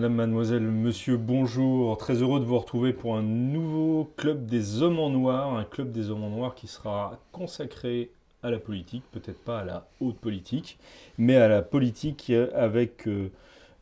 Madame, 0.00 0.14
mademoiselle, 0.14 0.62
monsieur, 0.62 1.18
bonjour. 1.18 1.98
Très 1.98 2.22
heureux 2.22 2.40
de 2.40 2.46
vous 2.46 2.58
retrouver 2.58 2.94
pour 2.94 3.18
un 3.18 3.22
nouveau 3.22 4.10
club 4.16 4.46
des 4.46 4.80
hommes 4.80 4.98
en 4.98 5.10
noir, 5.10 5.54
un 5.58 5.64
club 5.64 5.92
des 5.92 6.08
hommes 6.08 6.24
en 6.24 6.30
noir 6.30 6.54
qui 6.54 6.68
sera 6.68 7.18
consacré 7.32 8.10
à 8.42 8.50
la 8.50 8.58
politique, 8.58 9.02
peut-être 9.12 9.44
pas 9.44 9.58
à 9.58 9.64
la 9.66 9.88
haute 10.00 10.16
politique, 10.16 10.78
mais 11.18 11.36
à 11.36 11.48
la 11.48 11.60
politique 11.60 12.32
avec 12.54 13.06
euh, 13.08 13.30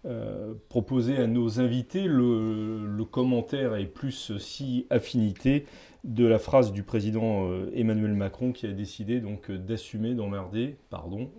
euh, 0.07 0.55
proposé 0.69 1.17
à 1.19 1.29
nos 1.29 1.61
invités 1.61 2.03
le, 2.03 3.05
commentaire 3.05 3.77
et 3.77 3.87
plus 3.87 4.37
si 4.39 4.87
affinité 4.91 5.67
de 6.03 6.27
la 6.27 6.41
phrase 6.41 6.73
du 6.73 6.83
président 6.83 7.49
euh, 7.49 7.71
Emmanuel 7.77 8.15
Macron 8.15 8.51
qui 8.51 8.67
a 8.67 8.73
décidé 8.73 9.21
donc 9.21 9.53
d'assumer, 9.53 10.15
d'emmerder, 10.15 10.79
pardon, 10.91 11.31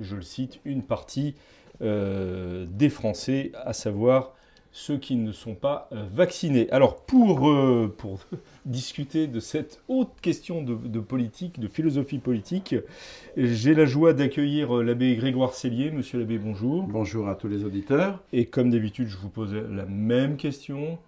je 0.00 0.16
le 0.16 0.22
cite, 0.22 0.58
une 0.64 0.82
partie 0.82 1.36
des 1.80 2.88
Français, 2.90 3.52
à 3.54 3.72
savoir 3.72 4.34
ceux 4.72 4.98
qui 4.98 5.16
ne 5.16 5.32
sont 5.32 5.54
pas 5.54 5.88
vaccinés. 6.12 6.70
Alors 6.70 6.96
pour, 6.96 7.50
pour 7.96 8.20
discuter 8.64 9.26
de 9.26 9.40
cette 9.40 9.82
haute 9.88 10.12
question 10.22 10.62
de, 10.62 11.00
politique, 11.00 11.58
de 11.58 11.68
philosophie 11.68 12.18
politique. 12.18 12.76
J'ai 13.36 13.74
la 13.74 13.86
joie 13.86 14.12
d'accueillir 14.12 14.74
l'abbé 14.74 15.16
Grégoire 15.16 15.54
Cellier. 15.54 15.90
Monsieur 15.90 16.20
l'abbé, 16.20 16.38
bonjour. 16.38 16.84
Bonjour 16.84 17.28
à 17.28 17.34
tous 17.34 17.48
les 17.48 17.64
auditeurs. 17.64 18.22
Et 18.32 18.46
comme 18.46 18.70
d'habitude, 18.70 19.08
je 19.08 19.16
vous 19.16 19.30
pose 19.30 19.54
la 19.54 19.86
même 19.86 20.36
question. 20.36 20.98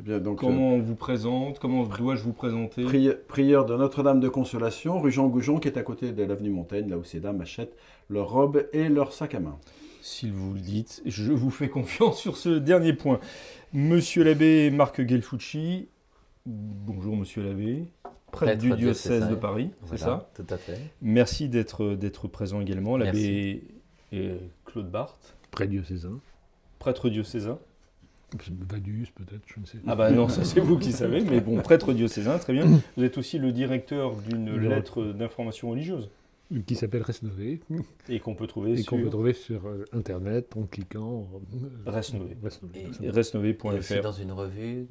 Eh 0.00 0.02
bien, 0.02 0.18
donc, 0.18 0.40
comment 0.40 0.72
euh, 0.72 0.76
on 0.76 0.80
vous 0.80 0.96
présente? 0.96 1.60
Comment 1.60 1.84
dois-je 1.84 2.22
vous 2.22 2.32
présenter? 2.32 2.84
Prieur 3.28 3.64
de 3.64 3.76
Notre-Dame 3.76 4.18
de 4.18 4.28
Consolation, 4.28 4.98
rue 5.00 5.12
Jean 5.12 5.28
Goujon, 5.28 5.58
qui 5.58 5.68
est 5.68 5.78
à 5.78 5.82
côté 5.82 6.10
de 6.10 6.24
l'avenue 6.24 6.50
Montaigne, 6.50 6.88
là 6.88 6.98
où 6.98 7.04
ces 7.04 7.20
dames 7.20 7.40
achètent 7.40 7.76
leurs 8.10 8.28
robes 8.28 8.66
et 8.72 8.88
leurs 8.88 9.12
sacs 9.12 9.36
à 9.36 9.40
main. 9.40 9.56
S'il 10.04 10.32
vous 10.32 10.52
le 10.52 10.60
dites, 10.60 11.00
je 11.06 11.32
vous 11.32 11.48
fais 11.48 11.70
confiance 11.70 12.20
sur 12.20 12.36
ce 12.36 12.50
dernier 12.50 12.92
point. 12.92 13.20
Monsieur 13.72 14.22
l'abbé 14.22 14.68
Marc 14.68 15.00
Gelfucci, 15.00 15.88
Bonjour 16.44 17.16
Monsieur 17.16 17.42
l'abbé, 17.42 17.86
prêtre 18.30 18.60
du 18.60 18.70
diocèse 18.74 19.30
de 19.30 19.34
Paris, 19.34 19.70
c'est 19.86 19.96
ça 19.96 20.28
Tout 20.34 20.44
à 20.50 20.58
fait. 20.58 20.78
Merci 21.00 21.48
d'être 21.48 22.28
présent 22.28 22.60
également. 22.60 22.98
L'abbé 22.98 23.62
Claude 24.66 24.90
Barthes. 24.90 25.36
Prêtre 25.50 25.70
diocésain. 25.70 26.20
Prêtre 26.80 27.08
diocésain. 27.08 27.58
Vadius 28.68 29.08
peut-être, 29.08 29.44
je 29.46 29.58
ne 29.58 29.64
sais 29.64 29.78
pas. 29.78 29.92
Ah 29.92 29.96
bah 29.96 30.10
non, 30.10 30.28
ça 30.28 30.44
c'est 30.44 30.60
vous 30.60 30.78
qui 30.78 30.92
savez, 30.92 31.22
mais 31.22 31.40
bon, 31.40 31.62
prêtre 31.62 31.94
diocésain, 31.94 32.36
très 32.36 32.52
bien. 32.52 32.66
Vous 32.98 33.04
êtes 33.04 33.16
aussi 33.16 33.38
le 33.38 33.52
directeur 33.52 34.16
d'une 34.16 34.54
lettre 34.54 35.02
d'information 35.02 35.70
religieuse. 35.70 36.10
Qui 36.62 36.76
s'appelle 36.76 37.02
Resnové. 37.02 37.60
Et 38.08 38.20
qu'on 38.20 38.34
peut 38.34 38.46
trouver 38.46 38.72
et 38.72 38.82
sur... 38.82 38.96
peut 38.96 39.10
trouver 39.10 39.32
sur 39.32 39.66
euh, 39.66 39.84
Internet 39.92 40.56
en 40.56 40.66
cliquant... 40.66 41.28
Resnové. 41.86 42.36
Resnové.fr. 43.02 43.82
C'est 43.82 44.00
dans 44.00 44.12
une 44.12 44.32
revue 44.32 44.86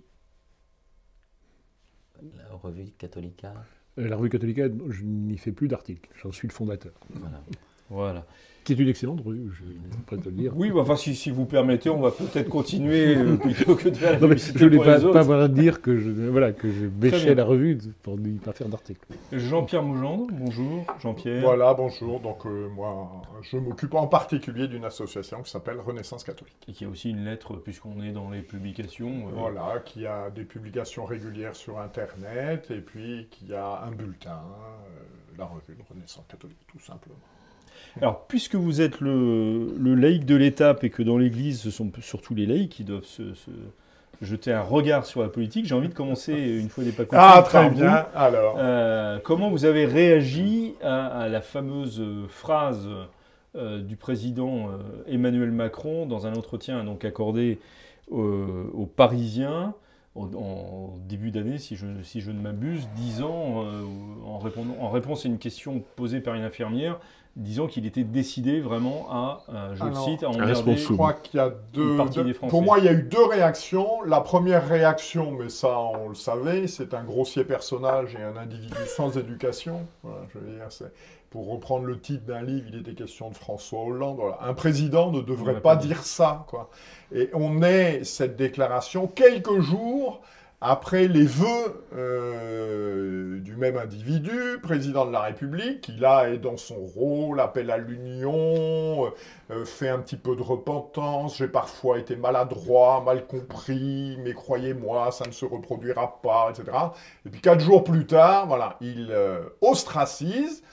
la 2.38 2.56
revue 2.56 2.86
Catholica 2.97 3.53
euh, 3.97 4.08
La 4.08 4.16
revue 4.16 4.30
Catholica, 4.30 4.67
je 4.89 5.03
n'y 5.03 5.38
fais 5.38 5.52
plus 5.52 5.67
d'articles. 5.67 6.09
J'en 6.22 6.31
suis 6.31 6.47
le 6.47 6.53
fondateur. 6.53 6.94
Voilà. 7.09 7.44
voilà 7.89 8.28
qui 8.64 8.73
est 8.73 8.75
une 8.78 8.89
excellente 8.89 9.22
revue, 9.22 9.50
je 9.52 9.64
suis 9.64 9.80
prêt 10.06 10.16
à 10.17 10.19
te 10.19 10.30
le 10.30 10.36
dire. 10.36 10.53
Oui, 10.56 10.72
enfin, 10.75 10.95
si, 10.95 11.16
si, 11.16 11.31
vous 11.31 11.46
permettez, 11.46 11.90
on 11.90 12.00
va 12.00 12.12
peut-être 12.12 12.50
continuer 12.50 13.16
euh, 13.16 13.35
plutôt 13.38 13.75
que 13.75 13.90
de 13.90 13.96
faire 13.96 14.13
la 14.13 14.19
non, 14.19 14.28
mais 14.28 14.38
Je 14.38 14.51
ne 14.53 14.78
voulais 14.78 15.12
pas, 15.12 15.47
dire 15.47 15.81
que 15.81 15.97
je, 15.97 16.09
voilà, 16.09 16.53
que 16.53 16.72
je 16.72 16.88
bêchais 16.88 17.35
la 17.35 17.44
revue 17.44 17.78
pour 18.01 18.18
ne 18.18 18.38
pas 18.38 18.53
faire 18.53 18.69
d'article. 18.69 19.01
Jean-Pierre 19.31 19.84
Mougendre, 19.84 20.28
bonjour. 20.31 20.85
Jean-Pierre. 21.00 21.41
Voilà, 21.41 21.74
bonjour. 21.74 22.19
Donc, 22.19 22.46
euh, 22.46 22.69
moi, 22.69 23.22
je 23.41 23.57
m'occupe 23.57 23.94
en 23.96 24.07
particulier 24.07 24.68
d'une 24.68 24.85
association 24.85 25.41
qui 25.41 25.51
s'appelle 25.51 25.80
Renaissance 25.80 26.24
catholique. 26.24 26.56
Et 26.68 26.72
qui 26.72 26.85
a 26.85 26.90
aussi 26.90 27.09
une 27.09 27.25
lettre, 27.25 27.56
puisqu'on 27.56 28.01
est 28.01 28.12
dans 28.12 28.30
les 28.30 28.41
publications. 28.41 29.28
Euh, 29.28 29.31
voilà, 29.35 29.81
qui 29.84 30.06
a 30.06 30.30
des 30.30 30.44
publications 30.45 31.06
régulières 31.06 31.56
sur 31.56 31.80
Internet, 31.80 32.72
et 32.72 32.81
puis 32.81 33.28
qui 33.30 33.53
a 33.53 33.84
un 33.85 33.91
bulletin, 33.91 34.41
la 35.38 35.45
revue 35.45 35.75
de 35.75 35.84
Renaissance 35.90 36.25
catholique, 36.30 36.59
tout 36.68 36.80
simplement. 36.80 37.16
Alors, 38.02 38.26
puisque 38.28 38.56
vous 38.56 38.81
êtes 38.81 39.00
le, 39.02 39.76
le 39.78 39.96
laïc 39.96 40.26
de 40.26 40.36
l'étape 40.36 40.84
et 40.84 40.90
que 40.90 41.04
dans 41.04 41.18
l'Église, 41.18 41.62
ce 41.62 41.72
sont 41.72 41.92
surtout 42.02 42.34
les 42.34 42.46
laïcs 42.46 42.72
qui 42.72 42.84
doivent 42.84 43.06
se, 43.06 43.24
jeter 44.24 44.52
un 44.52 44.62
regard 44.62 45.06
sur 45.06 45.22
la 45.22 45.30
politique, 45.30 45.66
j'ai 45.66 45.76
envie 45.76 45.90
de 45.90 45.94
commencer, 45.94 46.34
une 46.34 46.70
fois 46.70 46.84
n'est 46.84 46.92
pas. 46.92 47.04
Ah, 47.12 47.44
très 47.46 47.70
bien. 47.70 48.08
Alors. 48.16 48.56
Euh, 48.58 49.20
comment 49.24 49.50
vous 49.50 49.66
avez 49.66 49.86
réagi 49.86 50.76
à, 50.81 51.28
la 51.30 51.42
fameuse 51.42 52.02
phrase 52.30 52.88
euh, 53.56 53.80
du 53.80 53.96
président 53.96 54.70
euh, 54.70 55.14
Emmanuel 55.14 55.52
Macron 55.52 56.06
dans 56.06 56.25
un 56.25 56.34
entretien 56.34 56.84
donc 56.84 57.06
accordé 57.06 57.60
aux 58.12 58.90
Parisiens 58.96 59.74
en, 60.16 60.94
début 61.07 61.31
d'année, 61.31 61.57
si 61.57 61.75
je, 61.75 61.85
si 62.03 62.22
je 62.22 62.31
ne 62.31 62.40
m'abuse, 62.40 62.88
disant, 62.96 63.66
en, 64.25 64.38
répondant, 64.40 64.75
en 64.79 64.90
réponse 64.90 65.25
à 65.25 65.29
une 65.29 65.40
question 65.40 65.84
posée 65.96 66.22
par 66.22 66.35
une 66.35 66.44
infirmière, 66.44 67.00
disant 67.35 67.68
qu'il 67.68 67.85
était 67.85 68.03
décidé 68.03 68.59
vraiment 68.59 69.07
à, 69.09 69.44
euh, 69.50 69.75
je 69.75 69.84
le 69.85 69.96
cite, 69.96 70.24
à 70.24 70.29
emmerder 70.29 70.78
Je 70.78 70.94
crois 70.94 71.13
qu'il 71.13 71.40
y 71.40 71.41
a 71.41 71.51
deux, 71.74 71.97
Pour 72.50 72.62
moi, 72.62 72.78
il 72.79 72.85
y 72.85 72.88
a 72.88 72.94
eu 72.94 73.03
deux 73.03 73.25
réactions. 73.25 74.03
La 74.03 74.22
première 74.22 74.68
réaction, 74.68 75.31
mais 75.31 75.50
ça, 75.50 75.79
on 75.79 76.09
le 76.09 76.16
savait, 76.16 76.68
c'est 76.68 76.94
un 76.94 77.03
grossier 77.03 77.44
personnage 77.44 78.16
et 78.16 78.22
un 78.22 78.38
individu 78.38 78.75
sans 78.85 79.18
éducation. 79.18 79.88
Voilà, 80.03 80.22
je 80.34 80.40
veux 80.40 80.51
dire, 80.51 80.68
pour 81.33 81.49
reprendre 81.49 81.85
le 81.85 81.99
titre 81.99 82.25
d'un 82.25 82.44
livre, 82.44 82.67
il 82.69 82.79
était 82.79 82.94
question 82.94 83.31
de 83.31 83.35
François 83.35 83.81
Hollande. 83.81 84.21
Un 84.39 84.53
président 84.53 85.09
ne 85.09 85.19
devrait 85.19 85.61
pas 85.61 85.75
dire 85.75 86.03
ça. 86.03 86.45
Quoi. 86.47 86.69
Et 87.11 87.31
on 87.33 87.63
est 87.63 88.03
cette 88.03 88.35
déclaration 88.35 89.07
quelques 89.07 89.59
jours 89.59 90.21
après 90.61 91.07
les 91.07 91.25
vœux 91.25 91.83
euh, 91.95 93.39
du 93.39 93.55
même 93.55 93.77
individu, 93.77 94.59
président 94.61 95.07
de 95.07 95.11
la 95.11 95.21
République, 95.21 95.81
qui 95.81 95.94
là 95.94 96.29
est 96.29 96.38
dans 96.38 96.55
son 96.55 96.75
rôle, 96.75 97.39
appelle 97.39 97.71
à 97.71 97.79
l'union, 97.79 99.11
euh, 99.50 99.65
fait 99.65 99.89
un 99.89 100.00
petit 100.00 100.15
peu 100.15 100.35
de 100.35 100.44
repentance, 100.44 101.38
j'ai 101.39 101.47
parfois 101.47 101.97
été 101.97 102.15
maladroit, 102.15 103.01
mal 103.03 103.25
compris, 103.25 104.19
mais 104.23 104.33
croyez-moi, 104.33 105.11
ça 105.11 105.25
ne 105.25 105.31
se 105.31 105.45
reproduira 105.45 106.21
pas, 106.21 106.51
etc. 106.51 106.77
Et 107.25 107.29
puis 107.29 107.41
quatre 107.41 107.59
jours 107.59 107.83
plus 107.83 108.05
tard, 108.05 108.45
voilà, 108.45 108.77
il 108.81 109.09
euh, 109.09 109.41
ostracise 109.61 110.63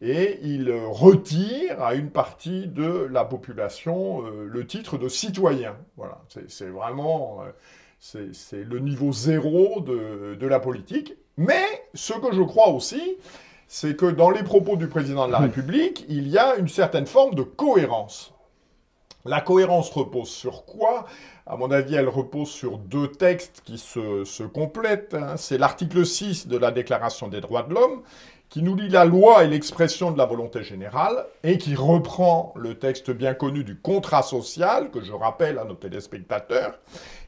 et 0.00 0.38
il 0.42 0.72
retire 0.72 1.82
à 1.82 1.94
une 1.94 2.10
partie 2.10 2.66
de 2.66 3.08
la 3.10 3.24
population 3.24 4.22
le 4.22 4.66
titre 4.66 4.96
de 4.96 5.08
citoyen. 5.08 5.76
Voilà, 5.96 6.22
c'est 6.48 6.68
vraiment 6.68 7.44
c'est 8.00 8.64
le 8.64 8.78
niveau 8.78 9.12
zéro 9.12 9.80
de, 9.80 10.46
la 10.46 10.58
politique. 10.58 11.14
Mais 11.36 11.64
ce 11.94 12.14
que 12.14 12.32
je 12.34 12.42
crois 12.42 12.68
aussi, 12.68 13.16
c'est 13.68 13.94
que 13.96 14.06
dans 14.06 14.30
les 14.30 14.42
propos 14.42 14.76
du 14.76 14.88
président 14.88 15.26
de 15.26 15.32
la 15.32 15.38
République, 15.38 16.04
il 16.08 16.28
y 16.28 16.38
a 16.38 16.56
une 16.56 16.68
certaine 16.68 17.06
forme 17.06 17.34
de 17.34 17.42
cohérence. 17.42 18.32
La 19.26 19.42
cohérence 19.42 19.90
repose 19.90 20.30
sur 20.30 20.64
quoi? 20.64 21.04
À 21.46 21.56
mon 21.56 21.70
avis, 21.70 21.94
elle 21.94 22.08
repose 22.08 22.48
sur 22.48 22.78
deux 22.78 23.08
textes 23.08 23.60
qui 23.64 23.76
se, 23.76 24.44
complètent. 24.44 25.12
Hein. 25.14 25.36
C'est 25.36 25.58
l'article 25.58 26.06
6 26.06 26.48
de 26.48 26.56
la 26.56 26.70
Déclaration 26.70 27.28
des 27.28 27.42
droits 27.42 27.64
de 27.64 27.74
l'homme, 27.74 28.02
qui 28.50 28.62
nous 28.62 28.74
lit 28.74 28.88
la 28.88 29.04
loi 29.04 29.44
et 29.44 29.48
l'expression 29.48 30.10
de 30.10 30.18
la 30.18 30.26
volonté 30.26 30.62
générale, 30.62 31.24
et 31.44 31.56
qui 31.56 31.74
reprend 31.74 32.52
le 32.56 32.78
texte 32.78 33.10
bien 33.12 33.32
connu 33.32 33.64
du 33.64 33.78
contrat 33.78 34.22
social, 34.22 34.90
que 34.90 35.00
je 35.00 35.12
rappelle 35.12 35.58
à 35.58 35.64
nos 35.64 35.74
téléspectateurs, 35.74 36.78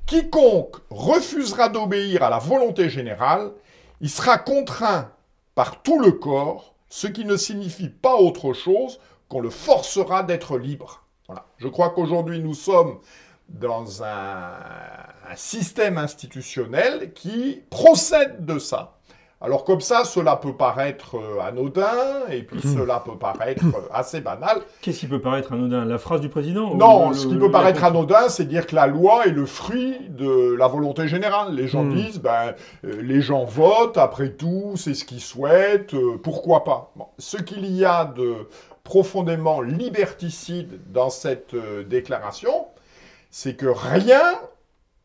Quiconque 0.05 0.77
refusera 0.91 1.69
d'obéir 1.69 2.25
à 2.25 2.31
la 2.31 2.39
volonté 2.39 2.91
générale, 2.91 3.53
il 4.01 4.11
sera 4.11 4.37
contraint 4.37 5.13
par 5.55 5.83
tout 5.83 6.01
le 6.01 6.11
corps, 6.11 6.75
ce 6.89 7.07
qui 7.07 7.25
ne 7.25 7.37
signifie 7.37 7.89
pas 7.89 8.17
autre 8.17 8.53
chose 8.53 8.99
qu'on 9.29 9.41
le 9.41 9.51
forcera 9.51 10.25
d'être 10.25 10.59
libre. 10.59 11.05
Voilà. 11.29 11.47
Je 11.59 11.69
crois 11.69 11.91
qu'aujourd'hui 11.91 12.41
nous 12.41 12.55
sommes 12.55 12.99
dans 13.49 14.03
un, 14.03 14.53
système 15.35 15.97
institutionnel 15.97 17.15
qui 17.15 17.63
procède 17.71 18.45
de 18.45 18.59
ça. 18.59 18.99
Alors 19.45 19.65
comme 19.65 19.81
ça, 19.81 20.05
cela 20.05 20.37
peut 20.37 20.53
paraître 20.53 21.17
euh, 21.17 21.41
anodin, 21.41 22.29
et 22.31 22.45
puis 22.45 22.59
hmm. 22.59 22.79
cela 22.79 23.03
peut 23.05 23.19
paraître 23.19 23.65
euh, 23.65 23.89
assez 23.93 24.21
banal. 24.21 24.63
Qu'est-ce 24.81 25.01
qui 25.01 25.09
peut 25.09 25.21
paraître 25.21 25.53
anodin? 25.53 25.85
La 25.85 25.99
phrase 25.99 26.21
du 26.21 26.29
président 26.29 26.77
Non, 26.77 27.13
ce 27.13 27.27
qui 27.27 27.35
peut 27.35 27.51
paraître 27.51 27.83
anodin, 27.83 28.29
c'est 28.29 28.45
dire 28.45 28.69
que 28.69 28.77
la 28.77 28.87
loi 28.87 29.27
est 29.27 29.33
le 29.33 29.45
fruit 29.45 29.99
de 30.11 30.55
la 30.55 30.69
volonté 30.69 31.09
générale. 31.09 31.57
Les 31.57 31.67
gens 31.67 31.83
hmm. 31.83 31.95
disent, 31.95 32.21
ben, 32.21 32.55
euh, 32.85 33.03
les 33.03 33.21
gens 33.21 33.45
votent, 33.45 33.99
après 33.99 34.31
tout, 34.31 34.75
c'est 34.77 34.95
ce 34.95 35.05
qu'ils 35.05 35.21
souhaitent, 35.21 35.97
pourquoi 36.23 36.63
pas? 36.63 36.95
Ce 37.19 37.37
qu'il 37.37 37.67
y 37.67 37.85
a 37.85 38.05
de 38.05 38.49
profondément 38.85 39.61
liberticide 39.61 40.81
dans 40.93 41.11
cette 41.11 41.57
déclaration, 41.89 42.67
c'est 43.31 43.57
que 43.57 43.67
rien 43.67 44.39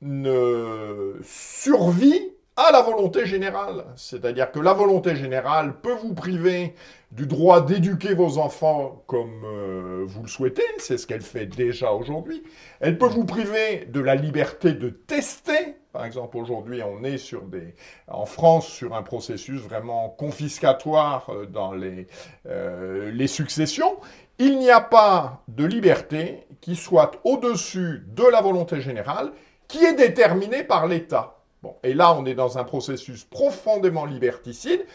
ne 0.01 1.15
survit 1.23 2.36
à 2.57 2.71
la 2.71 2.81
volonté 2.81 3.27
générale. 3.27 3.85
C'est-à-dire 3.95 4.51
que 4.51 4.59
la 4.59 4.73
volonté 4.73 5.15
générale 5.15 5.75
peut 5.79 5.93
vous 5.93 6.15
priver 6.15 6.73
du 7.11 7.27
droit 7.27 7.61
d'éduquer 7.61 8.15
vos 8.15 8.39
enfants 8.39 9.03
comme 9.05 9.43
euh, 9.45 10.03
vous 10.07 10.23
le 10.23 10.27
souhaitez, 10.27 10.65
c'est 10.79 10.97
ce 10.97 11.05
qu'elle 11.05 11.21
fait 11.21 11.45
déjà 11.45 11.91
aujourd'hui. 11.91 12.43
Elle 12.79 12.97
peut 12.97 13.07
vous 13.07 13.25
priver 13.25 13.85
de 13.87 14.01
la 14.01 14.15
liberté 14.15 14.73
de 14.73 14.89
tester. 14.89 15.75
Par 15.93 16.03
exemple, 16.03 16.35
aujourd'hui, 16.37 16.81
on 16.83 17.03
est 17.03 17.17
sur 17.17 17.43
des, 17.43 17.75
en 18.07 18.25
France 18.25 18.67
sur 18.67 18.95
un 18.95 19.03
processus 19.03 19.61
vraiment 19.61 20.09
confiscatoire 20.09 21.29
euh, 21.29 21.45
dans 21.45 21.73
les, 21.73 22.07
euh, 22.47 23.11
les 23.11 23.27
successions. 23.27 23.97
Il 24.39 24.57
n'y 24.57 24.71
a 24.71 24.81
pas 24.81 25.43
de 25.47 25.63
liberté 25.63 26.47
qui 26.59 26.75
soit 26.75 27.11
au-dessus 27.23 28.03
de 28.07 28.23
la 28.23 28.41
volonté 28.41 28.81
générale 28.81 29.31
qui 29.67 29.83
est 29.83 29.95
déterminée 29.95 30.63
par 30.63 30.87
l'État 30.87 31.36
et 31.83 31.93
là, 31.93 32.15
on 32.17 32.25
est 32.25 32.33
dans 32.33 32.57
un 32.57 32.63
processus 32.63 33.23
profondément 33.23 34.05
liberticide 34.05 34.85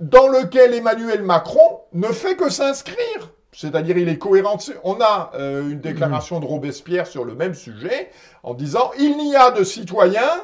dans 0.00 0.28
lequel 0.28 0.74
Emmanuel 0.74 1.22
Macron 1.22 1.80
ne 1.92 2.08
fait 2.08 2.36
que 2.36 2.50
s'inscrire. 2.50 3.32
C'est-à-dire, 3.52 3.98
il 3.98 4.08
est 4.08 4.18
cohérent. 4.18 4.58
On 4.84 5.00
a 5.00 5.32
euh, 5.34 5.68
une 5.70 5.80
déclaration 5.80 6.38
de 6.38 6.46
Robespierre 6.46 7.06
sur 7.06 7.24
le 7.24 7.34
même 7.34 7.54
sujet 7.54 8.10
en 8.42 8.54
disant 8.54 8.90
il 8.98 9.16
n'y 9.16 9.34
a 9.34 9.50
de 9.50 9.64
citoyens 9.64 10.42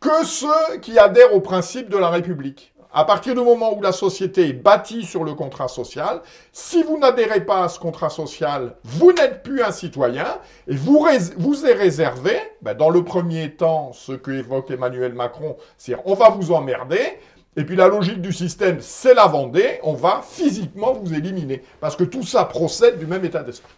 que 0.00 0.24
ceux 0.24 0.78
qui 0.82 0.98
adhèrent 0.98 1.34
au 1.34 1.40
principe 1.40 1.88
de 1.88 1.96
la 1.96 2.10
République 2.10 2.74
à 2.92 3.04
partir 3.04 3.34
du 3.34 3.40
moment 3.40 3.76
où 3.76 3.82
la 3.82 3.92
société 3.92 4.48
est 4.48 4.52
bâtie 4.54 5.04
sur 5.04 5.24
le 5.24 5.34
contrat 5.34 5.68
social, 5.68 6.22
si 6.52 6.82
vous 6.82 6.98
n'adhérez 6.98 7.44
pas 7.44 7.64
à 7.64 7.68
ce 7.68 7.78
contrat 7.78 8.08
social, 8.08 8.76
vous 8.84 9.12
n'êtes 9.12 9.42
plus 9.42 9.62
un 9.62 9.72
citoyen 9.72 10.26
et 10.66 10.74
vous, 10.74 11.06
vous 11.36 11.66
est 11.66 11.74
réservé, 11.74 12.36
ben, 12.62 12.74
dans 12.74 12.90
le 12.90 13.04
premier 13.04 13.50
temps, 13.50 13.92
ce 13.92 14.12
que 14.12 14.30
évoque 14.30 14.70
Emmanuel 14.70 15.12
Macron, 15.12 15.56
c'est 15.76 15.96
on 16.06 16.14
va 16.14 16.30
vous 16.30 16.52
emmerder, 16.52 17.18
et 17.56 17.64
puis 17.64 17.76
la 17.76 17.88
logique 17.88 18.22
du 18.22 18.32
système, 18.32 18.78
c'est 18.80 19.14
la 19.14 19.26
Vendée, 19.26 19.80
on 19.82 19.94
va 19.94 20.22
physiquement 20.26 20.92
vous 20.92 21.12
éliminer. 21.12 21.62
Parce 21.80 21.96
que 21.96 22.04
tout 22.04 22.22
ça 22.22 22.44
procède 22.44 22.98
du 22.98 23.06
même 23.06 23.24
état 23.24 23.42
d'esprit. 23.42 23.74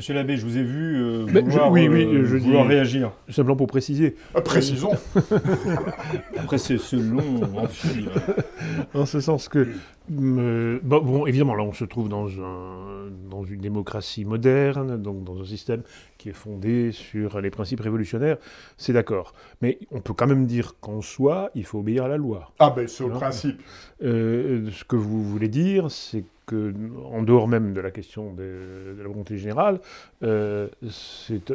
Monsieur 0.00 0.14
l'abbé, 0.14 0.38
je 0.38 0.46
vous 0.46 0.56
ai 0.56 0.62
vu 0.62 0.96
euh, 0.96 1.26
vouloir, 1.26 1.70
oui, 1.70 1.86
oui, 1.86 2.06
euh, 2.06 2.24
je 2.24 2.38
vouloir 2.38 2.66
réagir. 2.66 3.12
Simplement 3.28 3.56
pour 3.56 3.66
préciser. 3.66 4.16
Euh, 4.34 4.40
précisons. 4.40 4.92
Après 6.38 6.56
ce, 6.56 6.78
ce 6.78 6.96
long 6.96 7.42
enfil. 7.58 8.08
En 8.94 9.04
ce 9.04 9.20
sens 9.20 9.50
que, 9.50 9.68
bon, 10.08 11.26
évidemment, 11.26 11.54
là, 11.54 11.64
on 11.64 11.74
se 11.74 11.84
trouve 11.84 12.08
dans, 12.08 12.28
un, 12.28 13.10
dans 13.30 13.44
une 13.44 13.60
démocratie 13.60 14.24
moderne, 14.24 14.96
donc 14.96 15.22
dans 15.22 15.38
un 15.38 15.44
système 15.44 15.82
qui 16.16 16.30
est 16.30 16.34
fondé 16.34 16.92
sur 16.92 17.38
les 17.42 17.50
principes 17.50 17.80
révolutionnaires, 17.80 18.38
c'est 18.78 18.94
d'accord. 18.94 19.34
Mais 19.60 19.80
on 19.90 20.00
peut 20.00 20.14
quand 20.14 20.26
même 20.26 20.46
dire 20.46 20.76
qu'en 20.80 21.02
soi, 21.02 21.50
il 21.54 21.66
faut 21.66 21.80
obéir 21.80 22.04
à 22.04 22.08
la 22.08 22.16
loi. 22.16 22.52
Ah 22.58 22.72
ben, 22.74 22.88
c'est 22.88 23.04
le 23.04 23.10
principe. 23.10 23.60
ce 24.00 24.84
que 24.84 24.96
vous 24.96 25.22
voulez 25.22 25.48
dire, 25.48 25.90
c'est 25.90 26.24
en 26.52 27.22
dehors 27.22 27.48
même 27.48 27.72
de 27.72 27.80
la 27.80 27.90
question 27.90 28.32
de, 28.32 28.96
la 28.98 29.08
volonté 29.08 29.38
générale, 29.38 29.80
euh, 30.22 30.68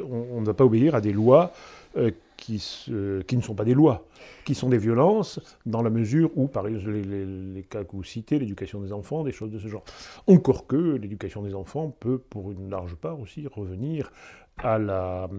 on 0.09 0.42
ne 0.42 0.45
va 0.45 0.53
pas 0.53 0.65
obéir 0.65 0.95
à 0.95 1.01
des 1.01 1.13
lois 1.13 1.51
euh, 1.97 2.12
qui, 2.38 2.62
ne 2.89 3.42
sont 3.42 3.56
pas 3.56 3.63
des 3.63 3.74
lois, 3.74 4.06
qui 4.44 4.56
sont 4.56 4.69
des 4.69 4.77
violences, 4.77 5.39
dans 5.65 5.81
la 5.81 5.89
mesure 5.89 6.30
où, 6.36 6.47
par 6.47 6.68
exemple, 6.68 6.92
les, 6.92 7.63
cas 7.63 7.83
que 7.83 7.94
vous 7.94 8.03
citez, 8.03 8.38
l'éducation 8.39 8.81
des 8.81 8.92
enfants, 8.92 9.24
des 9.24 9.31
choses 9.31 9.51
de 9.51 9.59
ce 9.59 9.68
genre. 9.68 9.83
Encore 10.27 10.68
que 10.68 10.75
l'éducation 10.75 11.42
des 11.42 11.56
enfants 11.56 11.95
peut, 12.00 12.18
pour 12.18 12.51
une 12.51 12.69
large 12.69 12.95
part 12.95 13.19
aussi, 13.19 13.47
revenir 13.47 14.12
à 14.57 15.30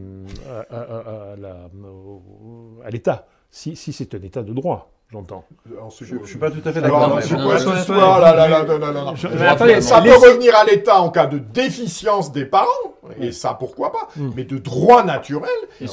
l'État, 2.91 3.29
si 3.51 3.77
c'est 3.77 4.15
un 4.15 4.23
État 4.23 4.43
de 4.43 4.53
droit 4.53 4.96
j'entends. 5.13 5.45
Je 6.01 6.15
ne 6.15 6.27
suis 6.27 6.39
pas 6.39 6.51
tout 6.51 6.63
à 6.65 6.73
fait 6.73 6.81
d'accord. 6.81 7.21
Ça 7.23 7.37
peut 10.03 10.15
revenir 10.15 10.57
à 10.57 10.65
l'État 10.65 11.01
en 11.01 11.11
cas 11.11 11.27
de 11.27 11.39
déficience 11.39 12.33
des 12.33 12.45
parents, 12.45 12.67
et 13.21 13.31
ça 13.33 13.55
pourquoi 13.55 13.93
pas, 13.93 14.09
mais 14.35 14.45
de 14.45 14.59
droit 14.59 15.05
naturel, 15.05 15.49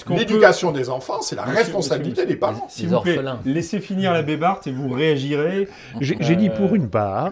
l'éducation 0.10 0.72
des 0.72 0.90
enfants, 0.90 1.22
c'est 1.22 1.36
la 1.36 1.44
responsabilité 1.44 2.26
des 2.26 2.36
parents. 2.36 2.68
S'il 2.70 2.90
vous 2.90 3.02
plaît, 3.02 3.20
laissez 3.46 3.80
finir 3.80 4.14
la 4.14 4.24
Bébarte 4.24 4.68
et 4.68 4.72
vous 4.72 4.90
réagirez. 4.90 5.68
J'ai 6.00 6.36
dit 6.36 6.50
pour 6.50 6.76
une 6.76 6.90
part, 6.90 7.32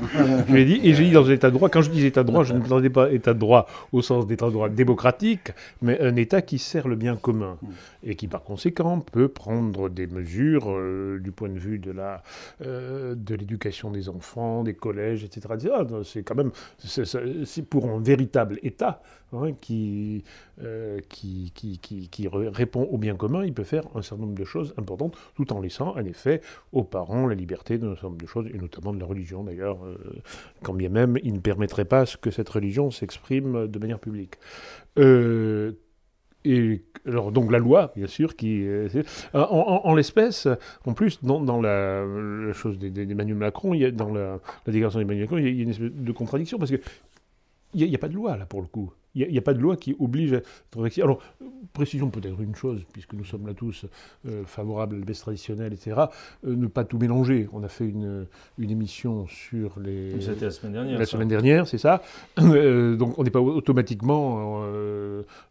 j'ai 0.50 0.66
dit, 0.66 0.82
et 0.84 0.94
j'ai 0.94 1.06
dit 1.06 1.12
dans 1.12 1.28
un 1.28 1.34
état 1.34 1.50
de 1.50 1.56
droit, 1.56 1.70
quand 1.70 1.82
je 1.82 1.90
dis 1.90 2.06
état 2.06 2.24
de 2.24 2.28
droit, 2.28 2.44
je 2.44 2.54
ne 2.54 2.60
m'entendais 2.60 2.90
pas 2.90 3.12
état 3.12 3.34
de 3.34 3.40
droit 3.40 3.68
au 3.92 4.02
sens 4.02 4.28
d'état 4.28 4.46
de 4.46 4.52
droit 4.52 4.70
démocratique, 4.70 5.52
mais 5.82 6.00
un 6.00 6.16
état 6.16 6.42
qui 6.42 6.60
sert 6.60 6.88
le 6.88 6.96
bien 6.96 7.16
commun, 7.16 7.58
et 8.04 8.16
qui 8.16 8.28
par 8.28 8.44
conséquent 8.44 9.00
peut 9.00 9.28
prendre 9.28 9.90
des 9.90 10.08
mesures 10.08 10.70
euh, 10.72 11.20
du 11.20 11.32
point 11.32 11.50
de 11.50 11.58
vue 11.58 11.71
de 11.80 11.92
la 11.92 12.24
euh, 12.66 13.16
de 13.16 13.36
l'éducation 13.36 13.92
des 13.92 14.10
enfants, 14.10 14.64
des 14.64 14.74
collèges, 14.74 15.24
etc. 15.24 15.56
C'est 16.04 16.24
quand 16.24 16.36
même 16.36 16.52
c'est 16.78 17.64
pour 17.64 17.86
un 17.90 18.00
véritable 18.00 18.60
État 18.64 19.02
hein, 19.34 19.54
qui, 19.60 20.24
euh, 20.62 21.00
qui, 21.10 21.52
qui, 21.54 21.80
qui, 21.80 22.28
répond 22.28 22.84
au 22.84 22.98
bien 22.98 23.16
commun, 23.16 23.44
il 23.46 23.54
peut 23.54 23.64
faire 23.64 23.84
un 23.96 24.02
certain 24.02 24.24
nombre 24.24 24.38
de 24.38 24.46
choses 24.46 24.74
importantes, 24.78 25.18
tout 25.36 25.52
en 25.54 25.62
laissant 25.62 25.96
en 25.96 26.06
effet 26.06 26.42
aux 26.72 26.84
parents 26.84 27.28
la 27.28 27.36
liberté 27.36 27.78
d'un 27.78 27.94
certain 27.94 28.08
nombre 28.08 28.22
de 28.22 28.28
choses, 28.28 28.48
et 28.48 28.58
notamment 28.58 28.94
de 28.94 29.00
la 29.00 29.06
religion 29.06 29.44
d'ailleurs, 29.44 29.86
euh, 29.86 29.98
quand 30.64 30.74
bien 30.74 30.90
même 30.90 31.18
il 31.24 31.34
ne 31.34 31.40
permettrait 31.40 31.86
pas 31.86 32.06
que 32.06 32.32
cette 32.32 32.50
religion 32.50 32.92
s'exprime 32.92 33.68
de 33.68 33.80
manière 33.80 34.00
publique. 34.00 34.36
Et 36.46 36.82
alors 37.06 37.32
donc 37.32 37.52
la 37.52 37.60
loi, 37.60 37.92
bien 37.96 38.08
sûr, 38.08 38.36
qui 38.36 38.66
euh, 38.68 38.88
en, 39.34 39.94
l'espèce, 39.96 40.48
en 40.86 40.94
plus 40.94 41.24
dans, 41.24 41.62
la, 41.62 42.54
chose 42.54 42.80
d'Emmanuel 42.80 43.38
Macron, 43.38 43.74
il 43.74 43.82
y 43.82 43.86
a, 43.86 43.92
dans 43.92 44.12
la, 44.12 44.40
déclaration 44.66 45.00
d'Emmanuel 45.00 45.26
Macron, 45.26 45.38
il 45.38 45.56
y, 45.56 45.60
a, 45.60 45.64
une 45.64 45.70
espèce 45.70 45.92
de 45.92 46.12
contradiction 46.12 46.58
parce 46.58 46.72
que 46.72 46.82
il 47.74 47.88
n'y 47.88 47.96
a, 47.96 48.00
pas 48.00 48.10
de 48.10 48.16
loi 48.16 48.38
là 48.38 48.46
pour 48.46 48.62
le 48.62 48.68
coup. 48.68 48.92
Il 49.14 49.28
n'y 49.28 49.38
a, 49.38 49.42
pas 49.42 49.54
de 49.54 49.60
loi 49.60 49.76
qui 49.76 49.96
oblige 50.00 50.34
à 50.34 50.40
Alors, 51.02 51.20
précisons 51.74 52.10
peut-être 52.10 52.40
une 52.42 52.56
chose, 52.56 52.82
puisque 52.94 53.14
nous 53.14 53.26
sommes 53.26 53.46
là 53.46 53.54
tous 53.54 53.86
euh, 54.28 54.44
favorables 54.46 54.96
à 54.96 55.00
la 55.00 55.06
baisse 55.06 55.20
traditionnelle, 55.20 55.74
etc. 55.74 56.02
Euh, 56.46 56.56
ne 56.56 56.68
pas 56.68 56.86
tout 56.86 56.98
mélanger. 56.98 57.50
On 57.52 57.64
a 57.64 57.68
fait 57.68 57.86
une, 57.86 58.26
une 58.58 58.72
émission 58.72 59.28
sur 59.28 59.80
les. 59.80 60.20
C'était 60.22 60.46
la 60.46 60.52
semaine 60.52 60.74
dernière. 60.74 61.00
La 61.00 61.06
semaine 61.06 61.28
dernière, 61.28 61.68
c'est 61.68 61.78
ça. 61.78 62.02
Euh, 62.40 62.96
donc, 62.96 63.18
on 63.18 63.24
n'est 63.24 63.30
pas 63.30 63.40
automatiquement 63.40 64.64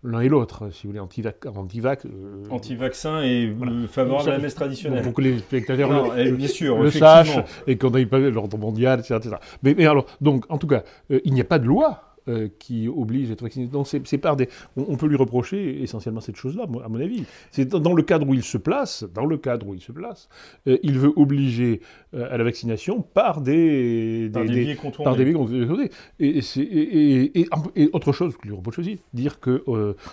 l'un 0.03 0.21
et 0.21 0.29
l'autre, 0.29 0.71
si 0.71 0.87
vous 0.87 0.91
voulez, 0.91 1.01
anti-vac. 1.01 2.07
Anti-vaccin 2.51 3.23
et 3.23 3.55
favorable 3.89 4.29
à 4.29 4.33
la 4.33 4.39
baisse 4.39 4.55
traditionnelle. 4.55 5.03
Pour 5.03 5.15
que 5.15 5.23
les 5.23 5.39
spectateurs 5.39 6.15
le, 6.15 6.31
bien 6.33 6.49
sûr, 6.49 6.83
le 6.83 6.91
sachent 6.91 7.39
et 7.67 7.77
qu'on 7.77 7.91
n'aille 7.91 8.07
pas 8.07 8.19
l'ordre 8.19 8.59
mondial, 8.59 9.01
etc. 9.01 9.37
Mais, 9.63 9.75
mais 9.77 9.87
alors, 9.87 10.07
donc, 10.21 10.45
en 10.49 10.59
tout 10.59 10.67
cas, 10.67 10.83
il 11.11 11.33
n'y 11.33 11.41
a 11.41 11.45
pas 11.45 11.59
de 11.59 11.67
loi 11.67 12.10
euh, 12.29 12.49
qui 12.59 12.87
oblige 12.87 13.31
à 13.31 13.33
être 13.33 13.43
vacciné. 13.43 13.67
Donc 13.67 13.87
c'est, 13.87 14.19
par 14.19 14.37
des, 14.37 14.49
on, 14.77 14.97
peut 14.97 15.07
lui 15.07 15.17
reprocher 15.17 15.83
essentiellement 15.83 16.21
cette 16.21 16.37
chose-là, 16.37 16.65
à 16.65 16.89
mon 16.89 17.01
avis. 17.01 17.25
C'est 17.51 17.69
dans 17.69 17.95
le 17.95 18.03
cadre 18.03 18.29
où 18.29 18.35
il 18.35 18.43
se 18.43 18.59
place, 18.59 19.05
dans 19.15 19.25
le 19.25 19.39
cadre 19.39 19.69
où 19.69 19.75
il 19.75 19.81
se 19.81 19.91
place, 19.91 20.29
euh, 20.67 20.77
il 20.83 20.99
veut 20.99 21.13
obliger 21.17 21.81
euh, 22.15 22.31
à 22.31 22.37
la 22.37 22.45
vaccination 22.45 23.01
par 23.01 23.41
des, 23.41 24.29
des, 24.29 24.31
par 24.31 24.45
des, 24.45 24.65
biais 24.65 24.77
Par 25.03 25.17
des 25.17 25.25
biais 25.25 25.91
Et, 26.19 26.41
et, 26.59 27.47
et, 27.75 27.91
autre 27.93 28.13
chose 28.13 28.37
que 28.37 28.47
lui 28.47 28.55
reproche 28.55 28.81
aussi, 28.81 29.01
dire 29.15 29.41
que 29.41 29.65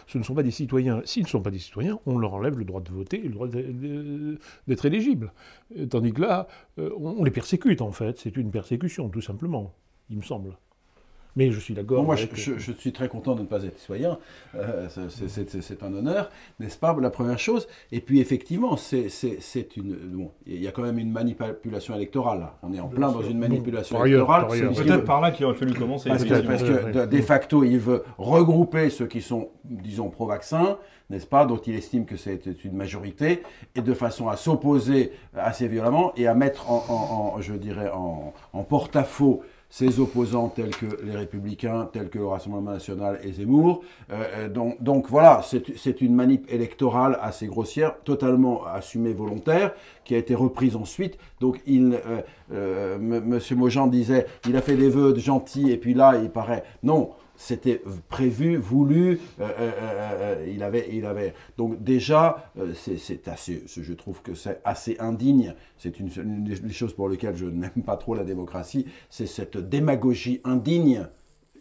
ce 0.07 0.17
ne 0.17 0.23
sont 0.23 0.33
pas 0.33 0.43
des 0.43 0.51
citoyens. 0.51 1.01
S'ils 1.03 1.23
ne 1.23 1.27
sont 1.27 1.41
pas 1.41 1.51
des 1.51 1.59
citoyens, 1.59 1.99
on 2.05 2.17
leur 2.17 2.33
enlève 2.33 2.57
le 2.57 2.65
droit 2.65 2.81
de 2.81 2.89
voter 2.89 3.19
et 3.19 3.27
le 3.27 3.33
droit 3.33 3.47
d'être 3.47 4.85
éligible. 4.85 5.33
Tandis 5.89 6.13
que 6.13 6.21
là, 6.21 6.47
on 6.77 7.23
les 7.23 7.31
persécute 7.31 7.81
en 7.81 7.91
fait. 7.91 8.17
C'est 8.17 8.37
une 8.37 8.51
persécution, 8.51 9.09
tout 9.09 9.21
simplement, 9.21 9.73
il 10.09 10.17
me 10.17 10.23
semble. 10.23 10.57
Mais 11.37 11.51
je 11.51 11.59
suis 11.59 11.75
d'accord. 11.75 12.03
moi, 12.03 12.15
je, 12.15 12.73
suis 12.73 12.91
très 12.91 13.07
content 13.07 13.35
de 13.35 13.41
ne 13.41 13.45
pas 13.45 13.63
être 13.63 13.77
citoyen. 13.77 14.17
Euh, 14.55 14.87
c'est 14.89 15.83
un 15.83 15.93
honneur, 15.93 16.31
n'est-ce 16.59 16.77
pas 16.79 16.97
La 16.99 17.11
première 17.11 17.37
chose. 17.37 17.67
Et 17.91 18.01
puis, 18.01 18.19
effectivement, 18.19 18.75
c'est 18.75 19.77
une. 19.77 19.93
Bon, 19.93 20.31
il 20.47 20.59
y 20.59 20.67
a 20.67 20.71
quand 20.71 20.81
même 20.81 20.97
une 20.97 21.11
manipulation 21.11 21.95
électorale. 21.95 22.47
On 22.63 22.73
est 22.73 22.79
en 22.79 22.87
plein 22.87 23.11
dans 23.11 23.21
une 23.21 23.37
manipulation 23.37 24.03
électorale. 24.03 24.47
C'est 24.51 24.83
peut-être 24.83 25.05
par 25.05 25.21
là 25.21 25.29
qu'il 25.29 25.45
aurait 25.45 25.55
fallu 25.55 25.75
commencer. 25.75 26.09
Parce 26.09 26.23
que, 26.23 26.41
parce 26.41 26.63
que 26.63 27.05
de 27.05 27.21
facto, 27.21 27.63
il 27.63 27.77
veut 27.77 28.03
regrouper 28.17 28.89
ceux 28.89 29.05
qui 29.05 29.21
sont, 29.21 29.49
disons, 29.63 30.09
pro-vaccin, 30.09 30.79
n'est-ce 31.11 31.27
pas, 31.27 31.45
dont 31.45 31.57
il 31.57 31.75
estime 31.75 32.05
que 32.05 32.17
c'est 32.17 32.41
une 32.65 32.75
majorité, 32.75 33.43
et 33.75 33.81
de 33.81 33.93
façon 33.93 34.27
à 34.27 34.37
s'opposer 34.37 35.11
assez 35.35 35.67
violemment 35.67 36.13
et 36.17 36.25
à 36.25 36.33
mettre 36.33 36.71
en, 36.71 37.39
je 37.39 37.53
dirais, 37.53 37.91
en, 37.93 38.33
en 38.53 38.63
porte-à-faux 38.63 39.43
ses 39.69 39.99
opposants 39.99 40.49
tels 40.49 40.75
que 40.75 40.85
les 41.03 41.15
Républicains, 41.15 41.89
tels 41.91 42.09
que 42.09 42.17
le 42.17 42.27
Rassemblement 42.27 42.71
national 42.71 43.19
et 43.23 43.33
Zemmour. 43.33 43.83
Euh, 44.11 44.47
euh, 44.47 44.75
donc, 44.79 45.07
voilà, 45.09 45.41
c'est 45.43 46.01
une 46.01 46.15
manip 46.15 46.51
électorale 46.51 47.17
assez 47.21 47.47
grossière, 47.47 47.95
totalement 48.03 48.65
assumée 48.65 49.13
volontaire, 49.13 49.73
qui 50.05 50.15
a 50.15 50.17
été 50.17 50.35
reprise 50.35 50.75
ensuite. 50.75 51.17
Donc 51.41 51.61
il, 51.65 51.99
euh, 52.51 52.97
Mojan 53.55 53.87
disait, 53.87 54.25
il 54.47 54.55
a 54.55 54.61
fait 54.61 54.75
des 54.75 54.89
vœux 54.89 55.13
de 55.13 55.19
gentils 55.19 55.71
et 55.71 55.77
puis 55.77 55.93
là, 55.93 56.17
il 56.21 56.29
paraît 56.29 56.63
non 56.83 57.11
c'était 57.37 57.81
prévu, 58.09 58.57
voulu. 58.57 59.19
Euh, 59.39 59.47
euh, 59.59 59.71
euh, 59.79 60.47
il 60.51 60.63
avait, 60.63 60.89
il 60.91 61.05
avait. 61.05 61.35
Donc 61.57 61.81
déjà, 61.81 62.51
c'est 62.73 63.27
assez. 63.27 63.63
Je 63.67 63.93
trouve 63.93 64.21
que 64.21 64.33
c'est 64.33 64.59
assez 64.65 64.97
indigne. 64.99 65.53
C'est 65.77 65.99
une, 65.99 66.09
des 66.43 66.73
choses 66.73 66.93
pour 66.93 67.07
lesquelles 67.07 67.37
je 67.37 67.45
n'aime 67.45 67.83
pas 67.85 67.95
trop 67.95 68.15
la 68.15 68.23
démocratie. 68.23 68.87
C'est 69.09 69.27
cette 69.27 69.57
démagogie 69.57 70.41
indigne. 70.43 71.07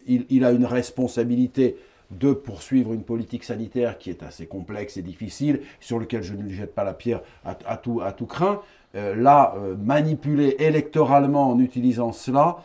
Il, 0.07 0.45
a 0.45 0.51
une 0.51 0.65
responsabilité 0.65 1.75
de 2.11 2.31
poursuivre 2.31 2.93
une 2.93 3.03
politique 3.03 3.43
sanitaire 3.43 3.97
qui 3.97 4.09
est 4.09 4.23
assez 4.23 4.47
complexe 4.47 4.95
et 4.95 5.01
difficile, 5.01 5.59
sur 5.81 5.99
lequel 5.99 6.23
je 6.23 6.33
ne 6.33 6.43
lui 6.43 6.55
jette 6.55 6.73
pas 6.73 6.85
la 6.85 6.93
pierre 6.93 7.21
à, 7.43 7.75
tout, 7.75 7.99
à 8.01 8.13
tout 8.13 8.25
craint. 8.25 8.61
là, 8.93 9.53
manipuler 9.83 10.55
électoralement 10.59 11.51
en 11.51 11.59
utilisant 11.59 12.13
cela, 12.13 12.63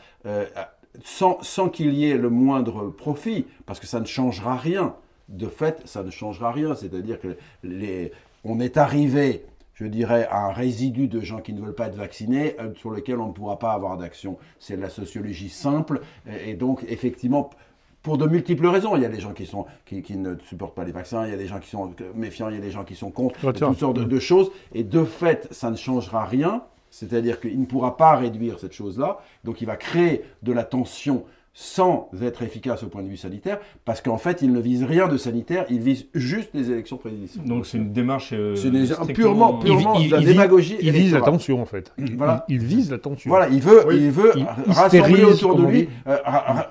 sans, 1.02 1.68
qu'il 1.68 1.94
y 1.94 2.10
ait 2.10 2.18
le 2.18 2.30
moindre 2.30 2.90
profit, 2.90 3.46
parce 3.66 3.80
que 3.80 3.86
ça 3.86 4.00
ne 4.00 4.06
changera 4.06 4.56
rien. 4.56 4.94
De 5.28 5.46
fait, 5.46 5.80
ça 5.86 6.02
ne 6.02 6.10
changera 6.10 6.52
rien. 6.52 6.74
C'est-à-dire 6.74 7.18
que 7.20 7.36
les, 7.62 8.12
on 8.44 8.60
est 8.60 8.76
arrivé, 8.76 9.44
je 9.74 9.86
dirais, 9.86 10.26
à 10.30 10.46
un 10.46 10.52
résidu 10.52 11.08
de 11.08 11.20
gens 11.20 11.40
qui 11.40 11.52
ne 11.52 11.60
veulent 11.60 11.74
pas 11.74 11.86
être 11.86 11.96
vaccinés, 11.96 12.56
euh, 12.60 12.74
sur 12.74 12.90
lequel 12.90 13.18
on 13.20 13.28
ne 13.28 13.32
pourra 13.32 13.58
pas 13.58 13.72
avoir 13.72 13.96
d'action. 13.96 14.38
C'est 14.58 14.76
la 14.76 14.90
sociologie 14.90 15.48
simple. 15.48 16.00
Et, 16.44 16.54
donc, 16.54 16.84
effectivement, 16.88 17.50
pour 18.02 18.18
de 18.18 18.26
multiples 18.26 18.66
raisons. 18.66 18.96
Il 18.96 19.02
y 19.02 19.06
a 19.06 19.08
des 19.08 19.20
gens 19.20 19.32
qui, 19.32 19.46
sont, 19.46 19.64
qui, 19.86 20.16
ne 20.16 20.36
supportent 20.48 20.74
pas 20.74 20.84
les 20.84 20.92
vaccins, 20.92 21.24
il 21.24 21.30
y 21.30 21.34
a 21.34 21.38
des 21.38 21.46
gens 21.46 21.60
qui 21.60 21.70
sont 21.70 21.94
méfiants, 22.14 22.48
il 22.48 22.56
y 22.56 22.58
a 22.58 22.60
des 22.60 22.72
gens 22.72 22.84
qui 22.84 22.96
sont 22.96 23.10
contre, 23.10 23.52
toutes 23.52 23.78
sortes 23.78 23.98
de, 23.98 24.18
choses. 24.18 24.50
Et 24.74 24.82
de 24.82 25.04
fait, 25.04 25.48
ça 25.52 25.70
ne 25.70 25.76
changera 25.76 26.24
rien. 26.24 26.64
C'est-à-dire 26.92 27.40
qu'il 27.40 27.58
ne 27.58 27.64
pourra 27.64 27.96
pas 27.96 28.16
réduire 28.16 28.60
cette 28.60 28.74
chose-là, 28.74 29.20
donc 29.44 29.62
il 29.62 29.66
va 29.66 29.76
créer 29.76 30.24
de 30.42 30.52
la 30.52 30.62
tension 30.62 31.24
sans 31.54 32.08
être 32.22 32.42
efficace 32.42 32.82
au 32.82 32.86
point 32.86 33.02
de 33.02 33.08
vue 33.08 33.18
sanitaire, 33.18 33.58
parce 33.84 34.00
qu'en 34.00 34.16
fait, 34.16 34.40
il 34.40 34.52
ne 34.52 34.60
vise 34.60 34.84
rien 34.84 35.06
de 35.06 35.18
sanitaire, 35.18 35.66
il 35.68 35.80
vise 35.80 36.06
juste 36.14 36.50
les 36.54 36.70
élections 36.70 36.96
présidentielles. 36.96 37.44
Donc 37.44 37.66
c'est 37.66 37.76
une 37.76 37.92
démarche 37.92 38.32
euh, 38.32 38.54
purement, 39.12 39.58
purement 39.58 40.00
de 40.00 40.10
la 40.10 40.20
démagogie. 40.20 40.78
Il, 40.80 40.92
vise 40.92 41.12
la 41.12 41.20
tension, 41.20 41.60
en 41.60 41.66
fait. 41.66 41.92
Voilà. 42.16 42.46
Il, 42.48 42.64
vise 42.64 42.90
la 42.90 42.98
tension. 42.98 43.28
Voilà, 43.28 43.48
il 43.48 43.60
veut, 43.60 43.84
il 43.92 44.10
veut 44.10 44.32
rassembler 44.66 45.24
autour 45.24 45.56
de 45.56 45.66
lui. 45.66 45.88
Euh, 46.06 46.16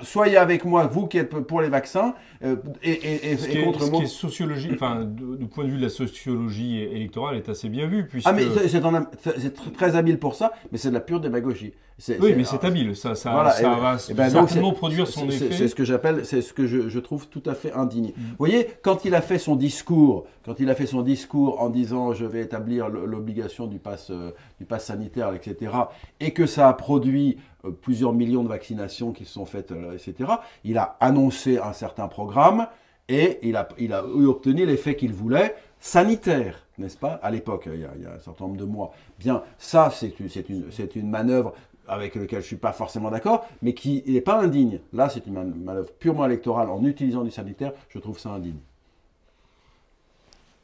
soyez 0.02 0.38
avec 0.38 0.66
moi, 0.66 0.88
vous 0.88 1.06
qui 1.06 1.20
êtes 1.20 1.30
pour 1.30 1.62
les 1.62 1.70
vaccins, 1.70 2.16
euh, 2.44 2.56
et, 2.82 3.38
contre 3.64 3.80
moi. 3.82 3.88
Ce 3.88 3.92
qui 3.92 4.04
est 4.04 4.08
sociologie, 4.08 4.72
enfin, 4.74 5.06
du 5.06 5.46
point 5.46 5.64
de 5.64 5.70
vue 5.70 5.78
de 5.78 5.84
la 5.84 5.90
sociologie 5.90 6.80
électorale, 6.82 7.36
est 7.36 7.50
assez 7.50 7.70
bien 7.70 7.86
vu. 7.86 8.08
Puisque... 8.08 8.28
Ah, 8.28 8.34
mais 8.34 8.46
c'est 8.58 9.74
très 9.74 9.96
habile 9.96 10.18
pour 10.18 10.34
ça, 10.34 10.54
mais 10.72 10.80
c'est 10.80 10.90
de 10.90 10.96
la 10.96 11.02
pure 11.02 11.20
démagogie. 11.20 11.74
Oui, 12.20 12.34
mais 12.36 12.44
c'est 12.44 12.64
habile, 12.64 12.96
ça, 12.96 13.16
ça, 13.16 13.32
va 13.32 13.98
eh 14.10 14.14
ben, 14.14 14.30
certainement 14.30 14.74
produire 14.74 15.08
son 15.08 15.30
effet. 15.30 15.50
C'est 15.52 15.68
ce 15.68 15.76
que 15.76 15.84
j'appelle, 15.84 16.26
c'est 16.26 16.42
ce 16.42 16.54
que 16.54 16.66
je, 16.66 17.00
trouve 17.00 17.28
tout 17.28 17.44
à 17.46 17.54
fait 17.54 17.74
indigne. 17.74 18.10
Mm. 18.10 18.22
Vous 18.22 18.36
voyez, 18.38 18.68
quand 18.82 19.06
il 19.06 19.16
a 19.16 19.22
fait 19.22 19.40
son 19.40 19.56
discours, 19.56 20.26
quand 20.46 20.60
il 20.60 20.70
a 20.70 20.76
fait 20.76 20.86
son 20.86 21.02
discours 21.02 21.62
en 21.62 21.70
disant 21.70 22.14
je 22.14 22.26
vais 22.26 22.42
établir 22.42 22.90
l'obligation 22.90 23.68
du 23.68 23.80
pass, 23.80 24.10
euh, 24.10 24.32
du 24.60 24.66
pass 24.66 24.86
sanitaire, 24.86 25.34
etc., 25.34 25.72
et 26.20 26.32
que 26.32 26.46
ça 26.46 26.70
a 26.70 26.74
produit 26.74 27.38
euh, 27.66 27.72
plusieurs 27.72 28.14
millions 28.14 28.44
de 28.44 28.50
vaccinations 28.50 29.12
qui 29.12 29.26
se 29.26 29.34
sont 29.34 29.46
faites, 29.46 29.72
euh, 29.72 29.94
etc., 29.94 30.32
il 30.64 30.78
a 30.78 30.98
annoncé 31.00 31.58
un 31.58 31.74
certain 31.74 32.08
programme 32.08 32.68
et 33.10 33.40
il 33.44 33.56
a, 33.56 33.68
il 33.78 33.94
a 33.94 34.06
obtenu 34.06 34.66
l'effet 34.66 34.96
qu'il 34.96 35.14
voulait 35.14 35.56
sanitaire, 35.80 36.68
n'est-ce 36.78 36.98
pas, 36.98 37.20
à 37.24 37.32
l'époque, 37.32 37.64
il, 37.66 37.74
il, 37.98 38.04
y 38.04 38.06
a 38.06 38.14
un 38.14 38.20
certain 38.20 38.46
nombre 38.46 38.58
de 38.58 38.66
mois. 38.66 38.94
Bien, 39.20 39.44
ça, 39.58 39.92
c'est 39.92 40.96
une 40.96 41.10
manœuvre 41.10 41.54
avec 41.92 42.16
lequel 42.16 42.40
je 42.40 42.46
ne 42.46 42.48
suis 42.48 42.56
pas 42.56 42.72
forcément 42.72 43.12
d'accord, 43.12 43.46
mais 43.62 43.74
qui 43.74 44.02
n'est 44.08 44.22
pas 44.22 44.42
indigne. 44.42 44.80
Là, 44.94 45.10
c'est 45.10 45.28
une 45.28 45.34
manœuvre 45.34 45.92
purement 46.00 46.26
électorale 46.26 46.70
en 46.70 46.84
utilisant 46.86 47.24
du 47.24 47.32
sanitaire, 47.32 47.74
je 47.90 48.00
trouve 48.00 48.18
ça 48.18 48.30
indigne. 48.30 48.60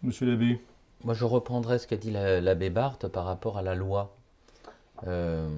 Monsieur 0.03 0.25
l'abbé 0.25 0.61
Moi, 1.03 1.13
je 1.13 1.25
reprendrai 1.25 1.79
ce 1.79 1.87
qu'a 1.87 1.97
dit 1.97 2.11
l'abbé 2.11 2.69
Barthes 2.69 3.09
par 3.09 3.25
rapport 3.25 3.57
à 3.57 3.61
la 3.61 3.75
loi. 3.75 4.15
Euh, 5.05 5.49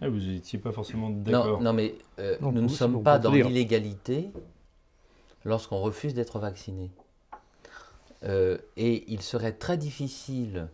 ah, 0.00 0.08
vous 0.08 0.20
n'étiez 0.20 0.58
pas 0.58 0.72
forcément 0.72 1.10
d'accord. 1.10 1.60
Non, 1.60 1.74
mais 1.74 1.94
euh, 2.18 2.38
nous 2.40 2.52
ne 2.52 2.68
sommes 2.68 3.02
pas 3.02 3.18
dans 3.18 3.30
l'illégalité 3.30 4.30
lorsqu'on 5.44 5.80
refuse 5.80 6.14
d'être 6.14 6.38
vacciné. 6.38 6.90
Euh, 8.24 8.56
et 8.78 9.04
il 9.12 9.20
serait 9.20 9.52
très 9.52 9.76
difficile 9.76 10.68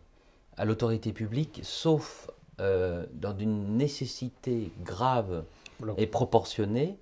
à 0.57 0.65
l'autorité 0.65 1.12
publique, 1.12 1.61
sauf 1.65 2.31
euh, 2.61 3.05
dans 3.13 3.37
une 3.37 3.77
nécessité 3.77 4.73
grave 4.83 5.45
et 5.99 6.07
proportionnée 6.07 6.99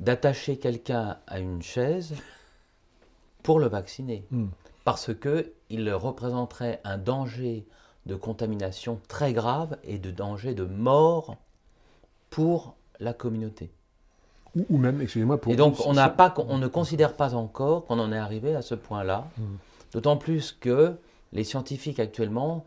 d'attacher 0.00 0.56
quelqu'un 0.56 1.18
à 1.26 1.40
une 1.40 1.62
chaise 1.62 2.14
pour 3.42 3.58
le 3.58 3.66
vacciner. 3.66 4.24
Hmm. 4.30 4.46
Parce 4.84 5.10
qu'il 5.14 5.92
représenterait 5.92 6.80
un 6.84 6.98
danger 6.98 7.66
de 8.06 8.14
contamination 8.14 9.00
très 9.08 9.32
grave 9.32 9.78
et 9.82 9.98
de 9.98 10.10
danger 10.10 10.54
de 10.54 10.64
mort 10.64 11.36
pour 12.30 12.76
la 13.00 13.12
communauté. 13.12 13.70
Ou, 14.70 14.78
même, 14.78 15.00
excusez-moi, 15.00 15.40
pour... 15.40 15.52
Et 15.52 15.56
donc, 15.56 15.84
on, 15.86 15.94
pas, 15.94 16.32
on 16.48 16.58
ne 16.58 16.68
considère 16.68 17.14
pas 17.14 17.34
encore 17.34 17.86
qu'on 17.86 17.98
en 17.98 18.12
est 18.12 18.18
arrivé 18.18 18.54
à 18.54 18.62
ce 18.62 18.74
point-là. 18.74 19.26
Hmm. 19.38 19.56
D'autant 19.92 20.16
plus 20.16 20.52
que 20.52 20.96
les 21.32 21.44
scientifiques 21.44 21.98
actuellement 21.98 22.64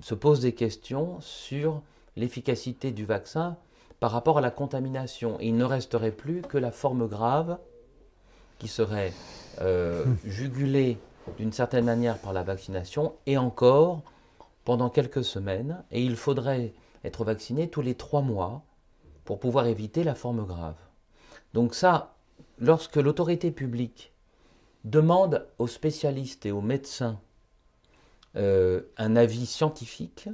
se 0.00 0.14
posent 0.14 0.40
des 0.40 0.54
questions 0.54 1.20
sur 1.20 1.82
l'efficacité 2.16 2.90
du 2.90 3.04
vaccin 3.04 3.56
par 4.00 4.12
rapport 4.12 4.38
à 4.38 4.40
la 4.40 4.50
contamination. 4.50 5.36
il 5.40 5.56
ne 5.56 5.64
resterait 5.64 6.10
plus 6.10 6.42
que 6.42 6.58
la 6.58 6.70
forme 6.70 7.06
grave 7.06 7.58
qui 8.58 8.68
serait 8.68 9.12
euh, 9.60 10.04
jugulée 10.24 10.98
d'une 11.38 11.52
certaine 11.52 11.84
manière 11.84 12.18
par 12.18 12.32
la 12.32 12.42
vaccination 12.42 13.14
et 13.26 13.36
encore 13.36 14.02
pendant 14.64 14.90
quelques 14.90 15.24
semaines. 15.24 15.82
Et 15.90 16.02
il 16.02 16.16
faudrait 16.16 16.72
être 17.04 17.24
vacciné 17.24 17.68
tous 17.68 17.82
les 17.82 17.94
trois 17.94 18.22
mois 18.22 18.62
pour 19.24 19.38
pouvoir 19.38 19.66
éviter 19.66 20.04
la 20.04 20.14
forme 20.14 20.44
grave. 20.44 20.76
Donc 21.54 21.74
ça, 21.74 22.14
lorsque 22.58 22.96
l'autorité 22.96 23.50
publique 23.50 24.12
demande 24.84 25.46
aux 25.58 25.66
spécialistes 25.66 26.46
et 26.46 26.52
aux 26.52 26.60
médecins 26.60 27.20
euh, 28.36 28.82
un 28.96 29.16
avis 29.16 29.46
scientifique 29.46 30.28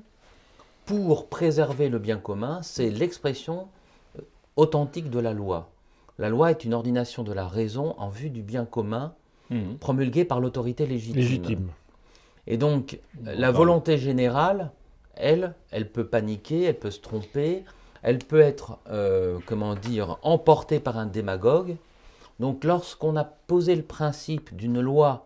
pour 0.85 1.29
préserver 1.29 1.89
le 1.89 1.99
bien 1.99 2.19
commun, 2.19 2.61
c'est 2.63 2.91
l'expression 2.91 3.69
euh, 4.19 4.23
authentique 4.57 5.11
de 5.11 5.19
la 5.19 5.33
loi. 5.33 5.71
La 6.19 6.29
loi 6.29 6.51
est 6.51 6.65
une 6.65 6.75
ordination 6.75 7.23
de 7.23 7.33
la 7.33 7.47
raison 7.47 7.95
en 7.99 8.09
vue 8.09 8.31
du 8.31 8.43
bien 8.43 8.65
commun 8.65 9.15
mhm. 9.51 9.79
promulguée 9.79 10.25
par 10.25 10.41
l'autorité 10.41 10.87
légitime. 10.87 11.69
Et 12.47 12.57
donc, 12.57 13.01
la 13.25 13.51
volonté 13.51 13.99
générale, 13.99 14.71
elle, 15.15 15.55
elle 15.71 15.91
peut 15.91 16.07
paniquer, 16.07 16.63
elle 16.63 16.79
peut 16.79 16.93
se 16.93 17.01
tromper, 17.01 17.65
elle 18.03 18.19
peut 18.19 18.41
être, 18.41 18.79
euh, 18.89 19.39
comment 19.47 19.75
dire, 19.75 20.19
emportée 20.23 20.79
par 20.79 20.97
un 20.97 21.07
démagogue. 21.07 21.77
Donc, 22.39 22.63
lorsqu'on 22.63 23.17
a 23.17 23.25
posé 23.25 23.75
le 23.75 23.83
principe 23.83 24.55
d'une 24.55 24.81
loi 24.81 25.26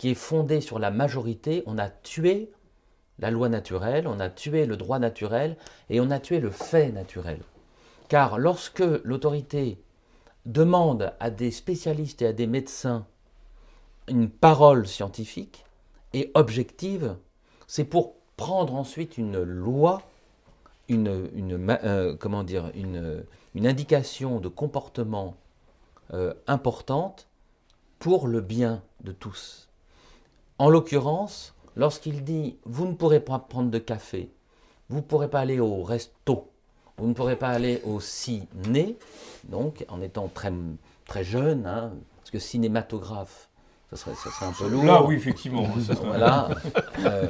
qui 0.00 0.08
est 0.08 0.14
fondée 0.14 0.62
sur 0.62 0.78
la 0.78 0.90
majorité, 0.90 1.62
on 1.66 1.76
a 1.76 1.90
tué 1.90 2.50
la 3.18 3.30
loi 3.30 3.50
naturelle, 3.50 4.08
on 4.08 4.18
a 4.18 4.30
tué 4.30 4.64
le 4.64 4.78
droit 4.78 4.98
naturel 4.98 5.58
et 5.90 6.00
on 6.00 6.10
a 6.10 6.18
tué 6.18 6.40
le 6.40 6.48
fait 6.48 6.90
naturel. 6.90 7.42
Car 8.08 8.38
lorsque 8.38 8.82
l'autorité 9.04 9.78
demande 10.46 11.12
à 11.20 11.28
des 11.28 11.50
spécialistes 11.50 12.22
et 12.22 12.28
à 12.28 12.32
des 12.32 12.46
médecins 12.46 13.06
une 14.08 14.30
parole 14.30 14.88
scientifique 14.88 15.66
et 16.14 16.30
objective, 16.32 17.16
c'est 17.66 17.84
pour 17.84 18.14
prendre 18.38 18.76
ensuite 18.76 19.18
une 19.18 19.42
loi, 19.42 20.00
une, 20.88 21.08
euh, 21.84 23.22
indication 23.54 24.40
de 24.40 24.48
comportement 24.48 25.36
importante 26.46 27.28
pour 27.98 28.28
le 28.28 28.40
bien 28.40 28.82
de 29.04 29.12
tous. 29.12 29.69
En 30.60 30.68
l'occurrence, 30.68 31.54
lorsqu'il 31.74 32.22
dit 32.22 32.58
vous 32.66 32.86
ne 32.86 32.92
pourrez 32.92 33.20
pas 33.20 33.38
prendre 33.38 33.70
de 33.70 33.78
café, 33.78 34.30
vous 34.90 34.98
ne 34.98 35.00
pourrez 35.00 35.30
pas 35.30 35.40
aller 35.40 35.58
au 35.58 35.82
resto, 35.82 36.50
vous 36.98 37.06
ne 37.06 37.14
pourrez 37.14 37.36
pas 37.36 37.48
aller 37.48 37.80
au 37.86 37.98
ciné, 37.98 38.98
donc 39.44 39.86
en 39.88 40.02
étant 40.02 40.28
très, 40.28 40.52
très 41.06 41.24
jeune, 41.24 41.64
hein, 41.64 41.92
parce 42.18 42.30
que 42.30 42.38
cinématographe, 42.38 43.48
ça 43.88 43.96
serait, 43.96 44.14
ça 44.14 44.30
serait 44.30 44.44
un 44.44 44.52
peu 44.52 44.68
lourd. 44.68 44.84
Là, 44.84 45.02
oui, 45.02 45.14
effectivement. 45.14 45.66
voilà. 46.04 46.50
Euh, 47.06 47.26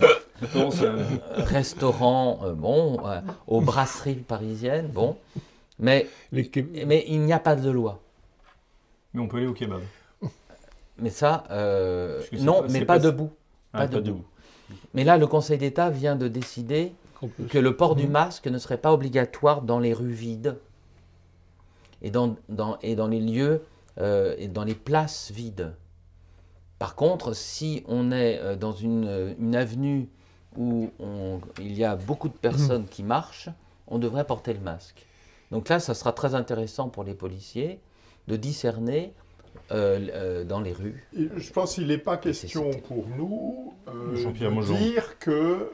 restaurant, 1.37 2.41
euh, 2.43 2.53
bon, 2.53 2.99
euh, 3.07 3.21
aux 3.47 3.61
brasseries 3.61 4.15
parisiennes, 4.15 4.89
bon. 4.89 5.17
Mais, 5.79 6.09
mais 6.33 7.05
il 7.07 7.21
n'y 7.21 7.33
a 7.33 7.39
pas 7.39 7.55
de 7.55 7.71
loi. 7.71 8.01
Mais 9.15 9.21
on 9.21 9.29
peut 9.29 9.37
aller 9.37 9.47
au 9.47 9.55
kebab. 9.55 9.83
Mais 11.01 11.11
ça, 11.11 11.45
non, 12.41 12.65
mais 12.71 12.85
pas, 12.85 12.99
debout. 12.99 13.31
Ah, 13.73 13.87
pas, 13.87 14.01
debout. 14.01 14.25
Mais 14.95 15.05
là, 15.05 15.17
le 15.19 15.27
Conseil 15.27 15.59
d'État 15.59 15.91
vient 15.91 16.17
de 16.17 16.29
décider 16.29 16.93
que 17.49 17.59
le 17.59 17.77
port 17.77 17.97
du 17.97 18.07
masque 18.07 18.47
ne 18.47 18.59
serait 18.59 18.79
pas 18.79 18.93
obligatoire 18.93 19.63
dans 19.63 19.79
les 19.79 19.93
rues 19.93 20.13
vides 20.13 20.57
et 22.03 22.11
dans, 22.11 22.37
dans 22.49 22.79
et 22.81 22.95
dans 22.95 23.09
les 23.09 23.21
lieux 23.21 23.63
et 23.99 24.49
dans 24.49 24.65
les 24.65 24.75
places 24.75 25.31
vides. 25.31 25.73
Par 26.81 26.95
contre, 26.95 27.35
si 27.35 27.85
on 27.87 28.11
est 28.11 28.39
euh, 28.39 28.57
dans 28.57 28.73
une, 28.73 29.37
une 29.39 29.55
avenue 29.55 30.09
où 30.57 30.89
il 31.61 31.75
y 31.75 31.85
a 31.85 31.95
beaucoup 31.95 32.29
de 32.29 32.35
personnes 32.35 32.87
qui 32.87 33.03
marchent, 33.03 33.51
on 33.87 33.99
devrait 33.99 34.25
porter 34.25 34.55
le 34.55 34.61
masque. 34.61 35.07
Donc 35.51 35.69
là, 35.69 35.79
ça 35.79 35.95
sera 35.95 36.13
très 36.13 36.35
intéressant 36.35 36.89
pour 36.89 37.05
les 37.05 37.15
policiers 37.15 37.81
de 38.29 38.37
discerner 38.37 39.13
euh, 39.73 40.01
euh, 40.13 40.45
dans 40.45 40.61
les 40.61 40.73
rues. 40.73 41.05
je 41.15 41.53
pense 41.53 41.75
qu'il 41.75 41.87
n'est 41.87 41.99
pas 41.99 42.17
question 42.17 42.71
pour 42.89 43.07
nous 43.17 43.73
euh, 43.87 44.17
de 44.17 44.77
dire 44.77 45.19
que 45.21 45.71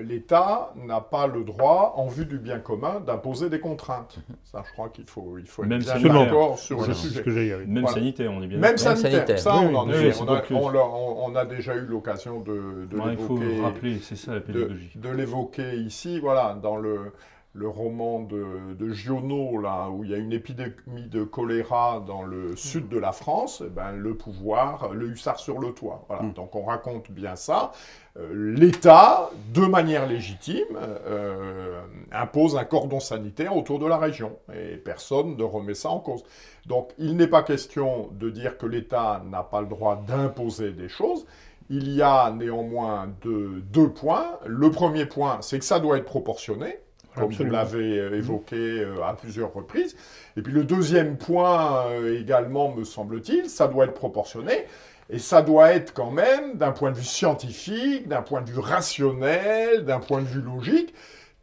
l'État 0.00 0.72
n'a 0.76 1.02
pas 1.02 1.26
le 1.26 1.44
droit, 1.44 1.94
en 1.96 2.08
vue 2.08 2.24
du 2.24 2.38
bien 2.38 2.58
commun, 2.58 3.00
d'imposer 3.06 3.50
des 3.50 3.60
contraintes. 3.60 4.16
Ça, 4.44 4.62
je 4.66 4.72
crois 4.72 4.88
qu'il 4.88 5.04
faut, 5.06 5.36
il 5.38 5.46
faut 5.46 5.64
Même 5.64 5.82
être 5.82 5.98
bien 5.98 6.14
d'accord 6.14 6.58
sur 6.58 6.86
le 6.86 6.94
sujet. 6.94 7.22
Même 7.66 7.86
sanitaire, 7.86 8.32
on 8.32 8.42
est 8.42 8.46
bien 8.46 8.58
Même 8.58 8.78
sanitaire, 8.78 9.38
ça, 9.38 9.56
on, 9.56 9.74
en 9.74 9.90
est, 9.90 10.18
on, 10.50 11.36
a, 11.36 11.44
déjà 11.44 11.74
eu 11.76 11.84
l'occasion 11.86 12.40
de, 12.40 12.86
de 12.90 12.96
l'évoquer. 12.96 13.44
Il 13.50 13.56
faut 13.56 13.62
rappeler, 13.62 13.98
c'est 14.02 14.16
ça 14.16 14.34
la 14.34 14.40
pédagogie. 14.40 14.92
De, 14.94 15.08
de 15.08 15.14
l'évoquer 15.14 15.74
ici, 15.76 16.18
voilà, 16.20 16.58
dans 16.60 16.76
le 16.76 17.12
le 17.52 17.68
roman 17.68 18.20
de, 18.20 18.74
de, 18.78 18.92
Giono, 18.92 19.58
là, 19.58 19.88
où 19.90 20.04
il 20.04 20.10
y 20.10 20.14
a 20.14 20.18
une 20.18 20.32
épidémie 20.32 21.08
de 21.08 21.24
choléra 21.24 22.02
dans 22.06 22.22
le 22.22 22.54
sud 22.54 22.88
de 22.88 22.96
la 22.96 23.10
France, 23.10 23.62
eh 23.66 23.68
ben, 23.68 23.90
le 23.90 24.16
pouvoir, 24.16 24.92
le 24.92 25.08
hussard 25.08 25.40
sur 25.40 25.58
le 25.58 25.72
toit. 25.72 26.04
Voilà. 26.08 26.22
Mm. 26.22 26.32
Donc 26.34 26.54
on 26.54 26.64
raconte 26.64 27.10
bien 27.10 27.34
ça. 27.34 27.72
Euh, 28.16 28.54
L'État, 28.56 29.30
de 29.52 29.66
manière 29.66 30.06
légitime, 30.06 30.76
euh, 30.78 31.82
impose 32.12 32.56
un 32.56 32.64
cordon 32.64 33.00
sanitaire 33.00 33.56
autour 33.56 33.80
de 33.80 33.86
la 33.86 33.98
région, 33.98 34.38
et 34.54 34.76
personne 34.76 35.36
ne 35.36 35.42
remet 35.42 35.74
ça 35.74 35.90
en 35.90 35.98
cause. 35.98 36.22
Donc 36.66 36.92
il 36.98 37.16
n'est 37.16 37.26
pas 37.26 37.42
question 37.42 38.10
de 38.12 38.30
dire 38.30 38.58
que 38.58 38.66
l'État 38.66 39.24
n'a 39.28 39.42
pas 39.42 39.60
le 39.60 39.66
droit 39.66 40.04
d'imposer 40.06 40.70
des 40.70 40.88
choses. 40.88 41.26
Il 41.68 41.92
y 41.92 42.02
a 42.02 42.30
néanmoins 42.30 43.08
deux 43.24 43.90
points. 43.90 44.38
Le 44.46 44.70
premier 44.70 45.06
point, 45.06 45.38
c'est 45.40 45.58
que 45.58 45.64
ça 45.64 45.78
doit 45.80 45.98
être 45.98 46.04
proportionné 46.04 46.78
comme 47.20 47.32
vous 47.32 47.44
l'avez 47.44 47.98
euh, 47.98 48.16
évoqué 48.16 48.56
euh, 48.56 49.02
à 49.04 49.14
plusieurs 49.14 49.52
reprises. 49.52 49.96
Et 50.36 50.42
puis 50.42 50.52
le 50.52 50.64
deuxième 50.64 51.16
point 51.16 51.86
euh, 51.86 52.18
également, 52.20 52.74
me 52.74 52.84
semble-t-il, 52.84 53.48
ça 53.48 53.68
doit 53.68 53.84
être 53.84 53.94
proportionné. 53.94 54.66
Et 55.12 55.18
ça 55.18 55.42
doit 55.42 55.72
être 55.72 55.92
quand 55.92 56.12
même, 56.12 56.56
d'un 56.56 56.70
point 56.70 56.92
de 56.92 56.96
vue 56.96 57.04
scientifique, 57.04 58.06
d'un 58.08 58.22
point 58.22 58.42
de 58.42 58.50
vue 58.50 58.60
rationnel, 58.60 59.84
d'un 59.84 59.98
point 59.98 60.20
de 60.20 60.26
vue 60.26 60.40
logique, 60.40 60.94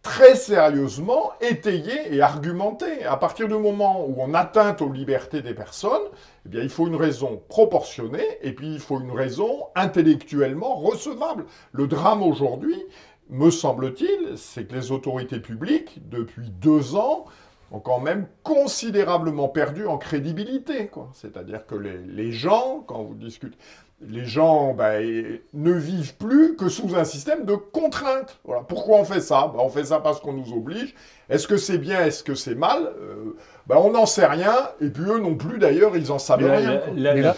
très 0.08 0.36
sérieusement 0.36 1.34
étayé 1.42 2.16
et 2.16 2.22
argumenté. 2.22 3.04
À 3.04 3.18
partir 3.18 3.50
du 3.50 3.56
moment 3.56 4.06
où 4.08 4.16
on 4.20 4.34
atteint 4.34 4.74
aux 4.80 4.92
libertés 4.92 5.42
des 5.42 5.54
personnes, 5.54 6.08
eh 6.46 6.50
bien, 6.50 6.62
il 6.62 6.70
faut 6.70 6.88
une 6.88 6.96
raison 6.96 7.42
proportionnée 7.50 8.26
et 8.42 8.54
puis 8.54 8.74
il 8.74 8.80
faut 8.80 9.02
une 9.02 9.12
raison 9.12 9.66
intellectuellement 9.76 10.78
recevable. 10.78 11.46
Le 11.74 11.88
drame 11.88 12.24
aujourd'hui, 12.24 12.82
me 13.30 13.50
semble-t-il, 13.50 14.38
c'est 14.38 14.66
que 14.66 14.76
les 14.76 14.92
autorités 14.92 15.40
publiques, 15.40 16.00
depuis 16.10 16.50
deux 16.50 16.96
ans, 16.96 17.26
ont 17.72 17.80
quand 17.80 18.00
même 18.00 18.28
considérablement 18.44 19.50
perdu 19.50 19.86
en 19.86 19.98
crédibilité. 19.98 20.90
C'est-à-dire 21.14 21.66
que 21.66 21.76
les, 21.76 22.32
gens, 22.32 22.84
quand 22.88 23.04
vous 23.04 23.16
discutez, 23.16 23.58
les 24.02 24.26
gens 24.26 24.74
ben, 24.74 25.40
ne 25.54 25.72
vivent 25.72 26.16
plus 26.18 26.56
que 26.56 26.70
sous 26.70 26.96
un 26.96 27.04
système 27.04 27.46
de 27.46 27.56
contraintes. 27.56 28.40
Voilà. 28.44 28.62
Pourquoi 28.62 28.98
on 29.00 29.04
fait 29.04 29.22
ça? 29.22 29.52
Ben, 29.54 29.60
On 29.64 29.70
fait 29.70 29.86
ça 29.86 30.00
parce 30.00 30.20
qu'on 30.20 30.34
nous 30.34 30.54
oblige. 30.54 30.94
Est-ce 31.30 31.48
que 31.48 31.58
c'est 31.58 31.80
bien? 31.80 32.06
Est-ce 32.06 32.24
que 32.24 32.36
c'est 32.36 32.56
mal? 32.56 32.94
Euh, 33.00 33.36
ben, 33.66 33.78
On 33.78 33.92
n'en 33.92 34.06
sait 34.06 34.28
rien. 34.28 34.70
Et 34.82 34.90
puis 34.90 35.04
eux 35.04 35.20
non 35.20 35.36
plus, 35.36 35.58
d'ailleurs, 35.58 35.98
ils 35.98 36.12
en 36.12 36.20
savent 36.20 36.46
rien. 36.46 36.82
La, 36.96 37.34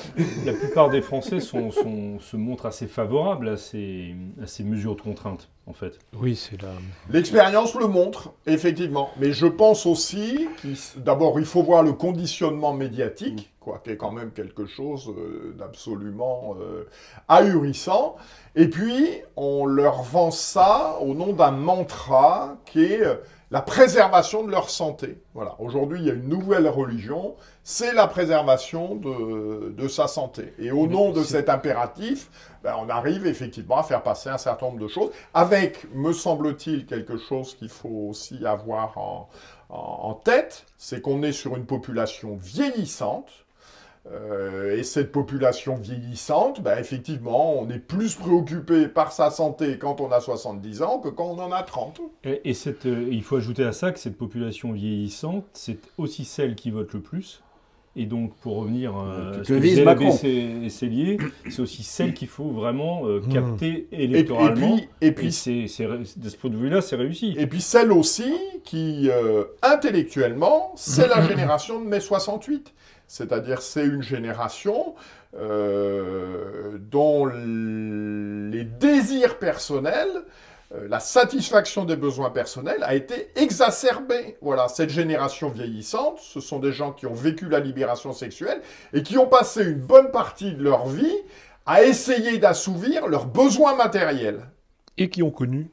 plupart 0.54 0.90
des 0.90 1.02
Français 1.02 1.40
se 1.40 2.36
montrent 2.36 2.66
assez 2.66 2.88
favorables 2.88 3.50
à 3.50 3.58
ces, 3.58 4.16
à 4.44 4.46
ces 4.46 4.64
mesures 4.64 4.96
de 4.96 5.02
contrainte 5.02 5.48
en 5.70 5.74
fait. 5.74 6.00
Oui, 6.20 6.36
c'est 6.36 6.62
là. 6.62 6.70
L'expérience 7.12 7.76
le 7.76 7.88
montre, 7.88 8.34
effectivement. 8.48 9.12
Mais 9.20 9.32
je 9.32 9.46
pense 9.46 9.86
aussi 9.86 10.48
d'abord, 10.98 11.40
il 11.40 11.46
faut 11.46 11.64
voir 11.64 11.84
le 11.84 11.94
conditionnement 11.94 12.74
médiatique, 12.74 13.52
quoi, 13.70 13.82
qui 13.84 13.92
est 13.92 13.98
quand 13.98 14.12
même 14.12 14.32
quelque 14.32 14.66
chose 14.66 15.10
euh, 15.10 15.54
d'absolument 15.56 16.56
euh, 16.60 16.88
ahurissant. 17.28 18.16
Et 18.56 18.68
puis, 18.68 19.22
on 19.36 19.68
leur 19.68 20.02
vend 20.02 20.32
ça 20.32 20.98
au 21.02 21.14
nom 21.14 21.34
d'un 21.34 21.52
mantra 21.52 22.58
qui 22.66 22.84
est 22.84 23.06
euh, 23.06 23.16
la 23.52 23.62
préservation 23.62 24.44
de 24.44 24.50
leur 24.50 24.72
santé. 24.72 25.22
Voilà. 25.36 25.56
Aujourd'hui, 25.60 26.00
il 26.00 26.06
y 26.08 26.10
a 26.10 26.14
une 26.14 26.30
nouvelle 26.30 26.68
religion, 26.68 27.36
c'est 27.64 27.94
la 27.94 28.08
préservation 28.08 28.96
de, 28.96 29.70
de, 29.70 29.88
sa 29.88 30.08
santé. 30.08 30.54
Et 30.58 30.72
au 30.72 30.88
nom 30.88 31.12
de 31.12 31.22
cet 31.24 31.48
impératif, 31.50 32.30
ben, 32.64 32.76
on 32.80 32.90
arrive 32.90 33.28
effectivement 33.28 33.78
à 33.78 33.84
faire 33.84 34.02
passer 34.02 34.30
un 34.30 34.38
certain 34.40 34.68
nombre 34.68 34.80
de 34.80 34.88
choses, 34.88 35.12
avec, 35.34 35.86
me 35.94 36.12
semble-t-il, 36.14 36.86
quelque 36.88 37.18
chose 37.18 37.56
qu'il 37.56 37.70
faut 37.70 38.08
aussi 38.10 38.46
avoir 38.46 38.98
en, 38.98 39.30
en, 39.70 40.14
tête, 40.14 40.66
c'est 40.78 41.02
qu'on 41.02 41.22
est 41.24 41.32
sur 41.32 41.56
une 41.56 41.66
population 41.66 42.36
vieillissante, 42.36 43.30
euh, 44.12 44.78
et 44.78 44.84
cette 44.84 45.12
population 45.12 45.76
vieillissante, 45.76 46.62
ben, 46.62 46.78
effectivement, 46.80 47.60
on 47.60 47.70
est 47.70 47.80
plus 47.80 48.16
préoccupé 48.16 48.88
par 48.88 49.12
sa 49.12 49.30
santé 49.30 49.78
quand 49.78 50.02
on 50.02 50.12
a 50.12 50.20
70 50.20 50.82
ans 50.82 51.00
que 51.00 51.10
quand 51.10 51.26
on 51.26 51.40
en 51.40 51.52
a 51.52 51.64
30. 51.64 52.02
Et, 52.24 52.54
cette, 52.54 52.86
euh, 52.86 53.08
il 53.12 53.24
faut 53.24 53.36
ajouter 53.36 53.64
à 53.64 53.74
ça 53.74 53.92
que 53.92 54.00
cette 54.00 54.18
population 54.18 54.72
vieillissante, 54.72 55.46
c'est 55.54 55.80
aussi 55.98 56.26
celle 56.26 56.56
qui 56.56 56.72
vote 56.72 56.94
le 56.94 57.02
plus. 57.02 57.44
Et 57.96 58.06
donc, 58.06 58.36
pour 58.38 58.58
revenir 58.58 58.96
euh, 58.98 59.42
à 59.42 59.44
ce 59.44 59.50
que 59.50 59.60
disait 59.60 59.84
Macron. 59.84 60.12
c'est 60.12 60.86
lié, 60.86 61.18
c'est 61.50 61.62
aussi 61.62 61.84
celle 61.84 62.14
qu'il 62.14 62.28
faut 62.28 62.50
vraiment 62.50 63.06
euh, 63.06 63.20
mmh. 63.20 63.34
capter 63.34 63.88
électoralement. 63.92 64.78
Et 64.78 64.78
puis, 64.78 64.98
et 65.02 65.12
puis 65.12 65.28
de 65.28 66.30
ce 66.30 66.38
point 66.38 66.50
de 66.50 66.56
vue-là, 66.56 66.82
c'est 66.82 66.96
réussi. 66.96 67.36
Et 67.38 67.48
puis 67.48 67.62
celle 67.62 67.92
aussi 67.92 68.32
qui, 68.64 69.10
euh, 69.10 69.44
intellectuellement, 69.64 70.72
c'est 70.76 71.08
la 71.08 71.22
génération 71.28 71.82
de 71.82 71.88
mai 71.88 72.00
68. 72.00 72.74
C'est-à-dire, 73.10 73.62
c'est 73.62 73.86
une 73.86 74.02
génération 74.02 74.96
dont 75.34 77.26
les 77.26 78.64
désirs 78.64 79.38
personnels 79.38 80.24
euh, 80.76 80.88
la 80.88 81.00
satisfaction 81.00 81.84
des 81.84 81.96
besoins 81.96 82.30
personnels 82.30 82.84
a 82.84 82.94
été 82.94 83.30
exacerbée. 83.36 84.38
Voilà, 84.42 84.68
cette 84.68 84.92
génération 84.92 85.50
vieillissante, 85.50 86.20
ce 86.20 86.40
sont 86.40 86.60
des 86.60 86.72
gens 86.72 86.92
qui 86.92 87.08
ont 87.08 87.14
vécu 87.14 87.50
la 87.50 87.60
libération 87.60 88.14
sexuelle 88.14 88.62
et 88.94 89.02
qui 89.02 89.18
ont 89.18 89.28
passé 89.28 89.64
une 89.64 89.80
bonne 89.80 90.12
partie 90.12 90.54
de 90.54 90.64
leur 90.64 90.88
vie 90.88 91.16
à 91.66 91.84
essayer 91.84 92.38
d'assouvir 92.38 93.08
leurs 93.08 93.26
besoins 93.26 93.76
matériels. 93.76 94.46
Et 94.98 95.10
qui 95.10 95.24
ont 95.24 95.32
connu 95.32 95.72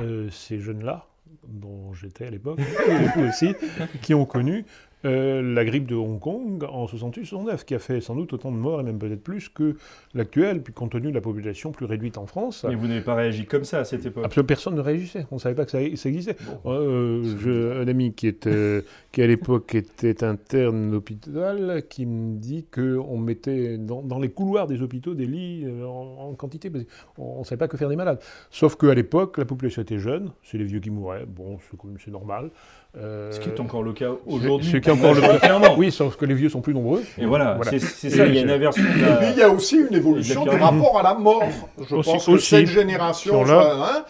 euh, 0.00 0.28
ces 0.30 0.60
jeunes-là, 0.60 1.06
dont 1.48 1.92
j'étais 1.92 2.26
à 2.26 2.30
l'époque, 2.30 2.60
aussi, 3.28 3.54
qui 4.02 4.14
ont 4.14 4.26
connu 4.26 4.66
euh, 5.06 5.54
la 5.54 5.64
grippe 5.64 5.86
de 5.86 5.94
Hong 5.94 6.18
Kong 6.18 6.64
en 6.68 6.86
68-69, 6.86 7.64
qui 7.64 7.74
a 7.74 7.78
fait 7.78 8.00
sans 8.00 8.16
doute 8.16 8.32
autant 8.32 8.50
de 8.50 8.56
morts, 8.56 8.80
et 8.80 8.82
même 8.82 8.98
peut-être 8.98 9.22
plus 9.22 9.48
que 9.48 9.76
l'actuelle, 10.14 10.62
puis 10.62 10.72
compte 10.72 10.92
tenu 10.92 11.08
de 11.10 11.14
la 11.14 11.20
population 11.20 11.70
plus 11.70 11.86
réduite 11.86 12.18
en 12.18 12.26
France. 12.26 12.64
Mais 12.68 12.74
vous 12.74 12.88
n'avez 12.88 13.02
pas 13.02 13.14
réagi 13.14 13.46
comme 13.46 13.64
ça 13.64 13.80
à 13.80 13.84
cette 13.84 14.04
époque 14.04 14.24
Absolument, 14.24 14.46
personne 14.46 14.74
ne 14.74 14.80
réagissait. 14.80 15.26
On 15.30 15.36
ne 15.36 15.40
savait 15.40 15.54
pas 15.54 15.64
que 15.64 15.70
ça, 15.70 15.80
existait. 15.80 16.36
Euh, 16.66 17.82
un 17.82 17.88
ami 17.88 18.14
qui, 18.14 18.26
était, 18.26 18.82
qui 19.12 19.22
à 19.22 19.26
l'époque 19.26 19.74
était 19.74 20.24
interne 20.24 20.90
d'hôpital, 20.90 21.84
qui 21.88 22.06
me 22.06 22.36
dit 22.36 22.64
qu'on 22.64 23.16
mettait 23.18 23.78
dans, 23.78 24.18
les 24.18 24.30
couloirs 24.30 24.66
des 24.66 24.82
hôpitaux 24.82 25.14
des 25.14 25.26
lits 25.26 25.64
euh, 25.66 25.84
en, 25.84 26.34
quantité, 26.34 26.70
on 27.18 27.40
ne 27.40 27.44
savait 27.44 27.58
pas 27.58 27.68
que 27.68 27.76
faire 27.76 27.88
des 27.88 27.96
malades. 27.96 28.20
Sauf 28.50 28.76
qu'à 28.76 28.94
l'époque, 28.94 29.38
la 29.38 29.44
population 29.44 29.82
était 29.82 29.98
jeune, 29.98 30.32
c'est 30.42 30.58
les 30.58 30.64
vieux 30.64 30.80
qui 30.80 30.90
mouraient, 30.90 31.26
bon, 31.26 31.58
c'est 31.98 32.10
normal. 32.10 32.50
Ce 32.96 33.38
qui 33.40 33.48
est 33.48 33.60
encore 33.60 33.82
le 33.82 33.92
cas 33.92 34.10
aujourd'hui. 34.26 34.76
encore 34.90 35.14
le 35.14 35.78
Oui, 35.78 35.92
sauf 35.92 36.16
que 36.16 36.24
les 36.24 36.34
vieux 36.34 36.48
sont 36.48 36.60
plus 36.60 36.74
nombreux. 36.74 37.02
Et 37.18 37.26
voilà, 37.26 37.58
c'est 37.64 37.78
ça, 37.78 38.26
il 38.26 38.34
y 38.34 38.38
a 38.38 38.42
une 38.42 38.50
aversion. 38.50 38.82
Et 38.82 39.16
puis 39.18 39.28
il 39.32 39.38
y 39.38 39.42
a 39.42 39.50
aussi 39.50 39.78
une 39.78 39.94
évolution 39.94 40.44
du 40.44 40.50
rapport 40.50 40.98
à 40.98 41.02
la 41.02 41.14
mort. 41.14 41.44
Je 41.88 41.96
pense 41.96 42.26
que 42.26 42.38
cette 42.38 42.66
génération, 42.66 43.44
hein, 43.48 44.04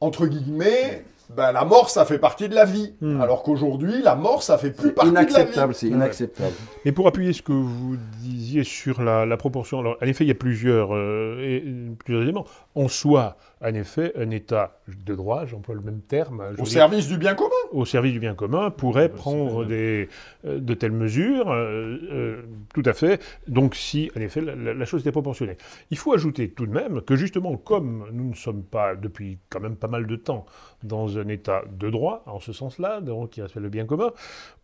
entre 0.00 0.26
guillemets, 0.26 1.04
ben, 1.36 1.52
la 1.52 1.64
mort, 1.64 1.90
ça 1.90 2.06
fait 2.06 2.18
partie 2.18 2.48
de 2.48 2.54
la 2.54 2.64
vie. 2.64 2.94
Hmm. 3.00 3.20
Alors 3.20 3.42
qu'aujourd'hui, 3.42 4.00
la 4.02 4.14
mort, 4.14 4.42
ça 4.42 4.56
fait 4.56 4.70
plus 4.70 4.92
partie 4.92 5.10
de 5.10 5.14
la 5.14 5.24
vie. 5.24 5.30
Inacceptable, 5.34 5.74
c'est 5.74 5.88
inacceptable. 5.88 6.54
Mais 6.84 6.92
pour 6.92 7.06
appuyer 7.06 7.32
ce 7.34 7.42
que 7.42 7.52
vous 7.52 7.96
disiez 8.22 8.64
sur 8.64 9.02
la, 9.02 9.36
proportion, 9.36 9.80
alors 9.80 9.96
en 10.02 10.06
effet, 10.06 10.24
il 10.24 10.28
y 10.28 10.32
a 10.32 10.34
plusieurs, 10.34 10.94
euh, 10.94 11.90
plusieurs 11.98 12.22
éléments. 12.22 12.46
En 12.74 12.88
soi, 12.88 13.36
en 13.60 13.74
effet, 13.74 14.12
un 14.16 14.30
État 14.30 14.80
de 14.86 15.14
droit, 15.14 15.44
j'emploie 15.46 15.74
le 15.74 15.80
même 15.80 16.00
terme. 16.00 16.54
Au 16.58 16.64
service 16.64 17.08
du 17.08 17.18
bien 17.18 17.34
commun 17.34 17.50
Au 17.72 17.84
service 17.84 18.12
du 18.12 18.20
bien 18.20 18.34
commun, 18.34 18.70
pourrait 18.70 19.08
prendre 19.08 19.64
des, 19.64 20.08
euh, 20.44 20.60
de 20.60 20.74
telles 20.74 20.92
mesures, 20.92 21.50
euh, 21.50 21.98
euh, 22.10 22.42
tout 22.72 22.82
à 22.84 22.92
fait. 22.92 23.20
Donc, 23.48 23.74
si, 23.74 24.10
en 24.16 24.20
effet, 24.20 24.40
la, 24.40 24.84
chose 24.84 25.00
était 25.00 25.12
proportionnée. 25.12 25.56
Il 25.90 25.98
faut 25.98 26.12
ajouter 26.12 26.50
tout 26.50 26.66
de 26.66 26.72
même 26.72 27.00
que, 27.02 27.16
justement, 27.16 27.56
comme 27.56 28.06
nous 28.12 28.30
ne 28.30 28.34
sommes 28.34 28.62
pas, 28.62 28.94
depuis 28.94 29.38
quand 29.50 29.60
même 29.60 29.76
pas 29.76 29.88
mal 29.88 30.06
de 30.06 30.16
temps, 30.16 30.46
dans 30.84 31.18
un 31.18 31.26
État 31.28 31.62
de 31.68 31.90
droit, 31.90 32.22
en 32.26 32.38
ce 32.38 32.52
sens-là, 32.52 33.00
qui 33.30 33.42
respecte 33.42 33.62
le 33.62 33.68
bien 33.68 33.86
commun, 33.86 34.12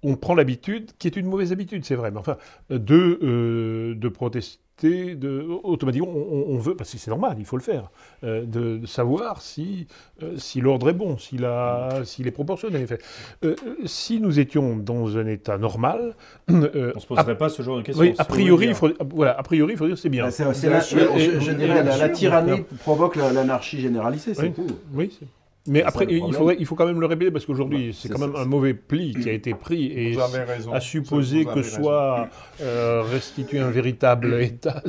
on 0.04 0.14
prend 0.16 0.34
l'habitude, 0.34 0.92
qui 0.98 1.08
est 1.08 1.16
une 1.16 1.26
mauvaise 1.26 1.50
habitude, 1.50 1.84
c'est 1.84 1.96
vrai, 1.96 2.12
mais 2.12 2.18
enfin, 2.18 2.36
de, 2.70 3.94
de 3.96 4.08
protester 4.08 4.63
de, 4.82 5.46
automatiquement, 5.62 6.08
on, 6.08 6.58
veut, 6.58 6.74
parce 6.74 6.92
que 6.92 6.98
c'est 6.98 7.10
normal, 7.10 7.36
il 7.38 7.44
faut 7.44 7.56
le 7.56 7.62
faire, 7.62 7.90
euh, 8.24 8.44
de, 8.44 8.84
savoir 8.86 9.40
si, 9.40 9.86
euh, 10.22 10.36
si 10.36 10.60
l'ordre 10.60 10.88
est 10.88 10.94
bon, 10.94 11.16
s'il 11.18 11.44
est 11.44 12.30
proportionné. 12.30 12.86
Euh, 13.44 13.54
si 13.84 14.20
nous 14.20 14.40
étions 14.40 14.76
dans 14.76 15.16
un 15.16 15.26
état 15.26 15.58
normal, 15.58 16.14
on 16.48 16.54
ne 16.54 16.92
se 16.98 17.06
poserait 17.06 17.38
pas 17.38 17.48
ce 17.48 17.62
genre 17.62 17.78
de 17.78 17.82
questions. 17.82 18.14
a 18.18 18.24
priori, 18.24 18.66
il 18.68 18.74
faut, 18.74 18.90
voilà, 19.10 19.38
a 19.38 19.42
priori, 19.42 19.74
il 19.74 19.78
faut 19.78 19.86
dire 19.86 19.98
c'est 19.98 20.08
bien. 20.08 20.24
Bah, 20.24 20.30
la, 20.38 20.80
je, 20.80 21.52
dirais 21.52 21.82
la, 21.82 21.96
la 21.96 22.08
tyrannie 22.08 22.62
provoque 22.80 23.16
l'anarchie 23.16 23.80
généralisée, 23.80 24.34
c'est 24.34 24.50
tout. 24.50 24.66
Oui, 24.92 25.18
mais 25.66 25.82
après, 25.82 26.06
il, 26.10 26.32
faudrait, 26.34 26.56
il 26.58 26.66
faut 26.66 26.74
quand 26.74 26.84
même 26.84 27.00
le 27.00 27.06
répéter 27.06 27.30
parce 27.30 27.46
qu'aujourd'hui, 27.46 27.96
c'est 27.98 28.10
quand 28.10 28.18
même 28.18 28.36
un 28.36 28.44
mauvais 28.44 28.74
pli 28.74 29.14
qui 29.14 29.30
a 29.30 29.32
été 29.32 29.54
pris 29.54 29.86
et 29.86 30.16
à 30.72 30.80
supposer 30.80 31.46
que 31.46 31.62
soit 31.62 32.28
euh, 32.60 33.02
restitué 33.02 33.60
un 33.60 33.70
véritable 33.70 34.34
État, 34.42 34.82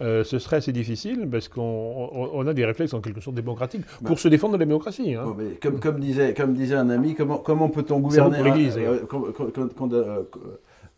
euh, 0.00 0.24
ce 0.24 0.38
serait 0.40 0.56
assez 0.56 0.72
difficile 0.72 1.28
parce 1.30 1.46
qu'on 1.46 2.44
a 2.46 2.52
des 2.52 2.64
réflexes 2.64 2.94
en 2.94 3.00
quelque 3.00 3.20
sorte 3.20 3.36
démocratiques 3.36 3.84
pour 4.04 4.16
bah. 4.16 4.20
se 4.20 4.28
défendre 4.28 4.54
de 4.54 4.58
la 4.58 4.64
démocratie. 4.64 5.14
Hein. 5.14 5.36
comme, 5.62 5.78
comme, 5.78 6.00
disait, 6.00 6.34
comme 6.34 6.52
disait 6.52 6.74
un 6.74 6.90
ami, 6.90 7.14
comment, 7.14 7.38
comment 7.38 7.68
peut-on 7.68 8.00
gouverner 8.00 8.42
l'Église 8.42 8.76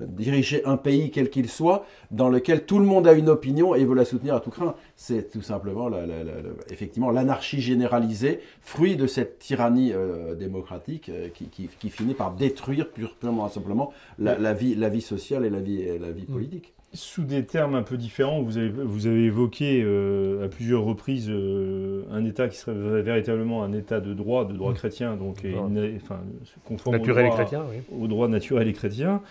diriger 0.07 0.65
un 0.65 0.77
pays 0.77 1.11
quel 1.11 1.31
qu'il 1.31 1.49
soit, 1.49 1.85
dans 2.11 2.29
lequel 2.29 2.65
tout 2.65 2.79
le 2.79 2.85
monde 2.85 3.07
a 3.07 3.13
une 3.13 3.29
opinion 3.29 3.75
et 3.75 3.85
veut 3.85 3.95
la 3.95 4.05
soutenir 4.05 4.35
à 4.35 4.41
tout 4.41 4.51
craint. 4.51 4.75
C'est 4.97 5.31
tout 5.31 5.43
simplement, 5.43 5.89
la, 5.89 6.05
effectivement, 6.71 7.11
l'anarchie 7.11 7.61
généralisée, 7.61 8.41
fruit 8.61 8.97
de 8.97 9.07
cette 9.07 9.39
tyrannie 9.39 9.93
euh, 9.93 10.35
démocratique 10.35 11.09
euh, 11.09 11.29
qui, 11.29 11.89
finit 11.89 12.15
par 12.15 12.33
détruire 12.33 12.89
purement 12.91 13.49
et 13.49 13.51
simplement 13.51 13.93
la, 14.19 14.53
vie, 14.53 14.75
la 14.75 14.89
vie 14.89 15.01
sociale 15.01 15.45
et 15.45 15.51
la 15.51 15.61
vie, 15.61 15.85
la 15.99 16.11
vie 16.11 16.25
mm. 16.29 16.33
politique. 16.33 16.75
Sous 16.93 17.23
des 17.23 17.45
termes 17.45 17.77
un 17.77 17.83
peu 17.83 17.97
différents, 17.97 18.43
vous 18.43 18.59
avez, 18.59 18.69
vous 18.69 19.07
avez 19.07 19.25
évoqué 19.25 19.81
euh, 19.85 20.45
à 20.45 20.49
plusieurs 20.49 20.83
reprises 20.83 21.31
un 21.31 22.25
État 22.25 22.49
qui 22.49 22.57
serait 22.57 23.03
véritablement 23.03 23.63
un 23.63 23.73
État 23.73 24.01
de 24.01 24.13
droit, 24.13 24.45
de 24.45 24.55
droit 24.55 24.73
mm. 24.73 24.77
chrétien, 24.77 25.17
donc 25.17 25.45
enfin, 25.97 26.21
conforme 26.65 26.97
naturel 26.97 27.27
et 27.27 27.31
chrétien, 27.31 27.65
au 27.97 28.09
droit 28.09 28.29
naturel 28.29 28.69
et 28.69 28.73
chrétien. 28.73 29.23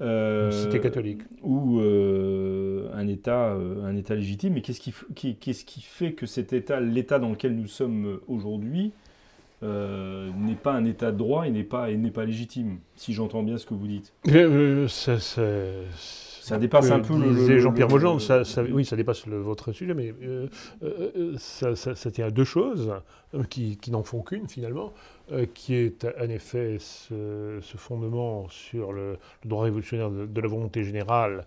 Euh, 0.00 0.50
cité 0.50 0.80
catholique. 0.80 1.22
Ou 1.42 1.78
euh, 1.78 2.88
un, 2.94 3.06
État, 3.06 3.52
euh, 3.52 3.84
un 3.84 3.96
État 3.96 4.14
légitime. 4.14 4.54
Mais 4.54 4.60
qu'est-ce 4.60 4.80
qui, 4.80 4.92
qui 5.36 5.82
fait 5.82 6.12
que 6.12 6.26
cet 6.26 6.52
État, 6.52 6.80
l'État 6.80 7.18
dans 7.18 7.30
lequel 7.30 7.54
nous 7.54 7.68
sommes 7.68 8.18
aujourd'hui, 8.28 8.92
n'est 9.62 10.58
pas 10.62 10.72
un 10.72 10.84
État 10.84 11.10
de 11.10 11.16
droit 11.16 11.46
et 11.46 11.50
n'est 11.50 11.64
pas, 11.64 11.90
et 11.90 11.96
pas 11.96 12.26
légitime, 12.26 12.80
si 12.96 13.14
j'entends 13.14 13.42
bien 13.42 13.56
ce 13.56 13.64
que 13.64 13.72
vous 13.72 13.86
dites? 13.86 14.12
Ça, 14.88 15.18
ça 15.18 16.58
dépasse 16.58 16.90
un 16.90 17.00
peu 17.00 17.14
le. 17.16 17.58
Jean-Pierre 17.58 17.88
Mojan, 17.88 18.18
ça, 18.18 18.42
oui, 18.70 18.84
ça 18.84 18.96
dépasse 18.96 19.26
votre 19.26 19.72
sujet, 19.72 19.94
mais 19.94 20.12
ça, 21.38 21.76
ça, 21.76 22.10
tient 22.10 22.26
à 22.26 22.30
deux 22.30 22.44
choses 22.44 22.92
qui, 23.48 23.78
qui 23.78 23.90
n'en 23.90 24.02
font 24.02 24.20
qu'une 24.20 24.48
finalement. 24.48 24.92
Euh, 25.32 25.46
qui 25.54 25.74
est 25.74 26.06
en 26.20 26.28
effet 26.28 26.76
ce, 26.78 27.58
fondement 27.78 28.46
sur 28.50 28.92
le, 28.92 29.16
droit 29.42 29.64
révolutionnaire 29.64 30.10
de, 30.10 30.40
la 30.40 30.48
volonté 30.48 30.84
générale 30.84 31.46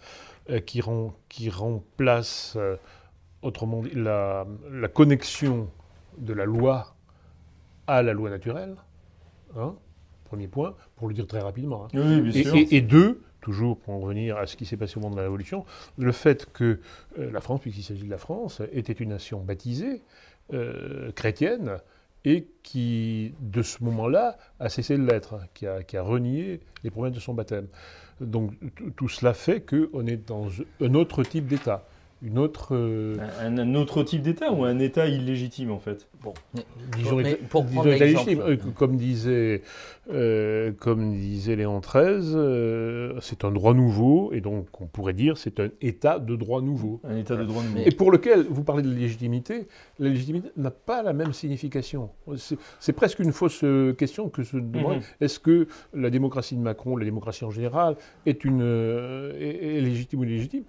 euh, 0.50 0.60
qui, 0.60 0.82
rend, 0.82 1.13
qui, 1.30 1.52
remplace, 1.52 2.56
euh, 2.58 2.76
autrement 3.44 3.84
dit, 3.84 3.92
la, 3.94 4.48
connexion 4.92 5.70
de 6.18 6.34
la 6.34 6.46
loi 6.46 6.96
à 7.86 8.02
la 8.02 8.13
loi 8.13 8.32
naturelle. 8.32 8.78
Hein, 9.56 9.76
premier 10.26 10.48
point, 10.48 10.74
pour 10.96 11.08
le 11.08 11.13
dire 11.13 11.28
très 11.28 11.42
rapidement. 11.42 11.86
Hein. 11.86 11.90
Oui, 11.94 12.22
bien 12.22 12.32
et, 12.32 12.44
sûr. 12.46 12.56
Et, 12.72 12.82
deux, 12.82 13.22
toujours 13.42 13.78
pour 13.78 13.94
en 13.94 14.00
revenir 14.00 14.38
à 14.38 14.48
ce 14.48 14.58
qui 14.58 14.66
s'est 14.66 14.78
passé 14.78 14.98
au 14.98 15.02
moment 15.02 15.13
de 15.13 15.18
la 15.18 15.26
Révolution, 15.26 15.66
le 16.00 16.12
fait 16.12 16.52
que 16.52 16.80
la 17.16 17.42
France, 17.42 17.62
puisqu'il 17.62 17.84
s'agit 17.84 18.06
de 18.06 18.10
la 18.10 18.18
France, 18.18 18.60
était 18.72 18.94
une 18.94 19.10
nation 19.10 19.40
baptisée, 19.42 20.02
chrétienne, 21.13 21.80
et 22.28 22.46
qui, 22.62 23.34
de 23.40 23.62
ce 23.62 23.82
moment-là, 23.86 24.38
a 24.60 24.68
cessé 24.68 24.98
de 24.98 25.04
l'être, 25.04 25.40
qui 25.54 25.66
a, 25.66 25.82
qui 25.82 25.96
a, 25.96 26.02
renié 26.02 26.60
les 26.84 26.92
promesses 26.92 27.13
de 27.13 27.22
son 27.22 27.34
baptême. 27.34 27.68
Donc 28.20 28.52
tout 28.98 29.08
cela 29.08 29.34
fait 29.34 29.62
qu'on 29.62 30.06
est 30.06 30.28
dans 30.28 30.50
un 30.82 30.94
autre 30.94 31.24
type 31.24 31.48
d'État 31.48 31.86
une 32.21 32.39
autre. 32.39 32.69
Euh, 32.75 33.15
un, 33.41 33.75
autre 33.75 34.03
type 34.03 34.21
d'État 34.21 34.51
ou 34.51 34.63
un 34.63 34.80
État 34.80 35.08
illégitime 35.08 35.71
en 35.71 35.80
fait? 35.80 36.08
Bon, 36.23 36.34
disons, 36.97 37.21
pour 37.49 37.63
disons 37.63 37.84
État 37.84 38.06
légitime. 38.06 38.41
Euh, 38.41 38.58
comme 38.75 38.97
disait, 38.97 39.62
euh, 40.12 40.71
comme 40.80 41.13
disait 41.13 41.56
Léon 41.56 41.80
XIII, 41.80 43.19
c'est 43.21 43.45
un 43.45 43.51
droit 43.51 43.73
nouveau 43.73 44.32
et 44.34 44.41
donc 44.41 44.82
on 44.82 44.88
pourrait 44.88 45.13
dire 45.13 45.38
c'est 45.38 45.60
un 45.60 45.69
État 45.82 46.17
de 46.17 46.36
droit 46.36 46.62
nouveau. 46.62 47.01
Un 47.03 47.17
État 47.17 47.36
de 47.36 47.43
droit 47.43 47.62
nouveau. 47.62 47.84
Et 47.86 47.91
pour 47.91 48.12
lequel 48.12 48.47
vous 48.49 48.63
parlez 48.63 48.82
de 48.82 48.91
légitimité, 48.91 49.67
la 49.99 50.10
légitimité 50.10 50.49
n'a 50.58 50.71
pas 50.71 51.03
la 51.03 51.13
même 51.13 51.34
signification. 51.34 52.10
C'est 52.80 52.93
presque 52.93 53.19
une 53.19 53.32
fausse 53.32 53.63
question 53.97 54.30
que 54.30 54.43
se 54.43 54.58
demander 54.58 54.97
mhm. 54.97 55.03
est-ce 55.21 55.39
que 55.39 55.67
la 55.93 56.10
démocratie 56.10 56.56
de 56.56 56.62
Macron, 56.62 56.97
la 56.97 57.06
démocratie 57.06 57.45
en 57.45 57.51
général, 57.51 57.95
est 58.25 58.43
une 58.43 58.62
est, 59.39 59.82
légitime 59.82 60.21
ou 60.21 60.23
illégitime? 60.23 60.63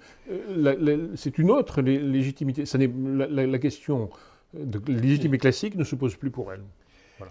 C'est 1.14 1.38
une 1.38 1.51
autre 1.51 1.83
légitimité. 1.83 2.66
Ça 2.66 2.79
la, 2.79 3.46
la, 3.46 3.59
question 3.59 4.11
de 4.55 4.81
légitimité 4.90 5.38
classique 5.38 5.74
ne 5.74 5.85
se 5.85 5.94
pose 5.94 6.16
plus 6.16 6.31
pour 6.31 6.53
elle. 6.53 6.62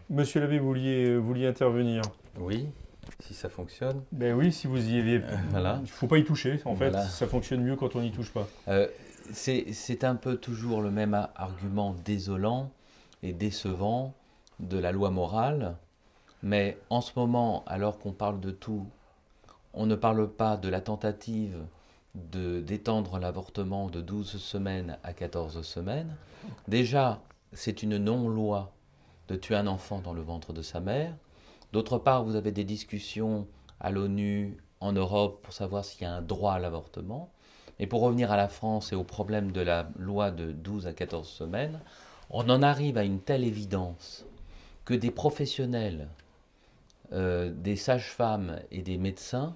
Monsieur 0.09 0.41
l'abbé, 0.41 0.59
vous 0.59 0.67
vouliez, 0.67 1.17
vouliez 1.17 1.47
intervenir? 1.47 2.01
Oui, 2.39 2.67
si 3.19 3.33
ça 3.33 3.49
fonctionne. 3.49 4.03
Ben 4.11 4.33
oui, 4.33 4.51
si 4.51 4.67
vous 4.67 4.89
y 4.89 4.99
aviez. 4.99 5.21
voilà. 5.49 5.77
Il 5.79 5.83
ne 5.83 5.87
faut 5.87 6.07
pas 6.07 6.17
y 6.17 6.23
toucher, 6.23 6.59
en 6.65 6.75
fait. 6.75 6.93
Ça 6.93 7.27
fonctionne 7.27 7.63
mieux 7.63 7.75
quand 7.75 7.95
on 7.95 8.01
n'y 8.01 8.11
touche 8.11 8.31
pas. 8.31 8.47
Euh, 8.67 8.87
c'est 9.31 10.03
un 10.03 10.15
peu 10.15 10.37
toujours 10.37 10.81
le 10.81 10.91
même 10.91 11.27
argument 11.35 11.95
désolant 12.05 12.71
et 13.23 13.33
décevant 13.33 14.13
de 14.59 14.77
la 14.77 14.91
loi 14.91 15.09
morale. 15.09 15.75
Mais 16.43 16.77
en 16.89 17.01
ce 17.01 17.11
moment, 17.15 17.63
alors 17.65 17.97
qu'on 17.97 18.11
parle 18.11 18.39
de 18.39 18.51
tout, 18.51 18.85
on 19.73 19.85
ne 19.85 19.95
parle 19.95 20.29
pas 20.29 20.57
de 20.57 20.69
la 20.69 20.81
tentative 20.81 21.57
d'étendre 22.17 23.19
l'avortement 23.19 23.89
de 23.89 24.01
12 24.01 24.37
semaines 24.37 24.97
à 25.03 25.13
14 25.13 25.61
semaines. 25.61 26.15
Déjà, 26.67 27.21
c'est 27.53 27.83
une 27.83 27.97
non-loi 27.97 28.73
de 29.27 29.35
tuer 29.35 29.55
un 29.55 29.67
enfant 29.67 29.99
dans 29.99 30.13
le 30.13 30.21
ventre 30.21 30.53
de 30.53 30.61
sa 30.61 30.79
mère. 30.79 31.13
D'autre 31.73 31.97
part, 31.97 32.23
vous 32.23 32.35
avez 32.35 32.51
des 32.51 32.63
discussions 32.63 33.47
à 33.79 33.91
l'ONU, 33.91 34.57
en 34.79 34.93
Europe, 34.93 35.41
pour 35.43 35.53
savoir 35.53 35.85
s'il 35.85 36.03
y 36.03 36.05
a 36.05 36.13
un 36.13 36.21
droit 36.21 36.53
à 36.53 36.59
l'avortement. 36.59 37.31
Et 37.79 37.87
pour 37.87 38.01
revenir 38.01 38.31
à 38.31 38.37
la 38.37 38.47
France 38.47 38.91
et 38.91 38.95
au 38.95 39.03
problème 39.03 39.51
de 39.51 39.61
la 39.61 39.89
loi 39.97 40.31
de 40.31 40.51
12 40.51 40.87
à 40.87 40.93
14 40.93 41.27
semaines, 41.27 41.79
on 42.29 42.49
en 42.49 42.61
arrive 42.61 42.97
à 42.97 43.03
une 43.03 43.19
telle 43.19 43.43
évidence 43.43 44.25
que 44.85 44.93
des 44.93 45.11
professionnels, 45.11 46.09
euh, 47.13 47.51
des 47.53 47.75
sages-femmes 47.75 48.59
et 48.71 48.81
des 48.81 48.97
médecins 48.97 49.55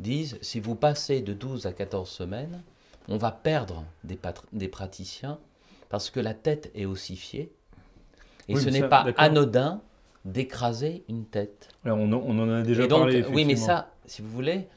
disent 0.00 0.38
si 0.40 0.60
vous 0.60 0.74
passez 0.74 1.20
de 1.20 1.32
12 1.32 1.66
à 1.66 1.72
14 1.72 2.08
semaines, 2.08 2.62
on 3.08 3.16
va 3.16 3.30
perdre 3.30 3.84
des, 4.04 4.18
des 4.52 4.68
praticiens 4.68 5.38
parce 5.88 6.10
que 6.10 6.20
la 6.20 6.34
tête 6.34 6.70
est 6.74 6.86
ossifiée. 6.86 7.52
Et 8.48 8.56
ce 8.56 8.68
n'est 8.68 8.88
pas 8.88 9.06
anodin 9.16 9.80
d'écraser 10.24 11.04
une 11.08 11.24
tête. 11.24 11.68
Alors 11.84 11.98
on, 11.98 12.12
en 12.12 12.50
a 12.50 12.62
déjà 12.62 12.86
parlé. 12.86 13.24
Oui, 13.30 13.44
mais 13.44 13.56
ça, 13.56 13.92
si 14.06 14.22
vous 14.22 14.30
voulez, 14.30 14.68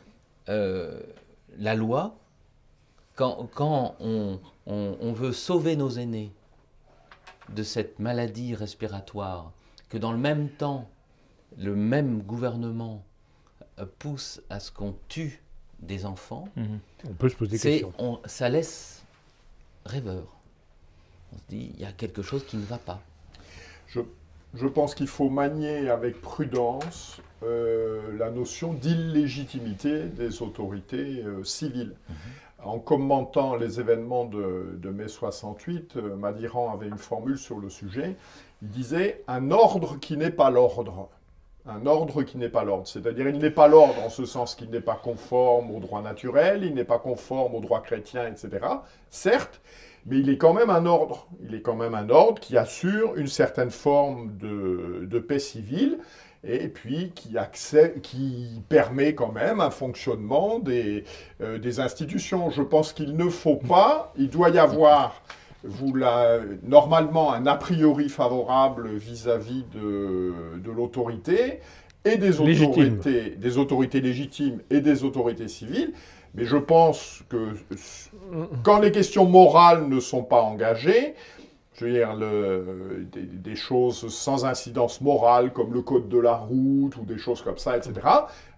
euh, 0.50 1.00
la 1.58 1.76
loi, 1.76 2.16
quand, 3.16 3.50
quand 3.54 3.96
on, 4.00 4.40
on, 4.66 5.14
veut 5.14 5.34
sauver 5.34 5.76
nos 5.76 5.90
aînés 5.90 6.32
de 7.50 7.64
cette 7.64 8.00
maladie 8.00 8.56
respiratoire, 8.56 9.52
que 9.90 9.98
dans 9.98 10.12
le 10.12 10.18
même 10.18 10.50
temps, 10.50 10.90
le 11.58 11.76
même 11.76 12.22
gouvernement 12.22 13.04
pousse 14.00 14.42
à 14.50 14.60
ce 14.60 14.72
qu'on 14.72 14.96
tue 15.08 15.44
des 15.80 16.06
enfants, 16.06 16.48
mhm. 16.56 16.80
on 17.10 17.14
peut 17.14 17.30
se 17.30 17.36
poser 17.36 17.52
des 17.52 17.60
questions. 17.60 17.94
On, 17.98 18.20
ça 18.26 18.50
laisse 18.50 19.04
rêveur. 19.86 20.24
On 21.34 21.38
se 21.38 21.44
dit, 21.50 21.72
il 21.76 21.82
y 21.82 21.86
a 21.86 21.92
quelque 21.92 22.22
chose 22.22 22.46
qui 22.46 22.58
ne 22.58 22.66
va 22.66 22.78
pas. 22.78 23.02
Je, 23.88 24.00
je 24.54 24.68
pense 24.68 24.96
qu'il 24.96 25.08
faut 25.08 25.30
manier 25.30 25.90
avec 25.90 26.22
prudence 26.22 27.20
euh, 27.44 28.18
la 28.18 28.30
notion 28.30 28.74
d'illégitimité 28.74 30.04
des 30.06 30.42
autorités 30.42 31.24
euh, 31.24 31.44
civiles. 31.44 31.96
Mhm. 32.10 32.16
En 32.66 32.80
commentant 32.80 33.56
les 33.56 33.82
événements 33.82 34.24
de, 34.24 34.78
de 34.82 34.90
mai 34.90 35.10
68, 35.10 35.98
euh, 35.98 36.16
Madiran 36.16 36.74
avait 36.74 36.88
une 36.88 36.98
formule 36.98 37.38
sur 37.38 37.60
le 37.60 37.70
sujet. 37.70 38.16
Il 38.62 38.70
disait 38.70 39.22
un 39.28 39.52
ordre 39.52 40.00
qui 40.00 40.16
n'est 40.16 40.32
pas 40.32 40.50
l'ordre 40.50 41.10
un 41.66 41.86
ordre 41.86 42.24
qui 42.24 42.38
n'est 42.38 42.50
pas 42.50 42.64
l'ordre. 42.64 42.88
C'est-à-dire, 42.88 43.28
il 43.28 43.38
n'est 43.38 43.50
pas 43.50 43.68
l'ordre 43.68 44.02
en 44.04 44.10
ce 44.10 44.26
sens 44.26 44.56
qu'il 44.56 44.70
n'est 44.70 44.82
pas 44.82 45.00
conforme 45.02 45.72
au 45.72 45.80
droit 45.80 46.02
naturel, 46.02 46.64
il 46.64 46.74
n'est 46.74 46.84
pas 46.84 47.00
conforme 47.00 47.56
au 47.56 47.62
droit 47.62 47.82
chrétien, 47.82 48.28
etc. 48.28 48.66
Certes, 49.10 49.62
mais 50.06 50.20
il 50.20 50.30
est 50.30 50.38
quand 50.38 50.54
même 50.54 50.70
un 50.70 50.86
ordre. 50.86 51.28
Il 51.42 51.56
est 51.56 51.62
quand 51.62 51.76
même 51.76 51.96
un 51.96 52.10
ordre 52.10 52.42
qui 52.42 52.58
assure 52.58 53.16
une 53.16 53.28
certaine 53.28 53.72
forme 53.72 54.36
de, 54.38 55.20
paix 55.20 55.40
civile 55.40 56.00
et 56.46 56.68
puis 56.68 57.14
qui, 57.16 57.38
qui, 58.02 58.62
permet 58.68 59.16
quand 59.16 59.32
même 59.32 59.62
un 59.62 59.70
fonctionnement 59.70 60.60
des, 60.60 61.06
euh, 61.40 61.58
des 61.58 61.80
institutions. 61.80 62.50
Je 62.50 62.62
pense 62.62 62.92
qu'il 62.92 63.16
ne 63.16 63.30
faut 63.30 63.56
pas, 63.56 64.12
il 64.18 64.30
doit 64.30 64.50
y 64.50 64.60
avoir 64.60 65.22
vous 65.64 65.96
la, 65.96 66.40
normalement 66.64 67.34
un 67.34 67.46
a 67.46 67.56
priori 67.56 68.10
favorable 68.10 68.90
vis-à-vis 68.96 69.64
de, 69.74 70.34
de 70.64 70.72
l'autorité 70.72 71.60
et 72.06 72.18
des 72.18 72.42
autorités, 72.42 73.36
des 73.38 73.58
autorités 73.58 74.02
légitimes 74.02 74.60
et 74.70 74.82
des 74.82 75.04
autorités 75.04 75.48
civiles. 75.48 75.94
Mais 76.36 76.46
je 76.46 76.58
pense 76.58 77.24
que 77.30 77.54
quand 78.64 78.80
les 78.80 78.92
questions 78.92 79.26
morales 79.26 79.88
ne 79.88 80.00
sont 80.00 80.24
pas 80.24 80.42
engagées, 80.42 81.14
je 81.76 81.86
veux 81.86 81.92
dire, 81.92 82.16
le, 82.16 83.08
des, 83.12 83.56
choses 83.56 84.08
sans 84.10 84.46
incidence 84.46 85.02
morale, 85.02 85.54
comme 85.54 85.74
le 85.74 85.82
code 85.82 86.10
de 86.10 86.18
la 86.20 86.36
route 86.36 86.96
ou 86.98 87.04
des 87.06 87.18
choses 87.18 87.42
comme 87.42 87.58
ça, 87.58 87.78
etc., 87.78 87.94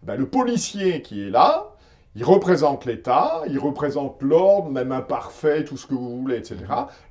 ben 0.04 0.16
le 0.16 0.26
policier 0.26 1.02
qui 1.02 1.24
est 1.24 1.30
là, 1.30 1.75
il 2.16 2.24
représente 2.24 2.86
l'État, 2.86 3.42
il 3.48 3.60
représente 3.60 4.22
l'ordre, 4.22 4.70
même 4.70 4.94
imparfait, 4.94 5.66
tout 5.66 5.76
ce 5.76 5.86
que 5.86 5.94
vous 5.94 6.22
voulez, 6.22 6.38
etc. 6.38 6.58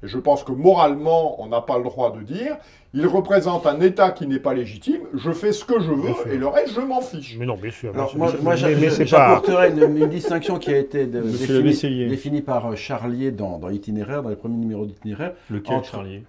Et 0.03 0.09
je 0.09 0.19
pense 0.19 0.45
que 0.45 0.53
moralement, 0.53 1.43
on 1.43 1.49
n'a 1.49 1.61
pas 1.61 1.77
le 1.77 1.85
droit 1.85 2.11
de 2.11 2.23
dire, 2.23 2.57
il 2.95 3.07
représente 3.07 3.67
un 3.67 3.81
État 3.81 4.13
qui 4.13 4.27
n'est 4.27 4.39
pas 4.39 4.55
légitime, 4.55 5.03
je 5.13 5.33
fais 5.33 5.53
ce 5.53 5.65
que 5.65 5.79
je 5.79 5.91
veux, 5.91 6.33
et 6.33 6.39
le 6.39 6.47
reste, 6.47 6.75
je 6.75 6.81
m'en 6.81 7.03
fiche. 7.03 7.37
Mais 7.39 7.45
non, 7.45 7.57
bien 7.57 7.71
sûr. 7.71 7.93
Alors, 7.93 8.17
moi, 8.17 8.57
j'apporterai 8.57 9.71
une, 9.71 10.07
distinction 10.07 10.59
qui 10.59 10.73
a 10.73 10.79
été 10.79 11.07
définie, 11.07 12.41
par 12.41 12.67
euh, 12.67 12.77
Charlier 12.77 13.31
dans, 13.31 13.59
dans 13.59 13.69
l'itinéraire, 13.69 14.23
dans 14.23 14.31
les 14.31 14.37
premiers 14.37 14.57
numéros 14.57 14.87
d'itinéraire. 14.87 15.33
Lequel, 15.51 15.85
Charlier? 15.85 16.25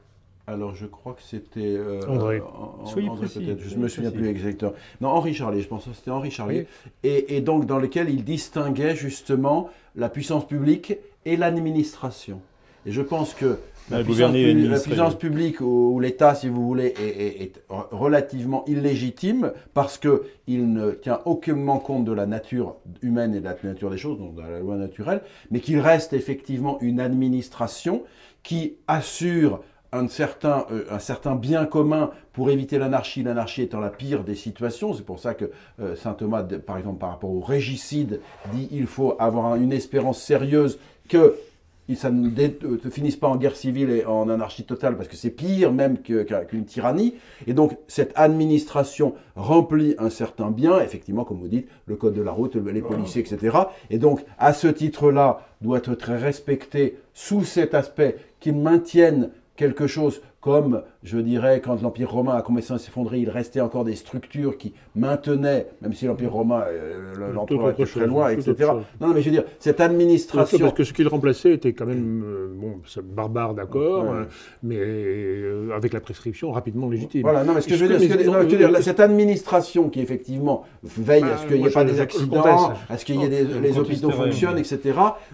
Alors, 0.47 0.75
je 0.75 0.85
crois 0.85 1.13
que 1.13 1.23
c'était. 1.23 1.75
Euh, 1.75 2.01
André. 2.07 2.41
Soyez 2.85 3.09
précis. 3.09 3.47
Je 3.57 3.75
ne 3.75 3.81
me 3.81 3.87
souviens 3.87 4.11
plus 4.11 4.27
exactement. 4.27 4.73
Non, 5.01 5.09
Henri 5.09 5.33
Charlier, 5.33 5.61
je 5.61 5.67
pense 5.67 5.85
que 5.85 5.93
c'était 5.93 6.11
Henri 6.11 6.29
Charlier. 6.29 6.67
Et, 7.03 7.41
donc, 7.41 7.65
dans 7.65 7.79
lequel 7.79 8.09
il 8.09 8.23
distinguait 8.23 8.95
justement 8.95 9.69
la 9.95 10.09
puissance 10.09 10.47
publique 10.47 10.97
et 11.25 11.35
l'administration. 11.35 12.41
Et 12.85 12.91
je 12.91 13.01
pense 13.01 13.33
que 13.33 13.57
la, 13.89 14.03
puissance, 14.03 15.15
publique 15.15 15.61
ou, 15.61 15.99
l'État, 15.99 16.35
si 16.35 16.47
vous 16.47 16.63
voulez, 16.63 16.93
est, 16.99 17.59
relativement 17.69 18.63
illégitime 18.65 19.51
parce 19.73 19.97
qu'il 19.97 20.71
ne 20.71 20.91
tient 20.91 21.21
aucunement 21.25 21.79
compte 21.79 22.05
de 22.05 22.11
la 22.11 22.27
nature 22.27 22.75
humaine 23.01 23.33
et 23.33 23.39
de 23.39 23.45
la 23.45 23.55
nature 23.63 23.89
des 23.89 23.97
choses, 23.97 24.19
donc 24.19 24.35
de 24.35 24.41
la 24.41 24.59
loi 24.59 24.75
naturelle, 24.75 25.21
mais 25.49 25.59
qu'il 25.59 25.79
reste 25.79 26.13
effectivement 26.13 26.77
une 26.81 26.99
administration 26.99 28.03
qui 28.43 28.75
assure 28.87 29.61
un 29.95 30.07
certain, 30.07 30.65
euh, 30.71 30.85
un 30.89 30.99
certain 30.99 31.35
bien 31.35 31.65
commun 31.65 32.11
pour 32.33 32.49
éviter 32.49 32.77
l'anarchie, 32.77 33.23
l'anarchie 33.23 33.63
étant 33.63 33.79
la 33.79 33.89
pire 33.89 34.23
des 34.23 34.35
situations. 34.35 34.93
C'est 34.93 35.05
pour 35.05 35.19
ça 35.19 35.33
que 35.33 35.51
euh, 35.79 35.95
saint 35.95 36.13
Thomas, 36.13 36.43
par 36.43 36.77
exemple, 36.77 36.99
par 36.99 37.09
rapport 37.09 37.31
au 37.31 37.41
régicide, 37.41 38.19
dit 38.53 38.67
il 38.71 38.87
faut 38.87 39.15
avoir 39.19 39.55
une 39.55 39.71
espérance 39.71 40.21
sérieuse 40.21 40.79
que 41.07 41.35
ça 41.93 42.09
ne 42.09 42.29
euh, 42.29 42.77
finisse 42.89 43.15
pas 43.15 43.27
en 43.27 43.35
guerre 43.35 43.55
civile 43.55 43.91
et 43.91 44.05
en 44.05 44.27
anarchie 44.27 44.63
totale, 44.63 44.97
parce 44.97 45.07
que 45.07 45.15
c'est 45.15 45.29
pire 45.29 45.71
même 45.71 45.99
qu'une 45.99 46.65
tyrannie. 46.65 47.13
Et 47.45 47.53
donc, 47.53 47.77
cette 47.87 48.11
administration 48.15 49.13
remplit 49.35 49.93
un 49.99 50.09
certain 50.09 50.49
bien, 50.49 50.79
effectivement, 50.79 51.25
comme 51.25 51.37
vous 51.37 51.47
dites, 51.47 51.67
le 51.85 51.95
code 51.95 52.15
de 52.15 52.23
la 52.23 52.31
route, 52.31 52.55
les 52.55 52.81
policiers, 52.81 53.21
etc. 53.21 53.57
Et 53.91 53.99
donc, 53.99 54.25
à 54.39 54.53
ce 54.53 54.67
titre-là, 54.67 55.41
doit 55.61 55.77
être 55.77 56.13
respecté 56.13 56.97
sous 57.13 57.43
cet 57.43 57.75
aspect 57.75 58.17
qu'ils 58.39 58.57
maintiennent 58.57 59.29
quelque 59.55 59.87
chose 59.87 60.21
comme, 60.45 60.83
je 61.01 61.17
dirais, 61.17 61.59
quand 61.59 61.81
l'Empire 61.81 62.11
romain 62.11 62.35
a 62.35 62.43
commencé 62.43 62.71
à 62.71 62.77
s'effondrer, 62.77 63.17
il 63.17 63.31
restait 63.31 63.61
encore 63.61 63.83
des 63.83 63.95
structures 63.95 64.59
qui 64.59 64.75
maintenaient, 64.95 65.65
même 65.81 65.93
si 65.93 66.05
l'Empire 66.05 66.31
romain, 66.31 66.65
euh, 66.67 67.33
l'empereur 67.33 67.71
était 67.71 67.85
très 67.85 68.05
loin, 68.05 68.29
etc. 68.29 68.69
Non, 69.01 69.07
mais 69.07 69.21
je 69.21 69.25
veux 69.25 69.31
dire, 69.31 69.45
cette 69.57 69.81
administration... 69.81 70.59
Parce 70.59 70.73
que 70.75 70.83
ce 70.83 70.93
qu'il 70.93 71.07
remplaçait 71.07 71.53
était 71.53 71.73
quand 71.73 71.87
même, 71.87 72.23
euh, 72.23 72.53
bon, 72.55 72.79
barbare, 73.03 73.55
d'accord, 73.55 74.05
euh, 74.11 74.25
mais 74.61 75.73
avec 75.75 75.93
la 75.93 75.99
prescription 75.99 76.51
rapidement 76.51 76.91
légitime. 76.91 77.23
Voilà, 77.23 77.43
non, 77.43 77.55
mais 77.55 77.61
ce 77.61 77.67
que 77.67 77.75
je 77.75 77.83
veux 77.83 77.97
dire, 77.97 78.83
cette 78.83 78.99
administration 78.99 79.89
qui 79.89 79.99
effectivement 79.99 80.63
veille 80.83 81.23
à 81.23 81.37
ce 81.37 81.47
qu'il 81.47 81.59
n'y 81.59 81.67
ait 81.67 81.71
pas 81.71 81.85
des 81.85 81.99
accidents, 81.99 82.71
à 82.87 82.99
ce 82.99 83.03
qu'il 83.05 83.19
y 83.19 83.23
ait 83.23 83.29
des, 83.29 83.45
les 83.45 83.79
hôpitaux 83.79 84.11
fonctionnent, 84.11 84.59
etc., 84.59 84.79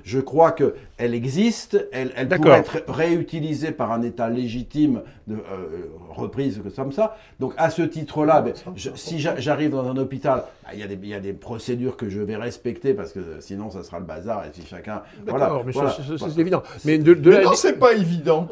je 0.05 0.21
crois 0.21 0.53
qu'elle 0.53 1.13
existe, 1.13 1.85
elle, 1.91 2.13
elle 2.15 2.29
pourrait 2.29 2.59
être 2.59 2.83
réutilisée 2.87 3.71
par 3.71 3.91
un 3.91 4.03
État 4.03 4.29
légitime 4.29 5.00
de 5.27 5.35
euh, 5.35 5.87
reprise 6.09 6.61
comme 6.75 6.91
ça. 6.91 7.17
Donc 7.39 7.53
à 7.57 7.69
ce 7.69 7.81
titre-là, 7.81 8.41
ben, 8.41 8.53
si 8.95 9.19
j'arrive 9.19 9.71
dans 9.71 9.87
un 9.89 9.97
hôpital, 9.97 10.43
bah, 10.63 10.71
il 10.73 10.79
y, 10.79 11.07
y, 11.07 11.13
a 11.13 11.19
des 11.19 11.33
procédures 11.33 11.97
que 11.97 12.09
je 12.09 12.19
vais 12.19 12.35
respecter 12.35 12.93
parce 12.93 13.11
que 13.11 13.19
sinon 13.39 13.69
ça 13.69 13.83
sera 13.83 13.99
le 13.99 14.05
bazar 14.05 14.43
et 14.45 14.49
si 14.53 14.65
chacun. 14.65 15.01
Voilà, 15.25 15.61
mais 15.65 15.73
c'est 15.73 16.39
évident. 16.39 16.63
Mais, 16.85 16.97
de, 16.97 17.13
non, 17.13 17.53
c'est 17.53 17.79
pas 17.79 17.93
évident. 17.93 18.47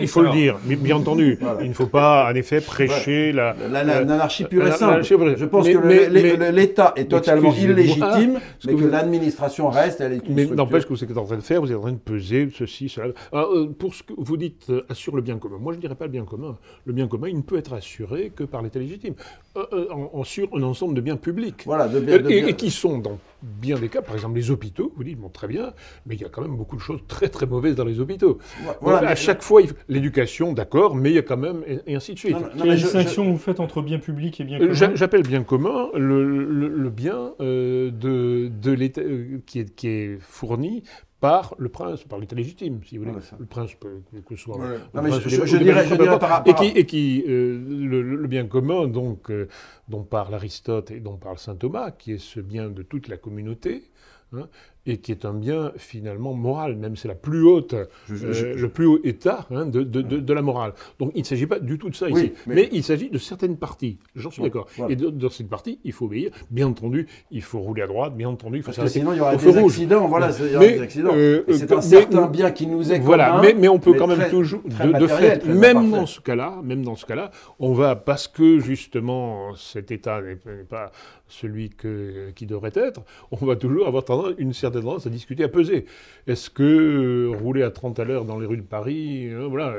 il 0.00 0.08
faut, 0.08 0.22
le 0.22 0.30
dire, 0.30 0.58
mais 0.66 0.76
bien 0.76 0.96
entendu, 1.06 1.38
il 1.60 1.68
ne 1.68 1.74
faut 1.74 1.86
pas 1.86 2.30
en 2.30 2.34
effet 2.34 2.60
prêcher 2.60 3.32
la 3.32 3.54
l'anarchie 3.68 4.44
pure 4.44 4.66
et 4.66 4.72
simple. 4.72 5.02
Je 5.02 5.44
pense 5.44 5.68
que 5.68 6.50
l'État 6.50 6.92
est 6.96 7.10
totalement 7.10 7.52
illégitime, 7.52 8.40
mais 8.64 8.74
que, 8.74 8.84
l'administration 8.84 9.68
reste, 9.68 10.00
elle 10.00 10.12
est 10.14 10.28
une 10.28 10.34
Mais 10.34 10.46
n'empêche 10.46 10.84
que 10.84 10.90
vous 10.90 11.02
êtes 11.02 11.16
en 11.16 11.24
train 11.24 11.36
de 11.36 11.42
faire, 11.42 11.60
vous 11.60 11.70
êtes 11.70 11.78
en 11.78 11.82
train 11.82 11.92
de 11.92 11.96
peser 11.96 12.48
ceci, 12.56 12.88
cela. 12.88 13.08
Euh, 13.32 13.68
pour 13.78 13.94
ce 13.94 14.02
que 14.02 14.12
vous 14.16 14.36
dites, 14.36 14.66
euh, 14.70 14.84
assure 14.88 15.16
le 15.16 15.22
bien 15.22 15.38
commun. 15.38 15.56
Moi, 15.60 15.74
je 15.76 15.78
ne 15.78 15.82
dirais 15.82 15.94
pas 15.94 16.06
le 16.06 16.10
bien 16.10 16.24
commun. 16.24 16.56
Le 16.86 16.92
bien 16.92 17.06
commun, 17.06 17.28
il 17.28 17.36
ne 17.36 17.42
peut 17.42 17.58
être 17.58 17.74
assuré 17.74 18.32
que 18.34 18.44
par 18.44 18.62
l'État 18.62 18.78
légitime, 18.78 19.14
euh, 19.56 19.64
euh, 19.72 19.86
en, 19.90 20.24
sur 20.24 20.48
un 20.54 20.62
ensemble 20.62 20.94
de 20.94 21.00
biens 21.00 21.16
publics. 21.16 21.62
Voilà, 21.66 21.86
de 21.86 21.98
euh, 21.98 22.48
et, 22.48 22.54
qui 22.54 22.70
sont 22.70 22.98
dans 22.98 23.18
bien 23.42 23.78
des 23.78 23.88
cas, 23.88 24.00
par 24.00 24.14
exemple 24.14 24.36
les 24.36 24.50
hôpitaux, 24.50 24.92
vous 24.96 25.04
dites, 25.04 25.18
bon, 25.18 25.28
très 25.28 25.46
bien, 25.46 25.74
mais 26.06 26.14
il 26.14 26.22
y 26.22 26.24
a 26.24 26.28
quand 26.28 26.40
même 26.40 26.56
beaucoup 26.56 26.76
de 26.76 26.80
choses 26.80 27.00
très 27.06 27.28
très 27.28 27.46
mauvaises 27.46 27.76
dans 27.76 27.84
les 27.84 28.00
hôpitaux. 28.00 28.38
Voilà, 28.80 29.08
à 29.08 29.14
chaque 29.14 29.42
fois, 29.42 29.60
l'éducation, 29.88 30.54
d'accord, 30.54 30.96
mais 30.96 31.10
il 31.10 31.14
y 31.14 31.18
a 31.18 31.22
quand 31.22 31.36
même, 31.36 31.62
et, 31.66 31.94
ainsi 31.94 32.14
de 32.14 32.18
suite. 32.18 32.36
Quelle 32.56 32.76
distinction 32.76 33.30
vous 33.30 33.38
faites 33.38 33.60
entre 33.60 33.82
bien 33.82 33.98
public 33.98 34.40
et 34.40 34.44
bien 34.44 34.58
commun? 34.58 34.94
J'appelle 34.94 35.22
bien 35.22 35.42
commun 35.42 35.88
le, 35.94 36.88
bien 36.90 37.32
de, 37.38 37.90
de 37.90 38.72
l'État 38.72 39.02
qui 39.44 39.60
est, 39.60 39.74
qui 39.74 39.88
est 39.88 40.18
fourni 40.20 40.82
par 41.20 41.54
le 41.58 41.68
prince, 41.68 42.04
par 42.04 42.18
l'État 42.18 42.36
légitime, 42.36 42.80
si 42.84 42.98
vous 42.98 43.04
voulez. 43.04 43.18
le 43.38 43.46
prince, 43.46 43.74
peut, 43.74 44.02
que 44.26 44.36
ce 44.36 44.42
soit. 44.42 44.58
je, 44.94 45.56
dirais, 45.56 46.18
par, 46.18 46.42
Et 46.46 46.54
qui, 46.54 46.66
et 46.66 46.86
qui 46.86 47.24
euh, 47.26 47.58
le, 47.58 48.26
bien 48.26 48.46
commun, 48.46 48.86
donc, 48.86 49.30
euh, 49.30 49.48
dont 49.88 50.02
parle 50.02 50.34
Aristote 50.34 50.90
et 50.90 51.00
dont 51.00 51.16
parle 51.16 51.38
saint 51.38 51.56
Thomas, 51.56 51.90
qui 51.90 52.12
est 52.12 52.18
ce 52.18 52.40
bien 52.40 52.68
de 52.68 52.82
toute 52.82 53.08
la 53.08 53.16
communauté, 53.16 53.90
hein, 54.32 54.48
et 54.86 54.98
qui 54.98 55.12
est 55.12 55.24
un 55.24 55.34
bien 55.34 55.72
finalement 55.76 56.32
moral, 56.34 56.76
même 56.76 56.96
c'est 56.96 57.08
la 57.08 57.14
plus 57.14 57.42
haute, 57.42 57.74
euh, 57.74 58.54
le 58.56 58.68
plus 58.68 58.86
haut 58.86 59.00
état 59.04 59.46
hein, 59.50 59.66
de, 59.66 59.82
de, 59.82 60.00
de, 60.02 60.32
la 60.32 60.42
morale. 60.42 60.72
Donc 60.98 61.12
il 61.14 61.20
ne 61.20 61.24
s'agit 61.24 61.46
pas 61.46 61.58
du 61.58 61.78
tout 61.78 61.90
de 61.90 61.94
ça 61.94 62.08
ici, 62.08 62.32
mais... 62.46 62.68
il 62.72 62.82
s'agit 62.82 63.10
de 63.10 63.18
certaines 63.18 63.56
parties, 63.56 63.98
j'en 64.14 64.30
suis 64.30 64.42
d'accord. 64.42 64.68
Et 64.88 64.96
dans 64.96 65.30
cette 65.30 65.48
partie, 65.48 65.80
il 65.84 65.92
faut 65.92 66.06
obéir, 66.06 66.30
bien 66.50 66.68
entendu, 66.68 67.06
il 67.30 67.42
faut 67.42 67.58
rouler 67.58 67.82
à 67.82 67.86
droite, 67.86 68.16
bien 68.16 68.28
entendu, 68.28 68.58
il 68.58 68.62
faut 68.62 68.66
Parce 68.66 68.78
que 68.78 68.86
sinon 68.86 69.12
il 69.12 69.18
y 69.18 69.20
aura 69.20 69.36
des 69.36 69.56
accidents, 69.56 70.06
voilà, 70.06 70.30
il 70.38 70.52
y 70.52 70.56
aura 70.56 70.66
des 70.66 70.80
accidents. 70.80 71.12
Euh, 71.14 71.44
c'est 71.52 71.72
un 71.72 71.80
certain 71.80 72.26
bien 72.28 72.50
qui 72.50 72.66
nous 72.66 72.92
est 72.92 72.98
voilà, 72.98 73.30
commun, 73.30 73.42
mais, 73.42 73.54
mais 73.54 73.68
on 73.68 73.78
peut 73.78 73.94
quand 73.94 74.06
même 74.06 74.30
toujours, 74.30 74.62
de, 74.62 75.06
fait, 75.06 75.44
même 75.46 75.90
dans 75.90 76.06
ce 76.06 76.20
cas-là, 76.20 76.60
même 76.62 76.82
dans 76.82 76.96
ce 76.96 77.06
cas-là, 77.06 77.30
on 77.58 77.72
va, 77.72 77.96
parce 77.96 78.28
que 78.28 78.58
justement 78.58 79.54
cet 79.56 79.90
état 79.90 80.20
n'est 80.20 80.36
pas 80.68 80.92
celui 81.28 81.70
que, 81.70 82.30
qui 82.34 82.46
devrait 82.46 82.72
être, 82.74 83.02
on 83.30 83.44
va 83.44 83.56
toujours 83.56 83.86
avoir 83.86 84.04
tendance 84.04 84.34
une 84.38 84.52
certaine 84.52 84.75
tendance 84.80 85.06
à 85.06 85.10
discuter, 85.10 85.44
à 85.44 85.48
peser. 85.48 85.86
Est-ce 86.26 86.50
que 86.50 86.62
euh, 86.62 87.36
rouler 87.36 87.62
à 87.62 87.70
30 87.70 87.98
à 88.00 88.04
l'heure 88.04 88.24
dans 88.24 88.38
les 88.38 88.46
rues 88.46 88.56
de 88.56 88.62
Paris, 88.62 89.28
euh, 89.28 89.46
voilà, 89.48 89.74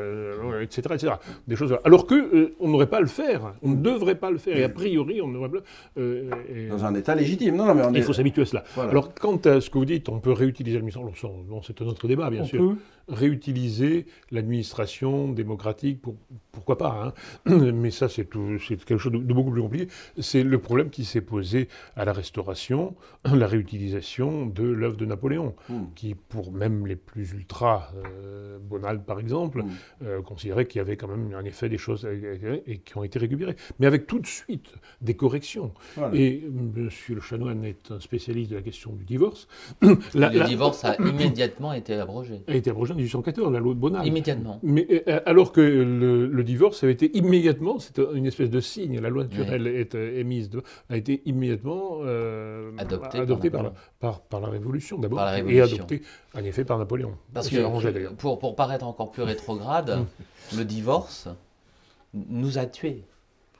etc., 0.62 0.82
etc. 0.94 1.14
Des 1.48 1.56
choses. 1.56 1.78
Alors 1.84 2.06
que 2.06 2.54
on 2.60 2.70
n'aurait 2.70 2.90
pas 2.90 2.98
à 2.98 3.02
le 3.02 3.08
faire, 3.08 3.54
on 3.62 3.70
ne 3.70 3.76
devrait 3.76 4.16
pas 4.16 4.32
le 4.32 4.38
faire, 4.38 4.58
et 4.58 4.64
a 4.64 4.70
priori, 4.70 5.22
on 5.22 5.28
ne 5.28 5.34
devrait 5.34 5.50
pas. 5.50 6.76
dans 6.76 6.86
un 6.86 6.96
État 6.96 7.16
légitime, 7.16 7.56
non, 7.56 7.74
mais 7.74 7.84
Il 8.00 8.04
faut 8.04 8.14
s'habituer 8.14 8.44
à 8.44 8.46
cela. 8.46 8.64
Alors, 8.78 9.14
quant 9.14 9.38
à 9.38 9.62
ce 9.62 9.70
que 9.70 9.78
vous 9.78 9.86
dites, 9.86 10.10
on 10.10 10.20
peut 10.20 10.32
réutiliser 10.32 10.76
l'administration. 10.78 11.34
Bon, 11.48 11.62
c'est 11.62 11.82
un 11.82 11.86
autre 11.86 12.08
débat, 12.08 12.30
bien 12.30 12.46
sûr 12.46 12.76
réutiliser 13.08 14.06
l'administration 14.32 15.32
démocratique, 15.32 16.02
pour, 16.02 16.16
pourquoi 16.52 16.78
pas, 16.78 17.14
hein 17.48 17.72
mais 17.74 17.92
ça 17.92 18.10
c'est 18.10 18.28
quelque 18.30 18.98
chose 18.98 19.12
de, 19.12 19.18
beaucoup 19.18 19.52
plus 19.52 19.62
compliqué. 19.62 19.88
C'est 20.20 20.44
le 20.44 20.60
problème 20.60 20.90
qui 20.90 21.06
s'est 21.06 21.22
posé 21.22 21.70
à 21.96 22.06
la 22.06 22.14
Restauration, 22.14 22.96
la 23.26 23.48
réutilisation 23.48 24.46
de 24.46 24.64
l'œuvre 24.88 24.98
de 24.98 25.06
Napoléon, 25.06 25.56
hmm. 25.70 25.84
qui 25.96 26.16
pour 26.16 26.52
même 26.52 26.88
les 26.88 26.96
plus 26.96 27.32
ultra, 27.32 27.92
euh, 27.96 28.58
Bonald 28.62 29.04
par 29.04 29.20
exemple, 29.20 29.64
hmm. 29.64 29.70
euh, 30.04 30.22
considérait 30.22 30.66
qu'il 30.66 30.80
y 30.80 30.82
avait 30.82 30.98
quand 30.98 31.08
même 31.08 31.34
en 31.36 31.46
effet 31.46 31.70
des 31.70 31.78
choses 31.78 32.08
et 32.08 32.80
qui 32.80 32.98
ont 32.98 33.04
été 33.04 33.20
récupérées, 33.20 33.56
mais 33.80 33.88
avec 33.88 34.08
tout 34.08 34.20
de 34.20 34.28
suite 34.28 34.74
des 35.02 35.16
corrections. 35.16 35.72
Et 36.14 36.44
M. 36.46 36.90
Le 37.10 37.22
Chanoine 37.22 37.64
est 37.64 37.92
un 37.92 38.00
spécialiste 38.00 38.52
de 38.52 38.56
la 38.56 38.62
question 38.62 38.92
du 38.94 39.06
divorce. 39.06 39.48
le 39.82 40.48
divorce 40.48 40.84
a 40.86 40.96
immédiatement 41.00 41.74
été 41.74 41.96
abrogé. 41.96 42.42
A 42.48 42.56
été 42.56 42.70
abrogé 42.70 42.94
1814, 42.94 43.52
la 43.52 43.60
loi 43.60 43.74
de 43.74 43.80
Bonald. 43.80 44.06
Immédiatement. 44.06 44.60
Mais, 44.64 44.88
euh, 45.08 45.20
alors 45.26 45.52
que 45.52 45.62
le, 45.62 46.44
divorce 46.44 46.84
avait 46.84 46.94
été 46.94 47.16
immédiatement, 47.18 47.80
c'était 47.80 48.04
une 48.14 48.26
espèce 48.26 48.50
de 48.50 48.60
signe, 48.60 49.00
la 49.00 49.10
loi 49.10 49.24
naturelle 49.24 49.68
est 49.68 49.96
euh, 49.96 50.20
émise, 50.20 50.50
a 50.90 50.98
été 50.98 51.22
immédiatement 51.26 52.00
euh, 52.04 52.72
adoptée 52.78 53.50
par, 53.50 53.74
par, 54.00 54.22
par, 54.22 54.40
la 54.40 54.48
Révolution 54.48 54.77
d'abord, 55.00 55.28
et 55.30 55.62
adoptée 55.62 56.02
en 56.34 56.44
effet 56.44 56.66
par 56.66 56.78
Napoléon. 56.78 57.18
Parce 57.34 57.50
que, 57.50 58.10
pour, 58.14 58.40
pour 58.40 58.56
paraître 58.56 58.86
encore 58.86 59.12
plus 59.12 59.24
rétrograde, 59.24 60.06
le 60.56 60.66
divorce 60.66 61.28
nous 62.14 62.58
a 62.58 62.66
tués. 62.66 63.04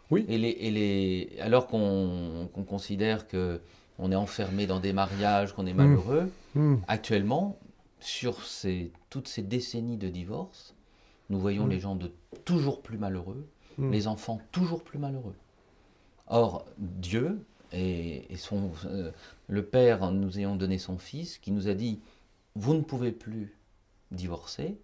Oui. 0.10 0.26
Et 0.30 0.38
les, 0.38 0.50
et 0.50 0.72
les, 0.72 1.30
alors 1.42 1.68
qu'on 1.68 2.50
considère 2.68 3.28
que 3.28 3.60
on 4.00 4.12
est 4.12 4.16
enfermé 4.16 4.68
dans 4.68 4.80
des 4.80 4.94
mariages, 4.94 5.54
qu'on 5.54 5.66
est 5.66 5.74
malheureux, 5.74 6.30
mmh. 6.56 6.62
Mmh. 6.62 6.82
actuellement, 6.88 7.58
sur 8.00 8.44
ces, 8.44 8.92
toutes 9.10 9.28
ces 9.28 9.42
décennies 9.42 9.98
de 9.98 10.10
divorce, 10.10 10.76
nous 11.30 11.40
voyons 11.40 11.66
mm. 11.66 11.70
les 11.70 11.80
gens 11.80 11.96
de 11.96 12.12
toujours 12.46 12.82
plus 12.82 12.98
malheureux, 12.98 13.48
mm. 13.78 13.92
les 13.92 14.08
enfants 14.08 14.40
toujours 14.52 14.84
plus 14.84 15.00
malheureux. 15.00 15.36
Or, 16.28 16.66
Dieu 16.78 17.40
et, 17.74 18.24
son, 18.36 18.72
euh, 18.86 19.12
le 19.48 19.64
Père, 19.64 20.12
nous 20.12 20.40
ayant 20.40 20.56
donné 20.56 20.78
son 20.78 20.98
Fils, 20.98 21.38
qui 21.38 21.52
nous 21.52 21.68
a 21.68 21.74
dit, 21.74 22.00
vous 22.56 22.74
ne 22.74 22.82
pouvez 22.82 23.12
plus 23.12 23.56
divorcer, 24.12 24.78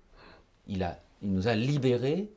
il, 0.67 0.83
a, 0.83 0.99
il 1.21 1.31
nous 1.31 1.47
a 1.47 1.55
libérés 1.55 2.29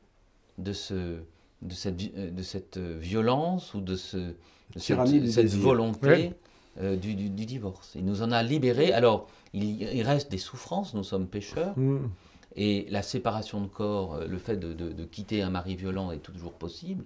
de, 0.57 0.73
ce, 0.73 1.19
de, 1.61 1.73
cette, 1.73 2.01
euh, 2.15 2.31
de 2.31 2.41
cette 2.41 2.77
violence 2.77 3.73
ou 3.73 3.81
de, 3.81 3.95
ce, 3.95 4.33
cette, 4.75 5.53
volonté 5.53 6.33
euh, 6.79 6.95
du, 6.95 7.15
du, 7.15 7.45
divorce. 7.45 7.93
Il 7.95 8.05
nous 8.05 8.21
en 8.21 8.31
a 8.31 8.43
libérés. 8.43 8.93
Alors, 8.93 9.27
il, 9.53 10.03
reste 10.03 10.29
des 10.29 10.37
souffrances, 10.37 10.93
nous 10.93 11.03
sommes 11.03 11.27
pécheurs. 11.27 11.77
Mm. 11.77 12.09
Et 12.55 12.87
la 12.89 13.01
séparation 13.01 13.61
de 13.61 13.67
corps, 13.67 14.15
euh, 14.15 14.27
le 14.27 14.37
fait 14.37 14.57
de, 14.57 15.05
quitter 15.05 15.41
un 15.41 15.49
mari 15.49 15.75
violent 15.75 16.11
est 16.11 16.19
toujours 16.19 16.53
possible. 16.53 17.03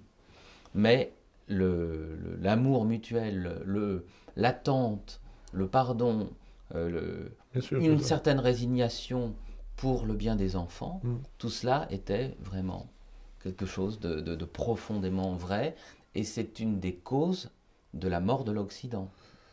Mais 0.74 1.12
l'amour 1.52 2.84
mutuel, 2.84 3.62
l'attente, 4.36 5.20
le, 5.52 5.66
pardon, 5.66 6.30
euh, 6.74 7.28
une 7.72 8.00
certaine 8.00 8.40
résignation 8.40 9.34
pour 9.76 10.06
le 10.06 10.14
bien 10.14 10.36
des 10.36 10.56
enfants, 10.56 11.00
mm. 11.02 11.16
tout 11.38 11.50
cela 11.50 11.86
était 11.90 12.36
vraiment 12.40 12.88
quelque 13.42 13.66
chose 13.66 13.98
de 14.00 14.44
profondément 14.44 15.34
vrai. 15.34 15.74
Et 16.14 16.24
c'est 16.24 16.60
une 16.60 16.78
des 16.78 16.94
causes 16.94 17.50
de 17.94 18.08
la 18.08 18.20
mort 18.20 18.44
de 18.44 18.52
l'Occident. 18.52 19.10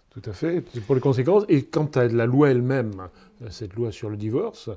Tout 0.10 0.22
à 0.26 0.34
fait, 0.34 0.62
pour 0.62 0.96
les 0.96 1.02
conséquences. 1.02 1.44
Et 1.50 1.64
quant 1.64 1.86
à 1.96 2.08
la 2.08 2.26
loi 2.26 2.50
elle-même, 2.50 3.10
cette 3.50 3.76
loi 3.76 3.92
sur 3.92 4.10
le 4.10 4.18
divorce, 4.18 4.70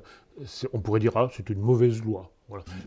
on 0.73 0.79
pourrait 0.79 0.99
dire, 0.99 1.13
ah, 1.15 1.29
c'est 1.33 1.49
une 1.49 1.59
mauvaise 1.59 2.01
loi. 2.03 2.31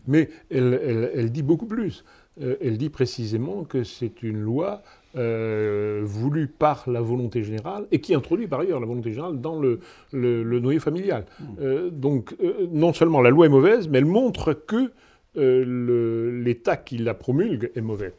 Mais 0.05 0.29
elle, 0.49 1.29
dit 1.31 1.43
beaucoup 1.43 1.65
plus. 1.65 2.05
Euh, 2.41 2.55
elle 2.61 2.77
dit 2.77 2.89
précisément 2.89 3.63
que 3.63 3.83
c'est 3.83 4.21
une 4.21 4.39
loi 4.39 4.81
euh, 5.15 6.01
voulue 6.03 6.47
par 6.47 6.87
la 6.87 7.01
volonté 7.01 7.43
générale 7.43 7.87
et 7.91 7.99
qui 7.99 8.13
introduit 8.13 8.47
par 8.47 8.59
ailleurs 8.59 8.79
la 8.79 8.85
volonté 8.85 9.11
générale 9.11 9.39
dans 9.41 9.59
le, 9.59 9.79
le, 10.11 10.59
noyau 10.59 10.79
familial. 10.79 11.25
Mmh. 11.39 11.45
Euh, 11.61 11.89
donc 11.89 12.35
non 12.71 12.93
seulement 12.93 13.21
la 13.21 13.29
loi 13.29 13.47
est 13.47 13.49
mauvaise, 13.49 13.87
mais 13.87 13.97
elle 13.99 14.05
montre 14.05 14.53
que 14.53 14.91
l'État 15.35 16.77
qui 16.77 16.97
la 16.97 17.13
promulgue 17.13 17.71
est 17.75 17.81
mauvais. 17.81 18.13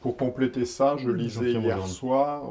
Pour 0.00 0.16
compléter 0.16 0.66
ça, 0.66 0.96
je 0.96 1.10
lisais 1.10 1.52
hier 1.52 1.84
soir 1.86 2.44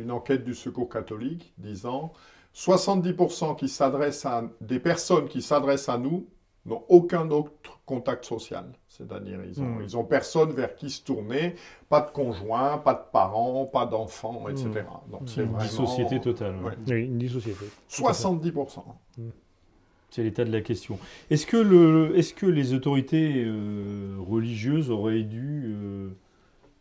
une 0.00 0.12
enquête 0.12 0.44
du 0.44 0.54
Secours 0.54 0.88
catholique 0.88 1.52
disant 1.58 2.12
70% 2.54 3.56
qui 3.56 3.68
s'adressent 3.68 4.24
à 4.24 4.44
des 4.60 4.78
personnes 4.78 5.26
qui 5.26 5.42
s'adressent 5.42 5.88
à 5.88 5.98
nous 5.98 6.28
n'ont 6.68 6.84
aucun 6.88 7.30
autre 7.30 7.80
contact 7.86 8.24
social. 8.24 8.66
C'est-à-dire, 8.88 9.40
ils 9.46 9.60
ont, 9.60 9.64
hmm. 9.64 9.96
ont 9.96 10.04
personne 10.04 10.50
vers 10.50 10.74
qui 10.74 10.90
se 10.90 11.02
tourner, 11.02 11.54
pas 11.88 12.00
de 12.00 12.10
conjoint, 12.10 12.78
pas 12.78 12.94
de 12.94 13.10
parents, 13.12 13.64
pas 13.66 13.86
d'enfants, 13.86 14.48
etc. 14.48 14.68
Hmm. 14.68 15.10
Donc, 15.12 15.22
c'est 15.26 15.44
une 15.44 15.56
dissociété 15.56 16.20
totale. 16.20 16.56
Oui, 16.86 17.04
une 17.04 17.18
dissociété. 17.18 17.66
70%. 17.90 18.82
Hmm. 19.16 19.30
C'est 20.10 20.22
l'état 20.22 20.44
de 20.44 20.52
la 20.52 20.62
question. 20.62 20.98
Est-ce 21.30 21.46
que, 21.46 21.58
le, 21.58 22.16
est 22.16 22.22
-ce 22.22 22.34
que 22.34 22.46
les 22.46 22.72
autorités 22.72 23.44
euh, 23.44 24.16
religieuses 24.18 24.90
auraient 24.90 25.22
dû 25.22 25.64
euh, 25.66 26.08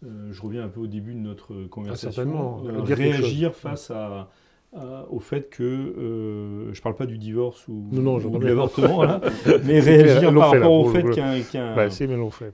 euh, 0.06 0.32
je 0.32 0.41
reviens 0.41 0.63
un 0.63 0.67
peu 0.67 0.82
au 0.82 0.88
début 0.88 1.13
de 1.13 1.19
notre 1.19 1.63
conversation, 1.65 2.62
ah, 2.63 2.69
euh, 2.69 2.82
réagir 2.84 3.56
face 3.56 3.89
à, 3.89 4.30
au 5.09 5.19
fait 5.19 5.49
que, 5.49 5.63
euh, 5.63 6.73
je 6.73 6.79
ne 6.79 6.83
parle 6.83 6.95
pas 6.95 7.05
du 7.05 7.17
divorce 7.17 7.67
ou, 7.67 7.89
de 7.91 8.45
l'avortement, 8.45 9.01
mais 9.63 9.79
réagir 9.79 10.33
par 10.33 10.51
rapport 10.51 10.71
au 10.71 10.89
fait 10.89 11.03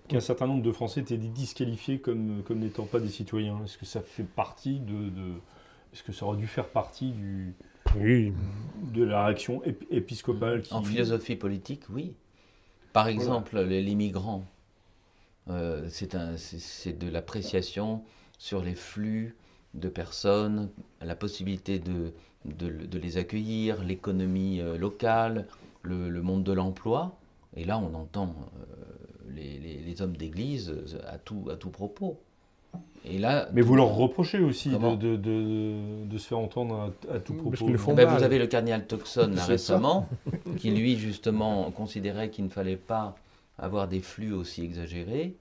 qu'un 0.07 0.19
certain 0.19 0.47
nombre 0.47 0.63
de 0.63 0.71
Français 0.71 1.01
étaient 1.01 1.17
disqualifiés 1.17 1.99
comme, 1.99 2.43
comme 2.45 2.59
n'étant 2.59 2.85
pas 2.85 2.99
des 2.99 3.09
citoyens. 3.09 3.59
Est-ce 3.63 3.77
que 3.77 3.85
ça 3.85 4.01
fait 4.01 4.23
partie 4.23 4.79
de... 4.79 5.11
Est-ce 5.93 6.03
que 6.03 6.11
ça 6.11 6.25
aurait 6.25 6.37
dû 6.37 6.47
faire 6.47 6.69
partie 6.69 7.11
du, 7.11 7.53
de 7.99 9.03
la 9.03 9.25
réaction 9.25 9.61
épiscopale 9.91 10.63
En 10.71 10.81
philosophie 10.81 11.35
politique, 11.35 11.83
oui. 11.93 12.13
Par 12.93 13.07
exemple, 13.07 13.59
les 13.59 13.95
migrants 13.95 14.45
euh, 15.49 15.87
c'est 15.89 16.97
de 16.97 17.09
l'appréciation 17.09 18.03
sur 18.37 18.63
les 18.63 18.75
flux 18.75 19.35
de 19.73 19.89
personnes, 19.89 20.69
la 21.01 21.15
possibilité 21.15 21.79
de, 21.79 22.13
de, 22.45 22.97
les 22.97 23.17
accueillir, 23.17 23.83
l'économie 23.83 24.59
euh, 24.61 24.77
locale, 24.77 25.47
le, 25.81 26.21
monde 26.21 26.43
de 26.43 26.53
l'emploi. 26.53 27.15
Et 27.55 27.65
là, 27.65 27.77
on 27.77 27.93
entend 27.93 28.35
euh, 28.59 29.33
les, 29.35 29.59
les, 29.59 30.01
hommes 30.01 30.15
d'église 30.15 30.73
à 31.07 31.17
tout, 31.17 31.47
à 31.51 31.55
tout 31.55 31.69
propos. 31.69 32.19
Et 33.05 33.17
là, 33.17 33.49
Mais 33.53 33.61
vous 33.61 33.75
leur 33.75 33.93
reprochez 33.93 34.39
aussi 34.39 34.69
de, 34.69 34.95
de, 34.95 36.05
de, 36.05 36.17
se 36.17 36.27
faire 36.27 36.39
entendre 36.39 36.93
à, 37.13 37.19
tout 37.19 37.33
propos. 37.33 37.67
Ben, 37.93 38.05
vous 38.07 38.23
avez 38.23 38.39
le 38.39 38.47
cardinal 38.47 38.87
Toxon 38.87 39.31
récemment, 39.47 40.07
qui 40.57 40.71
lui 40.71 40.95
justement 40.95 41.69
considérait 41.71 42.29
qu'il 42.29 42.45
ne 42.45 42.49
fallait 42.49 42.77
pas 42.77 43.15
avoir 43.57 43.87
des 43.87 43.99
flux 43.99 44.33
aussi 44.33 44.63
exagérés 44.63 45.35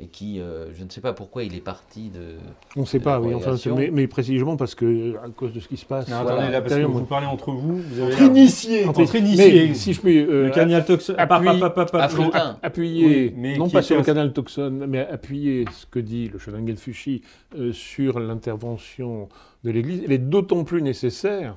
et 0.00 0.06
qui, 0.06 0.40
euh, 0.40 0.72
je 0.74 0.84
ne 0.84 0.90
sais 0.90 1.00
pas 1.00 1.12
pourquoi 1.12 1.42
il 1.42 1.56
est 1.56 1.60
parti 1.60 2.10
de. 2.10 2.36
On 2.76 2.82
ne 2.82 2.86
sait 2.86 3.00
pas, 3.00 3.20
oui, 3.20 3.34
enfin, 3.34 3.56
mais, 3.92 4.06
précisément 4.06 4.56
parce 4.56 4.76
que, 4.76 5.16
à 5.16 5.28
cause 5.28 5.52
de 5.52 5.58
ce 5.58 5.66
qui 5.66 5.76
se 5.76 5.84
passe. 5.84 6.10
attendez, 6.10 6.52
là, 6.52 6.60
parce 6.60 6.74
que 6.76 6.82
vous 6.82 7.04
parlez 7.04 7.26
entre 7.26 7.50
vous. 7.50 7.78
vous 7.78 8.00
avez 8.00 8.14
entre 8.14 8.22
initiés 8.22 8.84
Entre 8.84 9.16
initiés 9.16 9.74
Si 9.74 9.92
je 9.92 10.00
peux. 10.00 10.08
Euh, 10.08 10.44
le 10.44 10.50
canal 10.50 10.84
Toxon. 10.84 11.14
Appuyer, 12.62 13.34
non 13.58 13.68
pas 13.68 13.82
sur 13.82 13.96
le 13.96 14.04
canal 14.04 14.32
Toxon, 14.32 14.86
mais 14.88 15.00
appuyer 15.00 15.64
ce 15.72 15.86
que 15.86 15.98
dit 15.98 16.28
le 16.28 16.38
Chenangel 16.38 16.76
Fushi 16.76 17.22
euh, 17.56 17.72
sur 17.72 18.20
l'intervention 18.20 19.28
de 19.64 19.70
l'Église. 19.72 20.02
Elle 20.04 20.12
est 20.12 20.18
d'autant 20.18 20.62
plus 20.62 20.80
nécessaire 20.80 21.56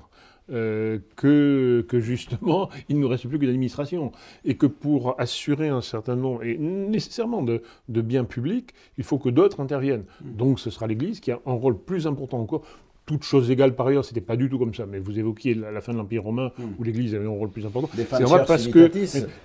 euh, 0.52 1.00
que, 1.16 1.86
que, 1.88 2.00
justement, 2.00 2.70
il 2.90 2.98
ne 2.98 3.02
nous 3.02 3.08
reste 3.08 3.28
plus 3.28 3.40
que 3.40 3.46
l'administration. 3.46 4.12
Et 4.46 4.56
que 4.56 4.66
pour 4.66 5.20
assurer 5.20 5.70
un 5.70 5.82
certain 5.82 6.16
nombre, 6.16 6.44
et 6.44 6.58
nécessairement 6.58 7.42
de, 7.42 7.62
de 7.90 8.02
biens 8.02 8.26
publics, 8.26 8.74
il 8.98 9.04
faut 9.04 9.18
que 9.18 9.30
d'autres 9.30 9.60
interviennent. 9.60 10.06
Mmh. 10.24 10.36
Donc 10.36 10.60
ce 10.60 10.70
sera 10.70 10.88
l'Église 10.88 11.20
qui 11.20 11.32
a 11.32 11.40
un 11.46 11.54
rôle 11.54 11.78
plus 11.78 12.08
important 12.08 12.40
encore 12.40 12.64
toutes 13.06 13.24
choses 13.24 13.52
égales 13.52 13.76
par 13.76 13.88
ailleurs, 13.88 14.06
c'était 14.06 14.22
pas 14.22 14.36
du 14.36 14.50
tout 14.50 14.60
comme 14.60 14.74
ça. 14.74 14.86
Mais 14.86 15.00
vous 15.00 15.18
évoquiez 15.18 15.54
la, 15.54 15.82
fin 15.82 15.94
de 15.94 15.98
l'Empire 15.98 16.24
romain 16.24 16.52
hmm. 16.58 16.64
où 16.80 16.84
l'Église 16.84 17.16
avait 17.16 17.26
un 17.26 17.30
rôle 17.30 17.50
plus 17.50 17.66
important. 17.66 17.90
C'est 17.94 18.24
vrai 18.24 18.46
parce 18.46 18.68
que 18.68 18.92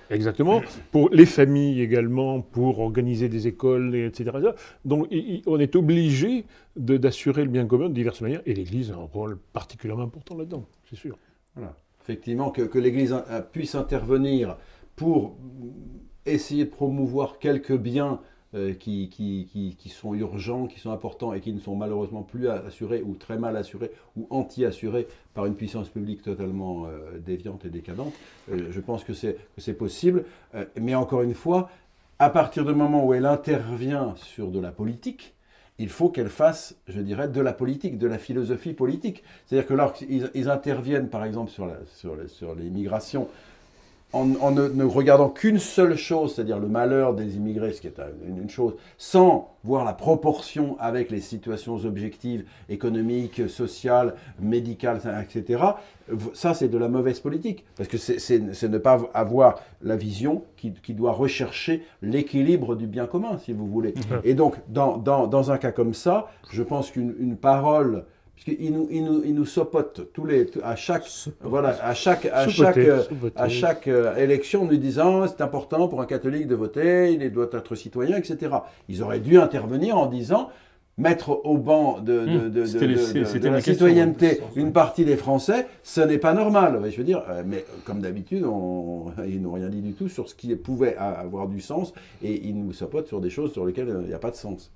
exactement 0.09 0.61
pour 0.91 1.09
les 1.09 1.25
familles 1.25 1.81
également, 1.81 2.41
pour 2.41 2.79
organiser 2.79 3.29
des 3.29 3.47
écoles, 3.47 3.95
etc. 3.95 4.37
Donc 4.85 5.07
on 5.45 5.59
est 5.59 5.75
obligé 5.75 6.45
d'assurer 6.75 7.43
le 7.43 7.49
bien 7.49 7.65
commun 7.65 7.89
de 7.89 7.93
diverses 7.93 8.21
manières. 8.21 8.41
Et 8.45 8.53
l'Église 8.53 8.91
a 8.91 8.95
un 8.95 9.07
rôle 9.11 9.37
particulièrement 9.53 10.03
important 10.03 10.37
là-dedans, 10.37 10.65
c'est 10.89 10.95
sûr. 10.95 11.17
Voilà. 11.55 11.75
Effectivement, 12.01 12.51
que, 12.51 12.61
que 12.61 12.79
l'Église 12.79 13.15
puisse 13.51 13.75
intervenir 13.75 14.57
pour 14.95 15.35
essayer 16.25 16.65
de 16.65 16.69
promouvoir 16.69 17.39
quelques 17.39 17.75
biens 17.75 18.21
euh, 18.55 18.73
qui, 18.73 19.09
qui, 19.09 19.75
qui, 19.77 19.89
sont 19.89 20.13
urgents, 20.13 20.67
qui 20.67 20.79
sont 20.79 20.91
importants 20.91 21.33
et 21.33 21.41
qui 21.41 21.51
ne 21.51 21.59
sont 21.59 21.75
malheureusement 21.75 22.23
plus 22.23 22.47
assurés 22.47 23.01
ou 23.01 23.13
très 23.15 23.37
mal 23.37 23.57
assurés 23.57 23.91
ou 24.15 24.25
anti-assurés 24.29 25.05
par 25.33 25.45
une 25.47 25.55
puissance 25.55 25.89
publique 25.89 26.21
totalement 26.21 26.85
euh, 26.85 27.19
déviante 27.19 27.65
et 27.65 27.69
décadente. 27.69 28.13
Euh, 28.49 28.67
je 28.71 28.79
pense 28.79 29.03
que 29.03 29.11
c'est 29.13 29.73
possible. 29.73 30.23
mais 30.79 30.95
encore 30.95 31.23
une 31.23 31.33
fois, 31.33 31.69
à 32.19 32.29
partir 32.29 32.63
du 32.63 32.73
moment 32.73 33.05
où 33.05 33.13
elle 33.13 33.25
intervient 33.25 34.15
sur 34.15 34.49
de 34.49 34.61
la 34.61 34.71
politique, 34.71 35.35
il 35.77 35.89
faut 35.89 36.07
qu'elle 36.07 36.29
fasse, 36.29 36.77
je 36.87 37.01
dirais, 37.01 37.27
de 37.27 37.41
la 37.41 37.51
politique, 37.51 37.97
de 37.97 38.07
la 38.07 38.17
philosophie 38.17 38.73
politique. 38.73 39.23
C'est-à-dire 39.45 39.67
que 39.67 39.73
lorsqu'ils 39.73 40.31
ils 40.33 40.49
interviennent, 40.49 41.09
par 41.09 41.25
exemple, 41.25 41.51
sur, 41.51 41.65
la, 41.65 41.75
sur 42.27 42.55
les 42.55 42.69
migrations, 42.69 43.27
en, 44.13 44.51
ne, 44.51 44.83
regardant 44.85 45.29
qu'une 45.29 45.59
seule 45.59 45.97
chose, 45.97 46.33
c'est-à-dire 46.33 46.59
le 46.59 46.67
malheur 46.67 47.13
des 47.13 47.35
immigrés, 47.35 47.73
ce 47.73 47.81
qui 47.81 47.87
est 47.87 47.99
une, 48.25 48.49
chose, 48.49 48.75
sans 48.97 49.53
voir 49.65 49.83
la 49.83 49.93
proportion 49.93 50.77
avec 50.79 51.11
les 51.11 51.19
situations 51.19 51.75
objectives, 51.75 52.45
économiques, 52.69 53.49
sociales, 53.49 54.15
médicales, 54.39 55.01
etc., 55.21 55.63
ça 56.33 56.53
c'est 56.53 56.69
de 56.69 56.77
la 56.77 56.87
mauvaise 56.87 57.19
politique. 57.19 57.65
Parce 57.75 57.89
que 57.89 57.97
c'est 57.97 58.39
ne 58.39 58.77
pas 58.77 59.01
avoir 59.13 59.59
la 59.81 59.97
vision 59.97 60.43
qui, 60.55 60.71
doit 60.93 61.11
rechercher 61.11 61.83
l'équilibre 62.01 62.75
du 62.75 62.87
bien 62.87 63.07
commun, 63.07 63.37
si 63.43 63.51
vous 63.51 63.67
voulez. 63.67 63.93
Et 64.23 64.33
donc, 64.35 64.55
dans, 64.69 64.97
dans 64.97 65.51
un 65.51 65.57
cas 65.57 65.73
comme 65.73 65.93
ça, 65.93 66.27
je 66.49 66.63
pense 66.63 66.91
qu'une 66.91 67.35
parole 67.35 68.05
puisqu'il 68.37 68.71
nous, 68.71 68.87
il 68.91 69.03
nous, 69.03 69.23
il 69.25 69.33
nous 69.33 69.45
sopote 69.45 70.13
tous 70.13 70.25
les, 70.25 70.45
à 70.63 70.75
chaque, 70.75 71.09
voilà, 71.41 71.69
à 71.81 71.93
chaque, 71.95 72.25
à 72.27 72.47
chaque, 72.47 72.79
à 73.35 73.49
chaque 73.49 73.87
euh, 73.87 74.15
élection, 74.15 74.65
nous 74.65 74.77
disant 74.77 75.27
c'est 75.27 75.41
important 75.41 75.87
pour 75.87 76.01
un 76.01 76.05
catholique 76.05 76.47
de 76.47 76.53
voter, 76.53 77.13
il 77.13 77.31
doit 77.31 77.49
être 77.51 77.75
citoyen, 77.75 78.15
etc. 78.17 78.57
Ils 78.89 79.01
auraient 79.01 79.19
dû 79.19 79.39
intervenir 79.39 79.97
en 79.97 80.05
disant 80.05 80.49
mettre 80.99 81.41
au 81.45 81.57
banc 81.57 81.99
de, 81.99 82.25
de, 82.25 82.63
hmm. 82.63 83.39
de, 83.39 83.49
la 83.49 83.61
citoyenneté 83.61 84.41
une 84.55 84.71
partie 84.71 85.05
des 85.05 85.15
Français, 85.15 85.67
ce 85.83 86.01
n'est 86.01 86.17
pas 86.17 86.33
normal. 86.33 86.81
Je 86.91 86.97
veux 86.97 87.03
dire, 87.03 87.23
euh, 87.29 87.43
mais 87.45 87.65
comme 87.85 88.01
d'habitude, 88.01 88.45
ils 89.27 89.41
n'ont 89.41 89.53
rien 89.53 89.69
dit 89.69 89.81
du 89.81 89.93
tout 89.93 90.09
sur 90.09 90.29
ce 90.29 90.35
qui 90.35 90.55
pouvait 90.55 90.95
avoir 90.95 91.47
du 91.47 91.59
sens 91.59 91.93
et 92.23 92.47
ils 92.47 92.57
nous 92.57 92.71
sopotent 92.71 93.07
sur 93.07 93.19
des 93.19 93.31
choses 93.31 93.51
sur 93.53 93.65
lesquelles 93.65 93.89
euh, 93.89 94.01
il 94.03 94.09
n'y 94.09 94.13
a 94.13 94.19
pas 94.19 94.31
de 94.31 94.35
sens. 94.35 94.71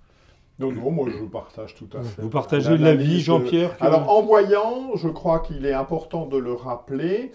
Non, 0.61 0.71
non, 0.71 0.91
moi 0.91 1.09
je 1.09 1.25
partage 1.25 1.73
tout 1.73 1.89
à 1.97 2.03
fait. 2.03 2.21
Vous 2.21 2.29
partagez 2.29 2.77
l'avis, 2.77 3.19
Jean-Pierre 3.19 3.75
Alors 3.79 4.11
en 4.11 4.21
voyant, 4.21 4.91
je 4.95 5.07
crois 5.07 5.39
qu'il 5.39 5.65
est 5.65 5.73
important 5.73 6.27
de 6.27 6.37
le 6.37 6.53
rappeler. 6.53 7.31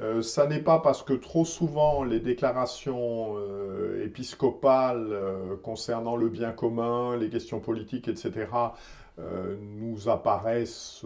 Euh, 0.00 0.22
ça 0.22 0.46
n'est 0.46 0.60
pas 0.60 0.78
parce 0.78 1.02
que 1.02 1.12
trop 1.12 1.44
souvent 1.44 2.04
les 2.04 2.20
déclarations 2.20 3.34
euh, 3.36 4.02
épiscopales 4.02 5.08
euh, 5.10 5.56
concernant 5.62 6.16
le 6.16 6.30
bien 6.30 6.52
commun, 6.52 7.16
les 7.16 7.28
questions 7.28 7.60
politiques, 7.60 8.08
etc., 8.08 8.46
nous 9.78 10.08
apparaissent 10.08 11.04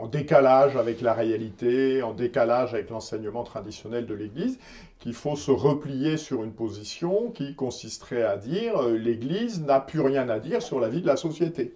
en 0.00 0.06
décalage 0.06 0.76
avec 0.76 1.00
la 1.00 1.12
réalité, 1.12 2.02
en 2.02 2.12
décalage 2.12 2.74
avec 2.74 2.90
l'enseignement 2.90 3.44
traditionnel 3.44 4.06
de 4.06 4.14
l'Église, 4.14 4.58
qu'il 4.98 5.14
faut 5.14 5.36
se 5.36 5.50
replier 5.50 6.16
sur 6.16 6.42
une 6.42 6.52
position 6.52 7.30
qui 7.30 7.54
consisterait 7.54 8.22
à 8.22 8.36
dire 8.36 8.76
euh, 8.78 8.96
l'Église 8.96 9.62
n'a 9.62 9.80
plus 9.80 10.00
rien 10.00 10.28
à 10.28 10.38
dire 10.38 10.62
sur 10.62 10.80
la 10.80 10.88
vie 10.88 11.00
de 11.02 11.06
la 11.06 11.16
société. 11.16 11.74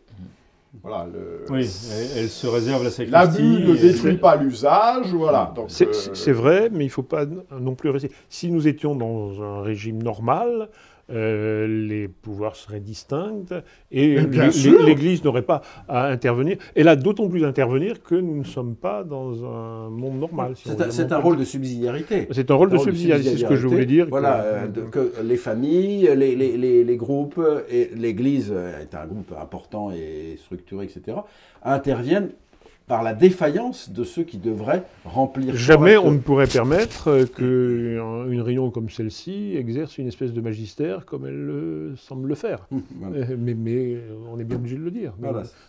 Voilà, 0.82 1.06
Oui, 1.50 1.70
elle, 2.16 2.28
se 2.28 2.48
réserve 2.48 2.82
la 2.82 2.90
sacristie. 2.90 3.12
L'abus 3.12 3.64
ne 3.64 3.76
détruit 3.76 4.16
pas 4.16 4.34
l'usage, 4.34 5.06
voilà. 5.14 5.54
Euh, 5.56 5.62
c'est 5.68 6.32
vrai, 6.32 6.68
mais 6.72 6.84
il 6.84 6.88
ne 6.88 6.92
faut 6.92 7.04
pas 7.04 7.26
non 7.26 7.76
plus 7.76 7.90
rester. 7.90 8.10
Si 8.28 8.50
nous 8.50 8.66
étions 8.66 8.96
dans 8.96 9.40
un 9.40 9.62
régime 9.62 10.02
normal, 10.02 10.68
euh, 11.10 11.66
les 11.66 12.08
pouvoirs 12.08 12.56
seraient 12.56 12.80
distincts 12.80 13.62
et 13.90 14.18
l'Église 14.20 15.22
n'aurait 15.24 15.42
pas 15.42 15.60
à 15.88 16.06
intervenir. 16.06 16.56
Elle 16.74 16.88
a 16.88 16.96
d'autant 16.96 17.28
plus 17.28 17.44
à 17.44 17.48
intervenir 17.48 18.02
que 18.02 18.14
nous 18.14 18.38
ne 18.38 18.44
sommes 18.44 18.74
pas 18.74 19.04
dans 19.04 19.44
un 19.44 19.90
monde 19.90 20.18
normal. 20.18 20.54
c'est 20.56 21.12
un, 21.12 21.18
rôle 21.18 21.36
de 21.36 21.44
subsidiarité. 21.44 22.26
C'est 22.30 22.50
un 22.50 22.54
rôle 22.54 22.70
de 22.70 22.78
subsidiarité, 22.78 23.30
c'est 23.30 23.38
ce 23.38 23.44
que 23.44 23.56
je 23.56 23.66
voulais 23.66 23.86
dire. 23.86 24.06
Voilà, 24.08 24.42
euh, 24.42 24.68
que, 24.90 25.12
les 25.22 25.36
familles, 25.36 26.10
les, 26.16 26.34
les, 26.34 26.84
les 26.84 26.96
groupes, 26.96 27.40
et 27.70 27.90
l'Église 27.94 28.52
est 28.52 28.94
un 28.94 29.06
groupe 29.06 29.32
important 29.38 29.90
et 29.90 30.36
structuré, 30.38 30.86
etc., 30.86 31.18
interviennent 31.64 32.30
par 32.86 33.02
la 33.02 33.14
défaillance 33.14 33.90
de 33.90 34.04
ceux 34.04 34.24
qui 34.24 34.36
devraient 34.36 34.82
remplir. 35.06 35.56
Jamais 35.56 35.96
on 35.96 36.10
ne 36.10 36.18
pourrait 36.18 36.46
permettre 36.46 37.24
qu'une 37.24 38.42
réunion 38.42 38.70
comme 38.70 38.90
celle-ci 38.90 39.56
exerce 39.56 39.96
une 39.96 40.06
espèce 40.06 40.34
de 40.34 40.40
magistère 40.42 41.06
comme 41.06 41.26
elle 41.26 41.96
semble 41.96 42.28
le 42.28 42.34
faire. 42.34 42.66
Hum, 42.70 42.82
euh, 43.14 43.36
mais, 43.38 43.54
mais, 43.54 43.96
on 44.30 44.38
est 44.38 44.44
bien 44.44 44.56
obligé 44.56 44.76
de 44.76 44.82
le 44.82 44.90
dire, 44.90 45.14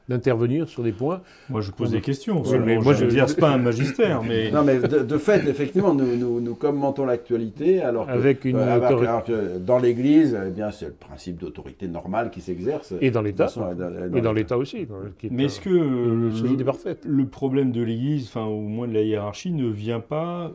d'intervenir 0.09 0.67
sur 0.67 0.83
des 0.83 0.91
points. 0.91 1.21
Moi, 1.49 1.61
je 1.61 1.71
pose 1.71 1.91
des 1.91 2.01
questions. 2.01 2.43
mais 2.65 2.77
moi, 2.77 2.93
je 2.93 3.05
n'exerce 3.05 3.33
pas 3.33 3.51
un 3.51 3.59
magistère, 3.59 4.21
mais 4.21 4.51
non, 4.51 4.63
mais 4.63 4.79
de, 4.79 5.17
fait, 5.17 5.47
effectivement, 5.47 5.93
nous, 5.93 6.41
nous, 6.41 6.55
commentons 6.55 7.05
l'actualité, 7.05 7.81
alors 7.81 8.07
que, 8.07 8.11
avec 8.11 8.43
une 8.45 8.57
euh, 8.57 9.59
dans 9.59 9.79
l'Église, 9.79 10.37
eh 10.47 10.49
bien, 10.51 10.71
c'est 10.71 10.87
le 10.87 10.91
principe 10.91 11.37
d'autorité 11.37 11.87
normale 11.87 12.29
qui 12.29 12.41
s'exerce. 12.41 12.93
Et 12.99 13.11
dans 13.11 13.21
l'État. 13.21 13.47
Et 14.13 14.21
dans 14.21 14.33
l'État 14.33 14.57
aussi. 14.57 14.87
mais 15.31 15.45
est-ce 15.45 15.61
que 15.61 15.69
le, 15.69 16.65
parfaite 16.65 17.04
le 17.05 17.27
problème 17.27 17.71
de 17.71 17.81
l'Église, 17.81 18.27
enfin 18.27 18.45
au 18.45 18.61
moins 18.61 18.87
de 18.87 18.93
la 18.93 19.01
hiérarchie, 19.01 19.51
ne 19.51 19.67
vient 19.67 19.99
pas 19.99 20.51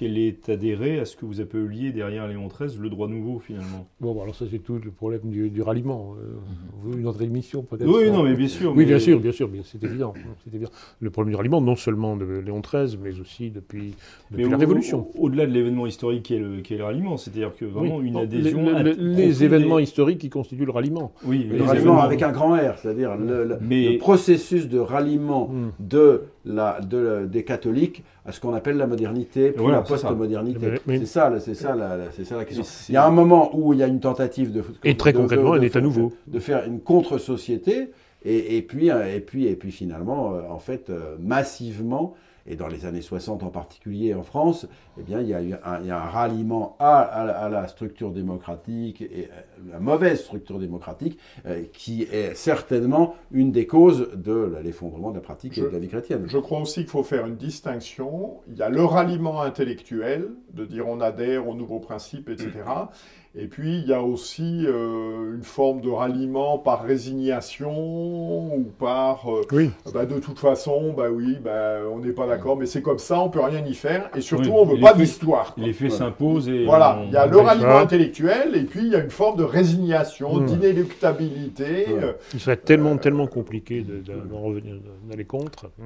qu'elle 0.00 0.16
est 0.16 0.48
adhérée 0.48 0.98
à 0.98 1.04
ce 1.04 1.14
que 1.14 1.26
vous 1.26 1.42
appeliez 1.42 1.92
derrière 1.92 2.26
Léon 2.26 2.48
XIII 2.48 2.80
le 2.80 2.88
droit 2.88 3.06
nouveau 3.06 3.38
finalement. 3.38 3.86
Bon, 4.00 4.14
bah, 4.14 4.22
alors 4.22 4.34
ça 4.34 4.46
c'est 4.50 4.58
tout 4.58 4.80
le 4.82 4.90
problème 4.90 5.20
du, 5.24 5.60
ralliement. 5.60 6.14
Euh, 6.18 6.96
une 6.96 7.06
autre 7.06 7.20
émission 7.20 7.62
peut-être 7.62 7.86
Oui, 7.86 8.10
non, 8.10 8.22
mais 8.22 8.34
bien 8.34 8.48
sûr. 8.48 8.72
Oui, 8.74 8.86
bien 8.86 8.98
sûr, 8.98 9.20
bien 9.20 9.32
sûr, 9.32 9.50
c'est 9.64 9.84
évident, 9.84 10.14
évident. 10.46 10.70
Le 11.00 11.10
problème 11.10 11.32
du 11.32 11.36
ralliement, 11.36 11.60
non 11.60 11.76
seulement 11.76 12.16
de 12.16 12.24
Léon 12.24 12.62
XIII, 12.62 12.98
mais 13.02 13.20
aussi 13.20 13.50
depuis, 13.50 13.92
la 14.30 14.56
Révolution. 14.56 15.08
Au-delà 15.18 15.46
de 15.46 15.52
l'événement 15.52 15.86
historique 15.86 16.22
qui 16.22 16.34
est 16.34 16.38
le, 16.38 16.62
qui 16.62 16.72
est 16.72 16.78
le 16.78 16.84
ralliement, 16.84 17.18
c'est-à-dire 17.18 17.54
que 17.54 17.66
vraiment 17.66 18.00
une 18.00 18.16
adhésion. 18.16 18.64
Les, 18.96 19.44
événements 19.44 19.78
historiques 19.78 20.18
qui 20.18 20.30
constituent 20.30 20.64
le 20.64 20.72
ralliement. 20.72 21.12
Oui, 21.26 21.46
le 21.50 21.62
ralliement 21.62 22.00
avec 22.00 22.22
un 22.22 22.32
grand 22.32 22.54
R, 22.54 22.78
c'est-à-dire 22.78 23.18
le, 23.18 23.98
processus 23.98 24.66
de 24.66 24.78
ralliement 24.78 25.48
hmm. 25.48 25.72
de 25.78 26.22
la, 26.44 26.80
de, 26.80 27.26
des 27.26 27.44
catholiques 27.44 28.02
à 28.24 28.32
ce 28.32 28.40
qu'on 28.40 28.54
appelle 28.54 28.76
la 28.76 28.86
modernité, 28.86 29.52
puis 29.52 29.66
la 29.66 29.82
post-modernité. 29.82 30.80
C'est 30.86 31.06
ça, 31.06 31.32
c'est 31.38 31.54
ça, 31.54 31.76
c'est 32.12 32.24
ça 32.24 32.36
la 32.36 32.44
question. 32.44 32.64
Il 32.88 32.94
y 32.94 32.96
a 32.96 33.06
un 33.06 33.10
moment 33.10 33.50
où 33.54 33.72
il 33.72 33.80
y 33.80 33.82
a 33.82 33.86
une 33.86 34.00
tentative 34.00 34.52
de 34.52 34.62
et 34.84 34.96
très 34.96 35.12
concrètement 35.12 35.56
nouveau, 35.80 36.12
de 36.26 36.38
faire 36.38 36.64
une 36.66 36.80
contre-société, 36.80 37.90
et, 38.24 38.56
et, 38.56 38.62
puis 38.62 38.88
et 38.88 39.20
puis 39.20 39.46
et 39.46 39.56
puis 39.56 39.72
finalement, 39.72 40.34
euh, 40.34 40.42
en 40.50 40.58
fait, 40.58 40.90
euh, 40.90 41.16
massivement 41.18 42.14
et 42.46 42.56
dans 42.56 42.68
les 42.68 42.86
années 42.86 43.02
60 43.02 43.42
en 43.42 43.50
particulier 43.50 44.14
en 44.14 44.22
France, 44.22 44.66
eh 44.98 45.02
bien, 45.02 45.20
il 45.20 45.28
y 45.28 45.34
a 45.34 45.42
eu 45.42 45.54
un, 45.64 45.88
un 45.88 45.98
ralliement 45.98 46.76
à, 46.78 47.48
la 47.50 47.68
structure 47.68 48.10
démocratique, 48.10 49.02
et 49.02 49.28
euh, 49.30 49.70
la 49.72 49.80
mauvaise 49.80 50.22
structure 50.22 50.58
démocratique, 50.58 51.18
euh, 51.46 51.62
qui 51.72 52.02
est 52.02 52.34
certainement 52.34 53.14
une 53.30 53.52
des 53.52 53.66
causes 53.66 54.10
de 54.14 54.56
l'effondrement 54.62 55.10
de 55.10 55.16
la 55.16 55.20
pratique 55.20 55.60
de 55.60 55.66
la 55.66 55.78
vie 55.78 55.88
chrétienne. 55.88 56.24
Je 56.26 56.38
crois 56.38 56.60
aussi 56.60 56.80
qu'il 56.80 56.90
faut 56.90 57.02
faire 57.02 57.26
une 57.26 57.36
distinction. 57.36 58.40
Il 58.48 58.56
y 58.56 58.62
a 58.62 58.68
le 58.68 58.84
ralliement 58.84 59.40
intellectuel, 59.42 60.28
de 60.52 60.64
dire 60.64 60.88
on 60.88 61.00
adhère 61.00 61.48
aux 61.48 61.54
nouveaux 61.54 61.80
principes, 61.80 62.28
etc. 62.28 62.50
Et 63.36 63.46
puis, 63.46 63.78
il 63.78 63.86
y 63.86 63.92
a 63.92 64.02
aussi 64.02 64.66
euh, 64.66 65.36
une 65.36 65.44
forme 65.44 65.80
de 65.80 65.88
ralliement 65.88 66.58
par 66.58 66.82
résignation 66.82 68.52
ou 68.56 68.64
par... 68.76 69.30
Euh, 69.32 69.42
oui. 69.52 69.70
Bah, 69.94 70.04
de 70.04 70.18
toute 70.18 70.40
façon, 70.40 70.92
bah 70.96 71.10
oui, 71.12 71.38
bah, 71.42 71.76
on 71.92 72.00
n'est 72.00 72.12
pas 72.12 72.26
d'accord, 72.26 72.56
mais 72.56 72.66
c'est 72.66 72.82
comme 72.82 72.98
ça, 72.98 73.20
on 73.20 73.28
peut 73.28 73.40
rien 73.40 73.64
y 73.64 73.74
faire. 73.74 74.10
Et 74.16 74.20
surtout, 74.20 74.50
on 74.50 74.66
ne 74.66 74.72
veut 74.72 74.80
pas 74.80 74.94
d'histoire. 74.94 75.54
Les 75.56 75.72
faits 75.72 75.92
s'imposent 75.92 76.48
et... 76.48 76.64
Voilà, 76.64 77.02
il 77.06 77.12
y 77.12 77.16
a 77.16 77.26
le 77.26 77.36
ralliement 77.38 77.78
intellectuel 77.78 78.56
et 78.56 78.64
puis 78.64 78.80
il 78.80 78.88
y 78.88 78.96
a 78.96 78.98
une 79.00 79.10
forme 79.10 79.38
de 79.38 79.44
résignation, 79.44 80.34
mmh. 80.34 80.46
d'inéluctabilité. 80.46 81.86
Euh, 81.88 82.12
il 82.34 82.40
serait 82.40 82.56
tellement, 82.56 82.96
tellement 82.96 83.28
compliqué 83.28 83.86
d'aller 85.08 85.24
contre. 85.24 85.66
Mmh. 85.78 85.82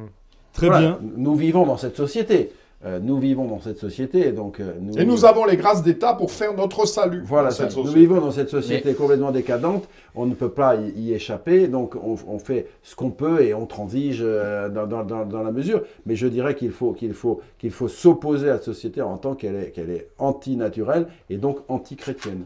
Très 0.55 0.71
bien. 0.71 0.99
Nous 1.17 1.35
vivons 1.35 1.67
dans 1.67 1.77
cette 1.77 1.97
société. 1.97 2.53
Euh, 2.85 3.01
nous 3.01 3.19
vivons 3.19 3.47
dans 3.47 3.61
cette 3.61 3.79
société. 3.79 4.31
Donc, 4.33 4.61
euh, 4.61 4.75
nous, 4.79 4.99
et 4.99 5.07
nous 5.07 5.25
avons 5.25 5.47
les 5.47 5.57
grâces 5.57 5.83
d'État 5.83 6.13
pour 6.13 6.31
faire 6.31 6.53
notre 6.55 6.85
salut. 6.85 7.23
Voilà, 7.25 7.49
nous 7.77 7.85
vivons 7.85 8.21
dans 8.21 8.31
cette 8.31 8.51
société 8.51 8.95
complètement 8.95 9.31
décadente. 9.31 9.89
On 10.15 10.27
ne 10.27 10.35
peut 10.35 10.51
pas 10.51 10.77
y, 10.77 11.13
échapper. 11.13 11.67
Donc, 11.69 11.95
on, 11.97 12.39
fait 12.39 12.69
ce 12.83 12.95
qu'on 12.95 13.11
peut 13.11 13.43
et 13.43 13.55
on 13.55 13.65
transige 13.65 14.21
euh, 14.23 14.69
dans, 14.69 15.43
la 15.43 15.53
mesure. 15.53 15.83
Mais 16.05 16.15
je 16.15 16.27
dirais 16.27 16.55
qu'il 16.55 16.73
faut, 16.73 16.93
qu'il 16.93 17.15
faut, 17.15 17.41
qu'il 17.59 17.71
faut 17.71 17.89
s'opposer 17.89 18.51
à 18.51 18.57
cette 18.57 18.65
société 18.65 19.01
en 19.01 19.17
tant 19.17 19.35
qu'elle 19.35 19.57
est, 19.57 19.71
qu'elle 19.71 19.91
est 19.91 20.09
antinaturelle 20.19 21.07
et 21.31 21.39
donc 21.39 21.61
anti-chrétienne. 21.69 22.45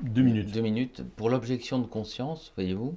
Deux 0.00 0.22
minutes. 0.22 0.52
Deux 0.52 0.60
minutes. 0.60 1.02
Pour 1.16 1.28
l'objection 1.28 1.80
de 1.80 1.86
conscience, 1.86 2.52
voyez-vous, 2.54 2.94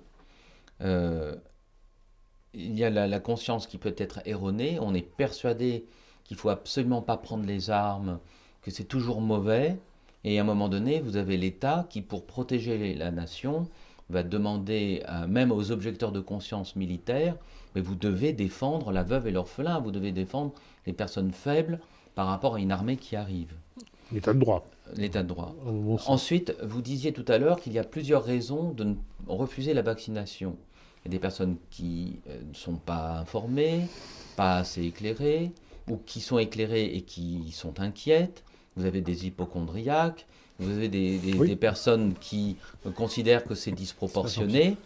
il 2.53 2.77
y 2.77 2.83
a 2.83 2.89
la, 2.89 3.19
conscience 3.19 3.67
qui 3.67 3.77
peut 3.77 3.95
être 3.97 4.21
erronée. 4.25 4.77
On 4.81 4.93
est 4.93 5.01
persuadé 5.01 5.85
qu'il 6.23 6.37
faut 6.37 6.49
absolument 6.49 7.01
pas 7.01 7.17
prendre 7.17 7.45
les 7.45 7.69
armes, 7.69 8.19
que 8.61 8.71
c'est 8.71 8.83
toujours 8.83 9.21
mauvais. 9.21 9.77
Et 10.23 10.37
à 10.39 10.41
un 10.41 10.45
moment 10.45 10.69
donné, 10.69 11.01
vous 11.01 11.17
avez 11.17 11.37
l'État 11.37 11.85
qui, 11.89 12.01
pour 12.01 12.25
protéger 12.25 12.93
la 12.95 13.11
nation, 13.11 13.67
va 14.09 14.23
demander, 14.23 15.03
même 15.27 15.51
aux 15.51 15.71
objecteurs 15.71 16.11
de 16.11 16.19
conscience 16.19 16.75
militaire, 16.75 17.35
mais 17.75 17.81
vous 17.81 17.95
devez 17.95 18.33
défendre 18.33 18.91
la 18.91 19.03
veuve 19.03 19.27
et 19.27 19.31
l'orphelin, 19.31 19.79
vous 19.79 19.91
devez 19.91 20.11
défendre 20.11 20.53
les 20.85 20.93
personnes 20.93 21.31
faibles 21.31 21.79
par 22.15 22.27
rapport 22.27 22.55
à 22.55 22.59
une 22.59 22.71
armée 22.71 22.97
qui 22.97 23.15
arrive. 23.15 23.53
L'état 24.11 24.33
de 24.33 24.39
droit. 24.39 24.65
L'état 24.95 25.23
de 25.23 25.27
droit. 25.27 25.55
Ensuite, 26.07 26.55
vous 26.61 26.81
disiez 26.81 27.13
tout 27.13 27.25
à 27.27 27.37
l'heure 27.37 27.59
qu'il 27.59 27.73
y 27.73 27.79
a 27.79 27.83
plusieurs 27.83 28.23
raisons 28.23 28.71
de 28.71 28.95
refuser 29.27 29.73
la 29.73 29.81
vaccination. 29.81 30.57
Il 31.03 31.09
y 31.09 31.09
a 31.09 31.11
des 31.11 31.19
personnes 31.19 31.57
qui 31.69 32.19
euh, 32.29 32.39
ne 32.47 32.53
sont 32.53 32.75
pas 32.75 33.17
informées, 33.19 33.87
pas 34.35 34.57
assez 34.57 34.83
éclairées, 34.83 35.51
ou 35.89 35.97
qui 35.97 36.21
sont 36.21 36.37
éclairées 36.37 36.85
et 36.85 37.01
qui 37.01 37.51
sont 37.51 37.79
inquiètes. 37.79 38.43
Vous 38.77 38.85
avez 38.85 39.01
des 39.01 39.27
hypochondriaques, 39.27 40.25
vous 40.59 40.71
avez 40.71 40.87
des, 40.87 41.55
personnes 41.55 42.13
qui 42.19 42.57
considèrent 42.95 43.43
que 43.43 43.55
c'est 43.55 43.71
disproportionné. 43.71 44.77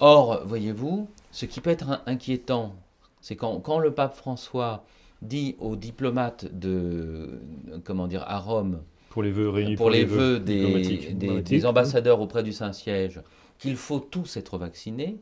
Or, 0.00 0.42
voyez-vous, 0.46 1.08
ce 1.32 1.46
qui 1.46 1.60
peut 1.60 1.70
être 1.70 2.02
inquiétant, 2.06 2.74
c'est 3.20 3.36
quand, 3.36 3.60
quand, 3.60 3.78
le 3.78 3.92
pape 3.92 4.14
François 4.14 4.84
dit 5.22 5.56
aux 5.58 5.76
diplomates 5.76 6.46
de, 6.52 7.40
comment 7.84 8.06
dire, 8.06 8.24
à 8.26 8.38
Rome, 8.38 8.80
pour 9.10 9.22
les 9.22 9.32
vœux 9.32 9.48
réunis, 9.48 9.76
pour, 9.76 9.90
les, 9.90 10.04
vœux 10.04 10.38
des, 10.38 11.12
des, 11.12 11.66
ambassadeurs 11.66 12.20
auprès 12.20 12.42
du 12.42 12.52
Saint-Siège, 12.52 13.20
qu'il 13.58 13.76
faut 13.76 13.98
tous 13.98 14.36
être 14.36 14.58
vaccinés, 14.58 15.18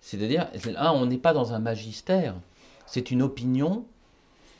c'est-à-dire, 0.00 0.48
on 0.94 1.06
n'est 1.06 1.18
pas 1.18 1.32
dans 1.32 1.52
un 1.52 1.58
magistère, 1.58 2.34
c'est 2.86 3.10
une 3.10 3.22
opinion 3.22 3.84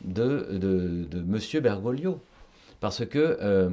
de, 0.02 0.48
de, 0.52 1.04
de 1.04 1.18
M. 1.18 1.62
Bergoglio. 1.62 2.20
Parce 2.80 3.04
que 3.04 3.38
euh, 3.40 3.70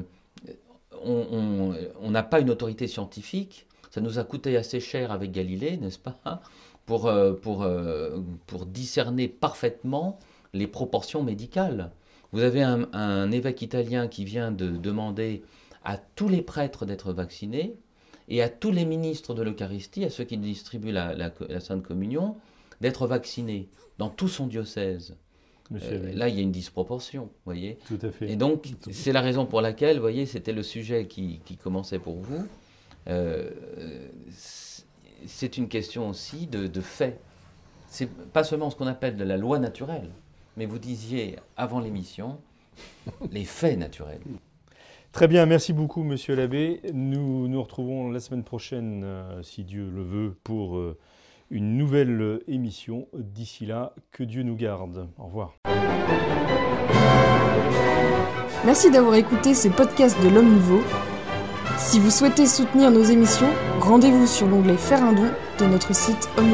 on 1.03 2.09
n'a 2.09 2.24
pas 2.24 2.39
une 2.39 2.49
autorité 2.49 2.88
scientifique. 2.88 3.68
Ça 3.91 4.01
nous 4.01 4.20
a 4.20 4.24
coûté 4.24 4.57
assez 4.57 4.80
cher 4.80 5.11
avec 5.11 5.32
Galilée, 5.32 5.78
n'est-ce 5.78 5.99
pas 5.99 6.41
pour, 6.86 7.07
euh, 7.07 7.34
euh, 7.45 8.20
pour 8.47 8.66
discerner 8.66 9.28
parfaitement 9.28 10.20
les 10.53 10.68
proportions 10.68 11.24
médicales. 11.24 11.91
Vous 12.32 12.41
avez 12.41 12.63
un, 12.63 13.32
évêque 13.32 13.61
italien 13.61 14.07
qui 14.07 14.26
vient 14.26 14.51
de 14.51 14.70
demander 14.70 15.43
à 15.84 15.97
tous 15.97 16.28
les 16.28 16.41
prêtres 16.41 16.86
d'être 16.86 17.13
vaccinés 17.13 17.76
et 18.28 18.41
à 18.41 18.49
tous 18.49 18.71
les 18.71 18.86
ministres 18.86 19.34
de 19.34 19.43
l'Eucharistie, 19.43 20.03
à 20.05 20.09
ceux 20.09 20.23
qui 20.23 20.38
distribuent 20.38 20.91
la, 20.91 21.13
la 21.13 21.59
Sainte 21.59 21.84
Communion, 21.84 22.36
d'être 22.82 23.07
vaccinés 23.07 23.69
dans 23.97 24.09
tout 24.09 24.28
son 24.28 24.47
diocèse. 24.47 25.15
Euh, 25.73 26.13
là, 26.13 26.30
il 26.30 26.36
y 26.36 26.39
a 26.39 26.41
une 26.41 26.51
disproportion, 26.51 27.30
voyez. 27.45 27.80
Tout 27.88 27.97
à 28.01 28.11
fait. 28.11 28.30
Et 28.30 28.36
donc, 28.36 28.67
c'est 28.91 29.11
la 29.11 29.21
raison 29.21 29.45
pour 29.45 29.61
laquelle, 29.61 29.99
voyez, 29.99 30.26
c'était 30.26 30.53
le 30.53 30.63
sujet 30.63 31.07
qui, 31.07 31.39
commençait 31.63 31.99
pour 31.99 32.15
vous. 32.17 32.45
Euh, 33.07 33.49
c'est 35.26 35.57
une 35.57 35.67
question 35.67 36.09
aussi 36.09 36.47
de, 36.47 36.67
de 36.67 36.82
fait. 36.82 37.19
C'est 37.88 38.09
pas 38.09 38.43
seulement 38.43 38.69
ce 38.69 38.76
qu'on 38.76 38.88
appelle 38.88 39.15
de 39.15 39.23
la 39.23 39.38
loi 39.38 39.57
naturelle, 39.57 40.09
mais 40.57 40.65
vous 40.65 40.80
disiez 40.80 41.38
avant 41.57 41.80
l'émission 41.80 42.38
les 43.32 43.45
faits 43.45 43.80
naturels. 43.80 44.21
Très 45.16 45.30
bien, 45.30 45.45
merci 45.45 45.72
beaucoup, 45.72 46.03
monsieur 46.03 46.36
l'abbé. 46.36 46.82
Nous 46.93 47.47
nous 47.47 47.63
retrouvons 47.63 48.11
la 48.11 48.20
semaine 48.20 48.43
prochaine, 48.43 49.03
euh, 49.05 49.41
si 49.43 49.63
Dieu 49.63 49.89
le 49.89 50.03
veut, 50.03 50.36
pour 50.43 50.78
une 51.49 51.78
nouvelle 51.78 52.41
émission. 52.49 53.07
D'ici 53.13 53.66
là, 53.66 53.93
que 54.11 54.26
Dieu 54.26 54.43
nous 54.43 54.57
garde. 54.57 55.07
Au 55.18 55.28
revoir. 55.28 55.53
Merci 58.66 58.91
d'avoir 58.91 59.16
écouté 59.16 59.53
ce 59.53 59.70
podcast 59.70 60.22
de 60.22 60.28
l'Homme 60.28 60.51
Nouveau. 60.51 60.82
Si 61.78 61.97
vous 61.97 62.09
souhaitez 62.09 62.45
soutenir 62.45 62.91
nos 62.91 63.03
émissions, 63.03 63.49
rendez-vous 63.80 64.28
sur 64.28 64.47
l'onglet 64.47 64.76
Faire 64.76 65.01
un 65.01 65.13
don 65.13 65.32
de 65.59 65.66
notre 65.66 65.95
site 65.95 66.28
homme 66.38 66.51